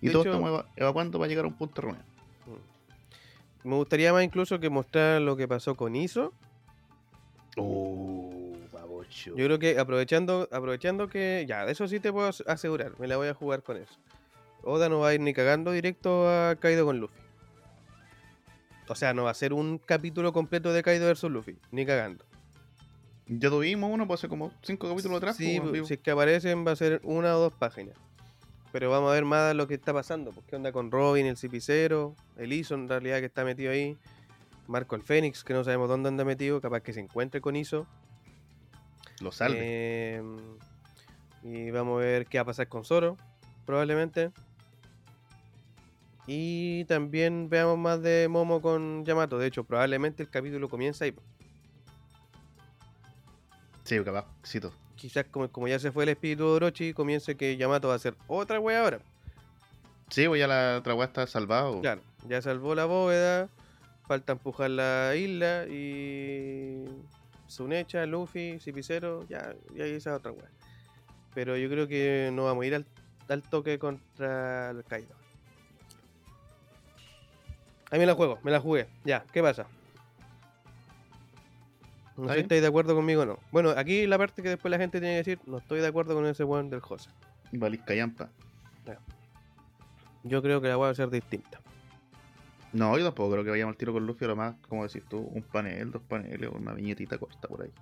Y 0.00 0.06
De 0.06 0.12
todos 0.12 0.26
hecho, 0.26 0.34
estamos 0.36 0.50
eva- 0.50 0.66
evacuando 0.76 1.18
para 1.18 1.28
llegar 1.28 1.44
a 1.44 1.48
un 1.48 1.54
punto 1.54 1.80
reunión. 1.82 2.04
me 3.64 3.76
gustaría 3.76 4.12
más 4.12 4.24
incluso 4.24 4.58
que 4.58 4.70
mostrar 4.70 5.20
lo 5.22 5.36
que 5.36 5.46
pasó 5.46 5.76
con 5.76 5.94
Iso. 5.94 6.32
Oh, 7.56 8.52
babocho. 8.72 9.36
Yo 9.36 9.44
creo 9.46 9.58
que 9.58 9.78
aprovechando, 9.78 10.48
aprovechando 10.50 11.08
que. 11.08 11.44
Ya, 11.48 11.64
de 11.66 11.72
eso 11.72 11.86
sí 11.88 12.00
te 12.00 12.12
puedo 12.12 12.28
as- 12.28 12.42
asegurar. 12.46 12.98
Me 12.98 13.06
la 13.06 13.16
voy 13.16 13.28
a 13.28 13.34
jugar 13.34 13.62
con 13.62 13.76
eso. 13.76 13.94
Oda 14.64 14.88
no 14.88 15.00
va 15.00 15.08
a 15.08 15.14
ir 15.14 15.20
ni 15.20 15.32
cagando 15.34 15.72
directo 15.72 16.28
a 16.28 16.56
Kaido 16.56 16.84
con 16.86 16.98
Luffy. 16.98 17.20
O 18.88 18.94
sea, 18.94 19.14
no 19.14 19.24
va 19.24 19.30
a 19.30 19.34
ser 19.34 19.52
un 19.52 19.78
capítulo 19.78 20.32
completo 20.32 20.72
de 20.72 20.82
Kaido 20.82 21.06
versus 21.06 21.30
Luffy. 21.30 21.56
Ni 21.70 21.84
cagando. 21.86 22.24
Ya 23.26 23.48
tuvimos 23.50 23.90
uno, 23.92 24.06
pues 24.06 24.20
hace 24.20 24.28
como 24.28 24.52
cinco 24.62 24.88
capítulos 24.88 25.18
atrás. 25.18 25.36
Sí, 25.36 25.58
pues, 25.60 25.72
vivo. 25.72 25.86
si 25.86 25.94
es 25.94 26.00
que 26.00 26.10
aparecen 26.10 26.66
va 26.66 26.72
a 26.72 26.76
ser 26.76 27.00
una 27.04 27.36
o 27.36 27.40
dos 27.40 27.52
páginas. 27.54 27.96
Pero 28.72 28.90
vamos 28.90 29.10
a 29.10 29.14
ver 29.14 29.24
más 29.26 29.54
lo 29.54 29.68
que 29.68 29.74
está 29.74 29.92
pasando. 29.92 30.32
Pues, 30.32 30.46
¿Qué 30.46 30.56
onda 30.56 30.72
con 30.72 30.90
Robin, 30.90 31.26
el 31.26 31.36
Cipicero? 31.36 32.16
El 32.36 32.52
Iso 32.52 32.74
en 32.74 32.88
realidad 32.88 33.20
que 33.20 33.26
está 33.26 33.44
metido 33.44 33.70
ahí. 33.70 33.98
Marco 34.66 34.96
el 34.96 35.02
Fénix, 35.02 35.44
que 35.44 35.52
no 35.52 35.62
sabemos 35.62 35.88
dónde 35.88 36.08
anda 36.08 36.24
metido. 36.24 36.60
Capaz 36.60 36.80
que 36.80 36.94
se 36.94 37.00
encuentre 37.00 37.42
con 37.42 37.54
Iso. 37.54 37.86
Lo 39.20 39.30
salve. 39.30 39.58
Eh, 39.60 40.22
y 41.42 41.70
vamos 41.70 42.00
a 42.00 42.04
ver 42.04 42.26
qué 42.26 42.38
va 42.38 42.42
a 42.42 42.46
pasar 42.46 42.68
con 42.68 42.84
Zoro, 42.84 43.16
probablemente. 43.66 44.30
Y 46.26 46.84
también 46.84 47.48
veamos 47.50 47.78
más 47.78 48.00
de 48.00 48.28
Momo 48.28 48.62
con 48.62 49.04
Yamato. 49.04 49.38
De 49.38 49.48
hecho, 49.48 49.64
probablemente 49.64 50.22
el 50.22 50.30
capítulo 50.30 50.68
comienza 50.68 51.04
ahí. 51.04 51.14
Sí, 53.84 54.02
capaz, 54.04 54.26
cito. 54.46 54.72
Quizás 55.02 55.26
como, 55.32 55.50
como 55.50 55.66
ya 55.66 55.80
se 55.80 55.90
fue 55.90 56.04
el 56.04 56.10
espíritu 56.10 56.44
de 56.44 56.50
Orochi, 56.52 56.94
comience 56.94 57.36
que 57.36 57.56
Yamato 57.56 57.88
va 57.88 57.94
a 57.94 57.96
hacer 57.96 58.14
otra 58.28 58.60
wea 58.60 58.84
ahora. 58.84 59.00
Sí, 60.10 60.28
pues 60.28 60.38
ya 60.38 60.46
la 60.46 60.76
otra 60.78 60.94
weá 60.94 61.06
está 61.06 61.26
salvada. 61.26 61.80
Claro, 61.80 62.02
ya 62.28 62.40
salvó 62.40 62.76
la 62.76 62.84
bóveda. 62.84 63.48
Falta 64.06 64.30
empujar 64.30 64.70
la 64.70 65.16
isla 65.16 65.66
y. 65.68 66.84
Sunecha, 67.48 68.06
Luffy, 68.06 68.60
Cipicero, 68.60 69.26
ya, 69.28 69.56
ya 69.74 69.86
esa 69.86 70.14
otra 70.14 70.30
wea. 70.30 70.48
Pero 71.34 71.56
yo 71.56 71.68
creo 71.68 71.88
que 71.88 72.30
no 72.32 72.44
vamos 72.44 72.62
a 72.62 72.66
ir 72.68 72.76
al, 72.76 72.86
al 73.28 73.42
toque 73.42 73.80
contra 73.80 74.70
el 74.70 74.84
Kaido. 74.84 75.16
Ahí 77.90 77.98
me 77.98 78.06
la 78.06 78.14
juego, 78.14 78.38
me 78.44 78.52
la 78.52 78.60
jugué. 78.60 78.86
Ya, 79.04 79.24
¿qué 79.32 79.42
pasa? 79.42 79.66
No 82.22 82.28
¿Está 82.28 82.34
sé 82.34 82.38
si 82.38 82.42
estáis 82.44 82.62
de 82.62 82.68
acuerdo 82.68 82.94
conmigo 82.94 83.22
o 83.22 83.26
no. 83.26 83.38
Bueno, 83.50 83.70
aquí 83.70 84.06
la 84.06 84.16
parte 84.16 84.42
que 84.42 84.50
después 84.50 84.70
la 84.70 84.78
gente 84.78 85.00
tiene 85.00 85.14
que 85.14 85.18
decir, 85.18 85.40
no 85.44 85.58
estoy 85.58 85.80
de 85.80 85.88
acuerdo 85.88 86.14
con 86.14 86.24
ese 86.24 86.44
weón 86.44 86.70
del 86.70 86.78
José. 86.78 87.10
Valisca 87.50 87.96
Yampa. 87.96 88.30
Yo 90.22 90.40
creo 90.40 90.60
que 90.60 90.68
la 90.68 90.76
voy 90.76 90.88
a 90.88 90.94
ser 90.94 91.10
distinta. 91.10 91.60
No, 92.72 92.96
yo 92.96 93.04
tampoco 93.04 93.32
creo 93.32 93.42
que 93.42 93.50
vayamos 93.50 93.72
al 93.72 93.76
tiro 93.76 93.92
con 93.92 94.06
Luffy, 94.06 94.24
lo 94.24 94.36
más, 94.36 94.54
como 94.68 94.86
decís 94.86 95.02
tú, 95.08 95.18
un 95.18 95.42
panel, 95.42 95.90
dos 95.90 96.02
paneles 96.02 96.48
una 96.48 96.74
viñetita 96.74 97.18
corta 97.18 97.48
por 97.48 97.62
ahí. 97.62 97.72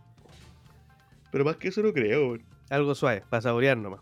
Pero 1.30 1.44
más 1.44 1.56
que 1.56 1.68
eso 1.68 1.82
no 1.82 1.92
creo, 1.92 2.28
weón. 2.28 2.42
Algo 2.70 2.94
suave, 2.94 3.22
para 3.28 3.42
saborear 3.42 3.76
nomás. 3.76 4.00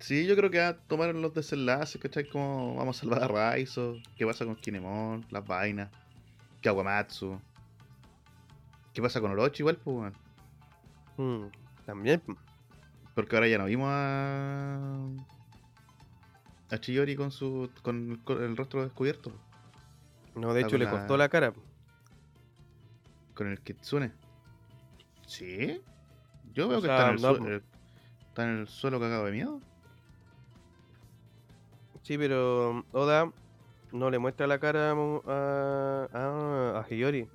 Sí, 0.00 0.26
yo 0.26 0.34
creo 0.34 0.50
que 0.50 0.58
va 0.58 0.68
a 0.68 0.76
tomar 0.76 1.14
los 1.14 1.32
desenlaces, 1.32 2.02
¿cachai? 2.02 2.28
Como 2.28 2.74
vamos 2.74 2.98
a 2.98 3.00
salvar 3.00 3.22
a 3.22 3.28
Raizo, 3.28 3.94
qué 4.16 4.26
pasa 4.26 4.44
con 4.44 4.56
Kinemon, 4.56 5.24
las 5.30 5.46
vainas, 5.46 5.88
Kawamatsu. 6.60 7.40
¿Qué 8.94 9.02
pasa 9.02 9.20
con 9.20 9.32
Orochi 9.32 9.62
igual, 9.62 9.76
pues? 9.76 10.12
Mm, 11.16 11.46
también. 11.84 12.22
Porque 13.14 13.36
ahora 13.36 13.48
ya 13.48 13.58
no 13.58 13.64
vimos 13.66 13.88
a. 13.90 15.08
a 16.70 16.78
Chiyori 16.78 17.16
con 17.16 17.30
su 17.30 17.70
con 17.82 18.22
el, 18.28 18.56
rostro 18.56 18.82
descubierto. 18.82 19.32
No, 20.36 20.52
de 20.54 20.60
Está 20.60 20.68
hecho 20.68 20.78
le 20.78 20.84
la- 20.86 20.90
cortó 20.90 21.16
la 21.16 21.28
cara. 21.28 21.52
Con 23.34 23.48
el 23.48 23.60
Kitsune. 23.60 24.12
¿Sí? 25.26 25.80
Yo 26.52 26.68
veo 26.68 26.78
O 26.78 26.80
que 26.82 26.86
sea, 26.86 26.96
está, 26.96 27.08
en 27.10 27.14
el 27.16 27.22
no, 27.22 27.28
sue- 27.30 27.38
po. 27.38 27.48
eh, 27.48 27.62
está 28.28 28.44
en 28.44 28.58
el 28.60 28.68
suelo 28.68 29.00
cagado 29.00 29.24
de 29.26 29.32
miedo. 29.32 29.60
Sí, 32.02 32.18
pero 32.18 32.84
Oda 32.92 33.32
no 33.92 34.10
le 34.10 34.18
muestra 34.18 34.46
la 34.46 34.58
cara 34.58 34.90
a, 34.92 36.08
a, 36.12 36.80
a 36.80 36.86
Hiyori. 36.94 37.28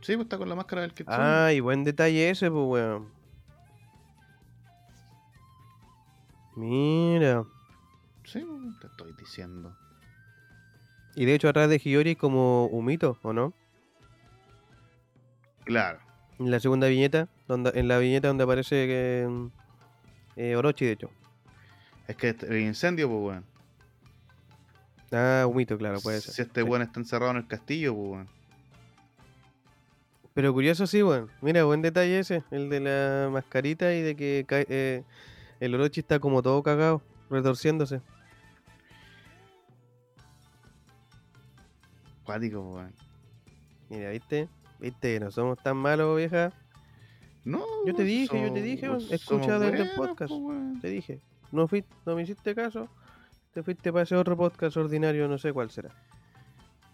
Sí, 0.00 0.14
pues 0.14 0.20
está 0.26 0.38
con 0.38 0.48
la 0.48 0.54
máscara 0.54 0.82
del 0.82 0.92
Kitsune. 0.94 1.16
Ah, 1.18 1.52
y 1.52 1.60
buen 1.60 1.84
detalle 1.84 2.30
ese, 2.30 2.50
pues, 2.50 2.64
weón. 2.66 3.08
Mira. 6.56 7.44
Sí, 8.24 8.44
te 8.80 8.86
estoy 8.86 9.12
diciendo. 9.18 9.76
Y 11.14 11.24
de 11.24 11.34
hecho 11.34 11.48
atrás 11.48 11.68
de 11.68 11.78
Hiyori 11.78 12.10
hay 12.10 12.16
como 12.16 12.66
un 12.66 12.84
mito, 12.84 13.18
¿o 13.22 13.32
no? 13.32 13.52
Claro. 15.64 15.98
En 16.38 16.50
la 16.50 16.60
segunda 16.60 16.86
viñeta, 16.86 17.28
donde, 17.48 17.72
en 17.74 17.88
la 17.88 17.98
viñeta 17.98 18.28
donde 18.28 18.44
aparece 18.44 18.86
que, 18.86 19.48
eh, 20.36 20.56
Orochi, 20.56 20.84
de 20.86 20.92
hecho. 20.92 21.10
Es 22.06 22.16
que 22.16 22.28
este- 22.30 22.46
el 22.46 22.60
incendio, 22.60 23.08
pues, 23.08 23.20
weón. 23.22 23.44
Ah, 25.10 25.46
un 25.46 25.56
mito, 25.56 25.76
claro, 25.78 26.00
puede 26.00 26.20
ser. 26.20 26.34
Si 26.34 26.42
este 26.42 26.62
Sí. 26.62 26.68
weón 26.68 26.82
está 26.82 27.00
encerrado 27.00 27.32
en 27.32 27.38
el 27.38 27.46
castillo, 27.46 27.94
pues, 27.94 28.10
weón. 28.10 28.28
Pero 30.38 30.52
curioso 30.52 30.86
sí, 30.86 31.02
weón. 31.02 31.28
Mira, 31.40 31.64
buen 31.64 31.82
detalle 31.82 32.20
ese, 32.20 32.44
el 32.52 32.68
de 32.70 32.78
la 32.78 33.28
mascarita 33.28 33.92
y 33.92 34.02
de 34.02 34.14
que 34.14 34.46
eh, 34.48 35.02
el 35.58 35.74
Orochi 35.74 35.98
está 35.98 36.20
como 36.20 36.42
todo 36.44 36.62
cagado, 36.62 37.02
retorciéndose. 37.28 38.00
Cuático, 42.22 42.60
weón. 42.60 42.94
Mira, 43.88 44.10
¿viste? 44.10 44.48
¿Viste 44.78 45.14
que 45.14 45.18
no 45.18 45.32
somos 45.32 45.58
tan 45.60 45.76
malos, 45.76 46.16
vieja? 46.16 46.52
No, 47.42 47.64
Yo 47.84 47.92
te 47.96 48.04
dije, 48.04 48.40
yo 48.40 48.52
te 48.52 48.62
dije, 48.62 48.88
weón, 48.88 49.02
escucha 49.10 49.58
desde 49.58 49.82
el 49.82 49.90
podcast. 49.96 50.32
Te 50.80 50.88
dije. 50.88 51.20
No, 51.50 51.66
fui, 51.66 51.84
no 52.06 52.14
me 52.14 52.22
hiciste 52.22 52.54
caso. 52.54 52.88
Te 53.52 53.64
fuiste 53.64 53.90
para 53.90 54.04
ese 54.04 54.14
otro 54.14 54.36
podcast 54.36 54.76
ordinario, 54.76 55.26
no 55.26 55.36
sé 55.36 55.52
cuál 55.52 55.72
será. 55.72 55.90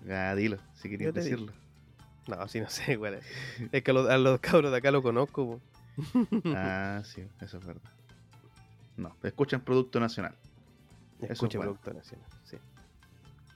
Ah, 0.09 0.35
dilo, 0.35 0.57
si 0.73 0.89
querías 0.89 1.13
dije. 1.13 1.37
No, 2.27 2.49
sí, 2.49 2.61
no 2.61 2.69
sé 2.71 2.99
cuál 2.99 3.15
es. 3.15 3.27
Es 3.73 3.83
que 3.83 3.91
a 3.91 3.95
los, 3.95 4.09
a 4.09 4.19
los 4.19 4.41
cabros 4.41 4.71
de 4.71 4.79
acá 4.79 4.91
lo 4.91 5.03
conozco, 5.03 5.47
po. 5.47 5.61
Ah, 6.57 7.03
sí, 7.05 7.23
eso 7.41 7.59
es 7.59 7.67
verdad. 7.67 7.91
No, 8.97 9.15
escuchan 9.23 9.61
Producto 9.61 10.01
Nacional. 10.01 10.35
eso 11.19 11.25
es 11.25 11.31
Escuche 11.33 11.59
bueno. 11.59 11.73
Producto 11.75 11.95
Nacional, 11.99 12.29
sí. 12.45 12.57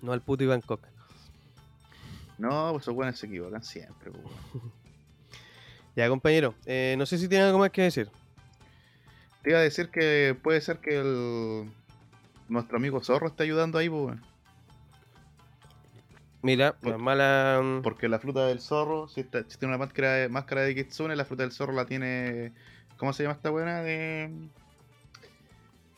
No 0.02 0.12
al 0.12 0.20
puto 0.22 0.44
Iván 0.44 0.60
Coca. 0.60 0.88
No, 2.38 2.70
pues 2.72 2.84
esos 2.84 2.94
weones 2.94 3.18
se 3.18 3.26
equivocan 3.26 3.62
siempre, 3.62 4.10
pues, 4.10 4.24
weón. 4.24 4.72
Ya, 5.96 6.08
compañero, 6.08 6.54
eh, 6.64 6.94
no 6.96 7.06
sé 7.06 7.18
si 7.18 7.26
tiene 7.28 7.42
algo 7.44 7.58
más 7.58 7.70
que 7.70 7.82
decir. 7.82 8.08
Te 9.42 9.50
iba 9.50 9.58
a 9.58 9.62
decir 9.62 9.88
que 9.90 10.36
puede 10.40 10.60
ser 10.60 10.78
que 10.78 10.96
el... 10.96 11.72
nuestro 12.48 12.76
amigo 12.76 13.02
Zorro 13.02 13.26
esté 13.26 13.42
ayudando 13.42 13.78
ahí, 13.78 13.88
pues. 13.88 14.16
Mira, 16.43 16.72
Por- 16.74 16.93
es 16.95 16.99
mala. 16.99 17.61
mm, 17.62 17.82
Porque 17.82 18.09
la 18.09 18.18
fruta 18.18 18.47
del 18.47 18.61
zorro, 18.61 19.09
si, 19.09 19.20
está- 19.22 19.43
si 19.49 19.59
tiene 19.59 19.74
una 19.74 19.84
máscara 19.84 20.12
de, 20.14 20.28
máscara 20.28 20.62
de 20.62 20.74
Kitsune, 20.74 21.16
la 21.16 21.24
fruta 21.24 21.43
del 21.43 21.53
zorro 21.53 21.72
la 21.72 21.84
tiene. 21.86 22.53
¿Cómo 22.97 23.12
se 23.12 23.22
llama 23.24 23.34
esta 23.34 23.51
buena? 23.51 23.82
De. 23.82 24.30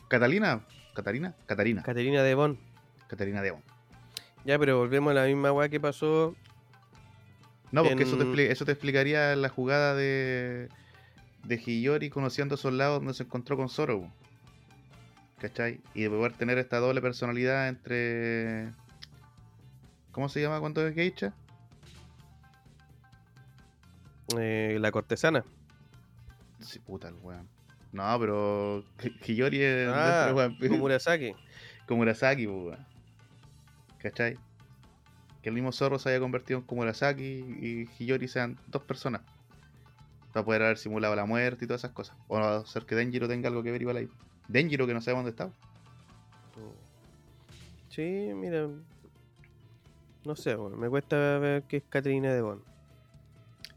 Catalina. 0.09 0.61
Catarina. 0.95 1.35
Catarina. 1.47 1.83
Caterina 1.83 2.23
de 2.23 2.35
Bon. 2.35 2.59
Catarina 3.07 3.43
Devon. 3.43 3.63
Ya, 4.45 4.59
pero 4.59 4.79
volvemos 4.79 5.11
a 5.11 5.15
la 5.15 5.25
misma 5.27 5.53
weá 5.53 5.69
que 5.69 5.81
pasó. 5.81 6.35
No, 7.73 7.85
porque 7.85 8.03
eso, 8.03 8.17
te 8.19 8.51
eso 8.51 8.65
te 8.65 8.73
explicaría 8.73 9.37
la 9.37 9.49
jugada 9.49 9.95
de. 9.95 10.69
de 11.45 11.57
Hiyori 11.65 12.11
conociendo 12.11 12.55
esos 12.57 12.73
lados 12.73 13.01
donde 13.01 13.15
se 13.15 13.23
encontró 13.25 13.57
con 13.57 13.69
Zoro. 13.69 14.11
¿Cachai? 15.39 15.81
Y 15.95 16.03
de 16.03 16.11
poder 16.11 16.33
tener 16.33 16.59
esta 16.59 16.79
doble 16.79 17.01
personalidad 17.01 17.69
entre. 17.69 18.73
¿Cómo 20.21 20.29
se 20.29 20.43
llama 20.43 20.61
cuando 20.61 20.87
es 20.87 20.95
geisha? 20.95 21.33
eh, 24.39 24.77
la 24.79 24.93
cortesana. 24.93 25.43
Sí, 26.61 26.79
puta 26.79 27.09
el 27.09 27.15
weón. 27.23 27.49
No, 27.91 28.19
pero. 28.21 28.85
Hi- 29.03 29.17
Hiyori 29.33 29.63
es. 29.63 29.89
Ah, 29.91 30.31
weón, 30.37 30.59
como 30.59 30.77
Murasaki. 30.77 31.33
como 31.89 32.01
Murasaki, 32.01 32.47
pues, 32.47 32.59
weón. 32.67 32.87
¿Cachai? 33.99 34.37
Que 35.41 35.49
el 35.49 35.55
mismo 35.55 35.73
zorro 35.73 35.99
se 35.99 36.11
haya 36.11 36.21
convertido 36.21 36.59
en 36.59 36.67
Komurasaki 36.67 37.23
y 37.25 37.89
Hiyori 37.99 38.29
sean 38.29 38.59
dos 38.67 38.83
personas. 38.83 39.23
Para 40.35 40.45
poder 40.45 40.61
haber 40.65 40.77
simulado 40.77 41.17
la 41.17 41.25
muerte 41.25 41.65
y 41.65 41.67
todas 41.67 41.81
esas 41.81 41.93
cosas. 41.93 42.15
O 42.29 42.37
hacer 42.37 42.85
que 42.85 42.95
Denjiro 42.95 43.27
tenga 43.27 43.49
algo 43.49 43.63
que 43.63 43.73
ver 43.73 43.81
igual 43.81 43.97
ahí. 43.97 44.09
Denjiro 44.49 44.87
que 44.87 44.93
no 44.93 45.01
sabe 45.01 45.17
dónde 45.17 45.31
está. 45.31 45.51
Sí, 47.89 48.03
mira. 48.35 48.69
No 50.25 50.37
sé, 50.37 50.55
bueno, 50.55 50.77
me 50.77 50.89
cuesta 50.89 51.39
ver 51.39 51.63
que 51.65 51.79
es 51.79 51.83
Caterina 51.89 52.33
de 52.33 52.43
Bon. 52.43 52.63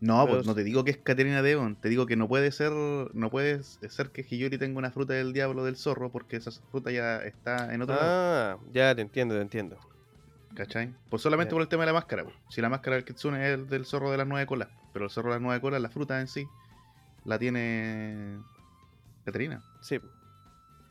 No, 0.03 0.25
Pero 0.25 0.35
pues 0.37 0.45
no 0.45 0.53
te 0.53 0.65
digo 0.65 0.83
que 0.83 0.91
es 0.91 0.97
Caterina 0.97 1.41
Devon, 1.41 1.77
te 1.77 1.87
digo 1.87 2.05
que 2.05 2.17
no 2.17 2.27
puede 2.27 2.51
ser, 2.51 2.73
no 2.73 3.29
puede 3.29 3.63
ser 3.63 4.09
que 4.09 4.21
Hiyori 4.21 4.57
tenga 4.57 4.77
una 4.77 4.91
fruta 4.91 5.13
del 5.13 5.31
diablo 5.31 5.63
del 5.63 5.77
zorro, 5.77 6.11
porque 6.11 6.35
esa 6.35 6.51
fruta 6.71 6.91
ya 6.91 7.19
está 7.23 7.73
en 7.73 7.81
otro 7.81 7.95
lado, 7.95 8.09
Ah, 8.11 8.57
ya 8.73 8.93
te 8.93 9.01
entiendo, 9.01 9.33
te 9.35 9.41
entiendo. 9.41 9.77
¿cachai? 10.55 10.93
Pues 11.09 11.21
solamente 11.21 11.51
Ya. 11.51 11.55
por 11.55 11.61
el 11.61 11.69
tema 11.69 11.83
de 11.83 11.87
la 11.87 11.93
máscara, 11.93 12.25
pues. 12.25 12.35
si 12.49 12.59
la 12.59 12.67
máscara 12.67 12.97
del 12.97 13.05
Kitsune 13.05 13.47
es 13.47 13.53
el 13.53 13.69
del 13.69 13.85
zorro 13.85 14.11
de 14.11 14.17
las 14.17 14.27
nueve 14.27 14.45
colas, 14.45 14.67
pero 14.91 15.05
el 15.05 15.11
zorro 15.11 15.29
de 15.29 15.35
las 15.35 15.41
nueve 15.41 15.61
colas, 15.61 15.81
la 15.81 15.89
fruta 15.89 16.19
en 16.19 16.27
sí, 16.27 16.45
la 17.23 17.39
tiene 17.39 18.39
Caterina. 19.23 19.63
Sí, 19.81 20.01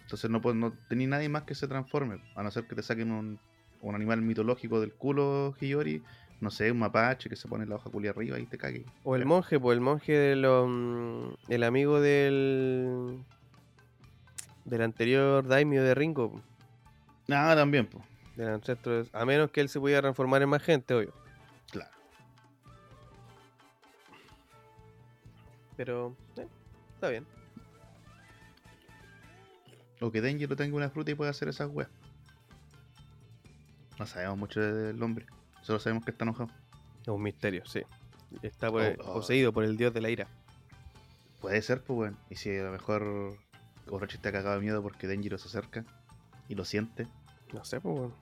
Entonces 0.01 0.31
no, 0.31 0.41
no 0.55 0.73
tenéis 0.89 1.11
nadie 1.11 1.29
más 1.29 1.43
que 1.43 1.55
se 1.55 1.69
transforme, 1.69 2.19
a 2.35 2.43
no 2.43 2.51
ser 2.51 2.65
que 2.65 2.75
te 2.77 2.83
saquen 2.83 3.13
un, 3.13 3.39
un 3.83 3.95
animal 3.95 4.23
mitológico 4.23 4.81
del 4.81 4.93
culo 4.95 5.55
Hiyori, 5.61 6.03
no 6.41 6.51
sé, 6.51 6.71
un 6.73 6.79
mapache 6.79 7.29
que 7.29 7.37
se 7.37 7.47
pone 7.49 7.67
la 7.67 7.77
hoja 7.77 7.91
culia 7.91 8.11
arriba 8.11 8.39
y 8.39 8.47
te 8.47 8.59
cague. 8.59 8.85
O 9.05 9.15
el 9.17 9.25
monje, 9.27 9.61
pues 9.61 9.75
el 9.77 9.81
monje 9.81 10.13
de 10.13 10.37
los. 10.37 10.67
mm, 10.69 11.29
El 11.49 11.63
amigo 11.65 12.01
del. 12.01 13.23
Del 14.65 14.83
anterior 14.83 15.47
daimyo 15.47 15.83
de 15.83 15.95
Ringo. 15.95 16.41
Ah, 17.31 17.55
también, 17.57 17.87
pues, 17.87 18.05
Del 18.37 18.49
ancestro. 18.49 19.03
de- 19.05 19.11
A 19.13 19.25
menos 19.25 19.51
que 19.51 19.61
él 19.61 19.69
se 19.69 19.79
pudiera 19.81 20.01
transformar 20.03 20.41
en 20.43 20.49
más 20.49 20.63
gente, 20.63 20.95
obvio. 20.95 21.13
claro. 21.71 21.91
Pero. 25.77 26.17
eh, 26.37 26.47
está 26.95 27.09
bien. 27.09 27.27
O 30.01 30.11
que 30.11 30.21
Denjiro 30.21 30.57
tenga 30.57 30.77
una 30.77 30.91
fruta 30.91 31.11
y 31.11 31.15
pueda 31.15 31.31
hacer 31.31 31.49
esas 31.49 31.69
weas. 31.71 31.89
No 34.03 34.07
sabemos 34.09 34.37
mucho 34.37 34.61
del 34.61 35.01
hombre. 35.01 35.27
Solo 35.63 35.79
sabemos 35.79 36.05
que 36.05 36.11
está 36.11 36.25
enojado. 36.25 36.51
Es 37.03 37.07
un 37.09 37.23
misterio, 37.23 37.65
sí. 37.67 37.83
Está 38.43 38.69
por- 38.69 38.83
Oh, 38.83 38.95
oh. 39.11 39.13
poseído 39.15 39.53
por 39.53 39.63
el 39.63 39.77
dios 39.77 39.95
de 39.95 40.01
la 40.01 40.11
ira. 40.11 40.27
Puede 41.41 41.63
ser, 41.63 41.85
pues 41.85 41.97
weón. 42.01 42.17
Y 42.29 42.35
si 42.35 42.51
a 42.59 42.65
lo 42.65 42.73
mejor 42.73 43.37
Orochi 43.89 44.17
está 44.17 44.33
cagado 44.33 44.57
de 44.57 44.61
miedo 44.61 44.83
porque 44.83 45.07
Denjiro 45.07 45.39
se 45.39 45.47
acerca 45.47 45.85
y 46.49 46.57
lo 46.57 46.65
siente 46.65 47.07
No 47.53 47.65
sé, 47.65 47.81
pues 47.81 47.97
bueno. 47.97 48.15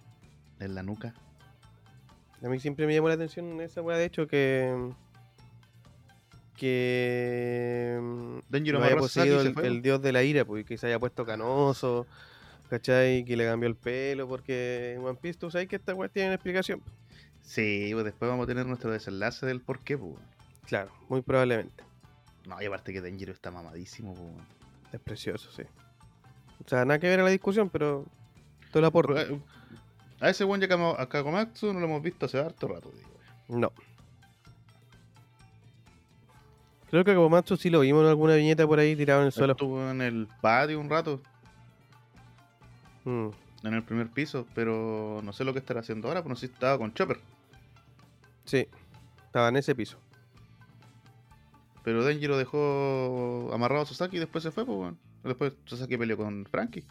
en 0.58 0.74
la 0.74 0.82
nuca. 0.82 1.14
A 2.44 2.48
mí 2.48 2.60
siempre 2.60 2.86
me 2.86 2.94
llamó 2.94 3.08
la 3.08 3.14
atención 3.14 3.58
esa 3.62 3.80
weá, 3.80 3.96
de 3.96 4.04
hecho, 4.04 4.26
que. 4.26 4.92
Que. 6.56 7.98
Denjiro 8.50 8.80
lo 8.80 8.84
haya 8.84 8.96
poseído 8.98 9.40
se 9.42 9.48
el, 9.48 9.58
el 9.64 9.80
dios 9.80 10.02
de 10.02 10.12
la 10.12 10.22
ira, 10.24 10.44
pues, 10.44 10.60
y 10.60 10.64
que 10.66 10.76
se 10.76 10.88
haya 10.88 10.98
puesto 10.98 11.24
canoso, 11.24 12.06
¿cachai? 12.70 13.24
Que 13.24 13.36
le 13.36 13.44
cambió 13.44 13.68
el 13.68 13.76
pelo, 13.76 14.26
porque 14.26 14.94
en 14.94 15.04
One 15.04 15.18
Piece 15.20 15.38
tú 15.38 15.50
sabes 15.50 15.68
que 15.68 15.76
esta 15.76 15.94
weá 15.94 16.08
tiene 16.08 16.32
explicación. 16.32 16.80
Sí, 17.42 17.90
pues 17.92 18.04
después 18.04 18.30
vamos 18.30 18.44
a 18.44 18.46
tener 18.46 18.64
nuestro 18.64 18.90
desenlace 18.90 19.44
del 19.44 19.60
por 19.60 19.80
qué, 19.80 19.98
pues. 19.98 20.14
Claro, 20.66 20.92
muy 21.08 21.20
probablemente. 21.20 21.84
No, 22.46 22.62
y 22.62 22.66
aparte 22.66 22.92
que 22.92 23.00
Denjiro 23.00 23.32
está 23.32 23.50
mamadísimo, 23.50 24.14
pues. 24.14 24.30
Es 24.92 25.00
precioso, 25.00 25.50
sí. 25.52 25.62
O 26.64 26.68
sea, 26.68 26.84
nada 26.84 26.98
que 26.98 27.08
ver 27.08 27.20
a 27.20 27.24
la 27.24 27.30
discusión, 27.30 27.68
pero. 27.68 28.06
Todo 28.70 28.78
el 28.78 28.84
aporte. 28.84 29.20
Eh, 29.20 29.40
A 30.20 30.30
ese 30.30 30.44
weón 30.44 30.60
ya 30.60 30.68
que 30.68 30.74
a 30.74 31.08
Kakomatsu 31.08 31.72
no 31.72 31.80
lo 31.80 31.86
hemos 31.86 32.02
visto 32.02 32.26
hace 32.26 32.38
harto 32.38 32.68
rato, 32.68 32.90
digo. 32.90 33.10
No. 33.48 33.72
Creo 36.90 37.04
que 37.04 37.14
Komatsu 37.14 37.56
sí 37.56 37.70
lo 37.70 37.80
vimos 37.80 38.02
en 38.02 38.08
alguna 38.08 38.34
viñeta 38.34 38.66
por 38.66 38.78
ahí 38.80 38.96
tirado 38.96 39.20
en 39.20 39.26
el 39.26 39.32
suelo. 39.32 39.52
Estuvo 39.52 39.90
en 39.90 40.02
el 40.02 40.28
patio 40.40 40.80
un 40.80 40.90
rato, 40.90 41.22
Mm, 43.04 43.28
en 43.64 43.74
el 43.74 43.82
primer 43.82 44.10
piso, 44.10 44.46
pero 44.54 45.20
no 45.22 45.32
sé 45.32 45.44
lo 45.44 45.52
que 45.52 45.58
estará 45.58 45.80
haciendo 45.80 46.08
ahora, 46.08 46.22
pues 46.22 46.30
no 46.30 46.36
sé 46.36 46.46
si 46.46 46.52
estaba 46.52 46.78
con 46.78 46.92
Chopper. 46.94 47.20
sí, 48.44 48.66
estaba 49.26 49.48
en 49.48 49.56
ese 49.56 49.74
piso. 49.74 49.98
Pero 51.82 52.04
Denjiro 52.04 52.36
dejó 52.36 53.50
amarrado 53.54 53.82
a 53.82 53.86
Sasaki 53.86 54.16
y 54.16 54.20
después 54.20 54.44
se 54.44 54.50
fue, 54.50 54.66
pues 54.66 54.78
weón. 54.78 54.98
Después 55.24 55.54
Sasaki 55.66 55.96
peleó 55.96 56.16
con 56.16 56.44
Frankie. 56.46 56.84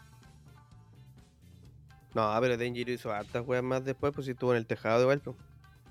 No, 2.14 2.36
pero 2.40 2.56
Denjiro 2.56 2.92
hizo 2.92 3.12
hartas 3.12 3.46
weas 3.46 3.62
más 3.62 3.84
después, 3.84 4.12
pues 4.12 4.24
si 4.24 4.32
estuvo 4.32 4.52
en 4.52 4.58
el 4.58 4.66
tejado 4.66 5.02
igual, 5.02 5.20
pues. 5.20 5.36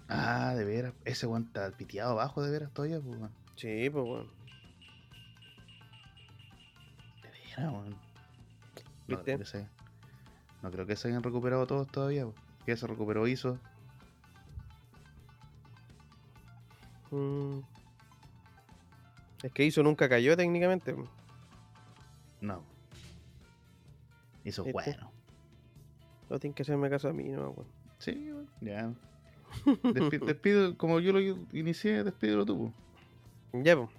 Ah, 0.09 0.53
de 0.55 0.65
veras. 0.65 0.93
Ese 1.05 1.27
weón 1.27 1.45
está 1.45 1.71
piteado 1.71 2.11
abajo 2.11 2.41
de 2.41 2.51
veras 2.51 2.71
todavía, 2.73 2.99
pues, 2.99 3.17
weón. 3.17 3.31
Sí, 3.55 3.89
pues 3.89 4.05
bueno. 4.05 4.29
De 7.23 7.29
veras, 7.29 7.71
weón. 7.73 7.95
¿Viste? 9.07 9.37
No 10.61 10.71
creo 10.71 10.85
que 10.85 10.95
se 10.95 11.07
hayan 11.07 11.23
recuperado 11.23 11.65
todos 11.67 11.87
todavía. 11.87 12.25
Que 12.65 12.75
se 12.77 12.85
recuperó 12.87 13.27
hizo. 13.27 13.57
Mm. 17.11 17.59
Es 19.43 19.51
que 19.53 19.63
hizo 19.65 19.81
nunca 19.83 20.09
cayó 20.09 20.35
técnicamente. 20.35 20.95
No. 22.41 22.63
Hizo 24.43 24.63
¿Viste? 24.63 24.73
bueno. 24.73 25.11
No 26.29 26.39
tienen 26.39 26.53
que 26.53 26.63
hacerme 26.63 26.89
caso 26.89 27.09
a 27.09 27.13
mí, 27.13 27.29
no, 27.29 27.49
weón. 27.51 27.67
Sí. 27.99 28.31
Ya. 28.61 28.91
Despi- 29.65 30.19
despido, 30.25 30.77
como 30.77 30.99
yo 30.99 31.13
lo 31.13 31.19
inicié, 31.19 32.03
despídelo 32.03 32.45
tú, 32.45 32.57
po. 33.51 33.59
Ya, 33.63 33.75
pues. 33.75 33.89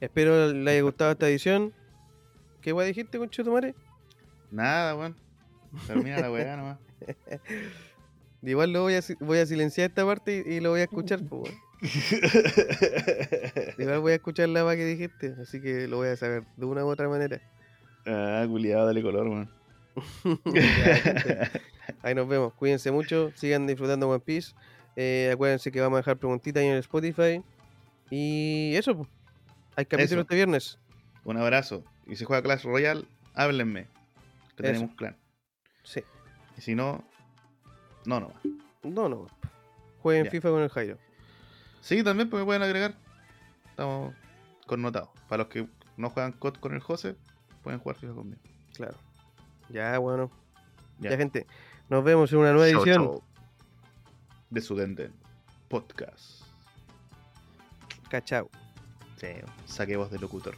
Espero 0.00 0.52
le 0.52 0.70
haya 0.70 0.82
gustado 0.82 1.10
esta 1.12 1.28
edición. 1.28 1.72
¿Qué 2.60 2.72
wea 2.72 2.86
dijiste, 2.86 3.18
conchetumare? 3.18 3.74
Nada, 4.50 4.94
weón. 4.94 5.16
Termina 5.86 6.18
la 6.20 6.30
weá 6.30 6.56
nomás. 6.56 6.78
Igual 8.42 8.72
lo 8.72 8.82
voy 8.82 8.94
a, 8.94 9.00
voy 9.20 9.38
a 9.38 9.46
silenciar 9.46 9.90
esta 9.90 10.06
parte 10.06 10.44
y, 10.46 10.54
y 10.54 10.60
lo 10.60 10.70
voy 10.70 10.80
a 10.80 10.84
escuchar, 10.84 11.20
pues. 11.24 11.52
Igual 13.78 14.00
voy 14.00 14.12
a 14.12 14.16
escuchar 14.16 14.48
la 14.48 14.64
weá 14.64 14.76
que 14.76 14.84
dijiste, 14.84 15.34
así 15.40 15.60
que 15.60 15.86
lo 15.88 15.96
voy 15.98 16.08
a 16.08 16.16
saber 16.16 16.44
de 16.56 16.66
una 16.66 16.84
u 16.84 16.88
otra 16.88 17.08
manera. 17.08 17.40
ah, 18.06 18.44
culiado, 18.48 18.86
dale 18.86 19.02
color, 19.02 19.28
gente. 19.28 19.50
Ahí 22.02 22.14
nos 22.14 22.28
vemos. 22.28 22.52
Cuídense 22.54 22.90
mucho. 22.90 23.32
Sigan 23.34 23.66
disfrutando 23.66 24.08
One 24.08 24.20
Piece. 24.20 24.54
Eh, 24.94 25.30
acuérdense 25.32 25.72
que 25.72 25.80
vamos 25.80 25.96
a 25.96 26.00
dejar 26.00 26.16
preguntitas 26.16 26.60
ahí 26.60 26.68
en 26.68 26.74
el 26.74 26.80
Spotify. 26.80 27.42
Y 28.10 28.74
eso, 28.76 28.96
pues. 28.96 29.08
Hay 29.76 29.86
capítulo 29.86 30.22
este 30.22 30.34
viernes. 30.34 30.78
Un 31.24 31.36
abrazo. 31.36 31.84
Y 32.06 32.16
si 32.16 32.24
juega 32.24 32.42
Clash 32.42 32.64
Royale, 32.64 33.04
háblenme. 33.34 33.86
Que 34.56 34.62
Eso. 34.64 34.72
tenemos 34.72 34.96
clan. 34.96 35.16
Sí. 35.88 36.02
Y 36.58 36.60
si 36.60 36.74
no, 36.74 37.02
no, 38.04 38.20
no. 38.20 38.32
No, 38.82 39.08
no. 39.08 39.26
Jueguen 40.02 40.24
Ya. 40.26 40.30
FIFA 40.30 40.50
con 40.50 40.62
el 40.62 40.68
Jairo. 40.68 40.98
Sí, 41.80 42.02
también 42.04 42.28
pues 42.28 42.40
me 42.42 42.44
pueden 42.44 42.62
agregar. 42.62 42.94
Estamos 43.70 44.14
connotados. 44.66 45.08
Para 45.28 45.44
los 45.44 45.52
que 45.52 45.66
no 45.96 46.10
juegan 46.10 46.32
COD 46.32 46.56
con 46.58 46.74
el 46.74 46.80
José, 46.80 47.16
pueden 47.62 47.80
jugar 47.80 47.96
FIFA 47.96 48.14
conmigo. 48.14 48.40
Claro. 48.74 48.96
Ya, 49.70 49.98
bueno. 49.98 50.30
Ya, 50.98 51.10
Ya. 51.10 51.16
gente. 51.16 51.46
Nos 51.88 52.04
vemos 52.04 52.30
en 52.32 52.38
una 52.40 52.52
nueva 52.52 52.68
edición. 52.68 53.20
De 54.50 54.60
Sudenden 54.60 55.14
Podcast. 55.68 56.42
Cachao. 58.10 58.50
Sí, 59.16 59.28
saqué 59.66 59.96
voz 59.96 60.10
de 60.10 60.18
locutor. 60.18 60.54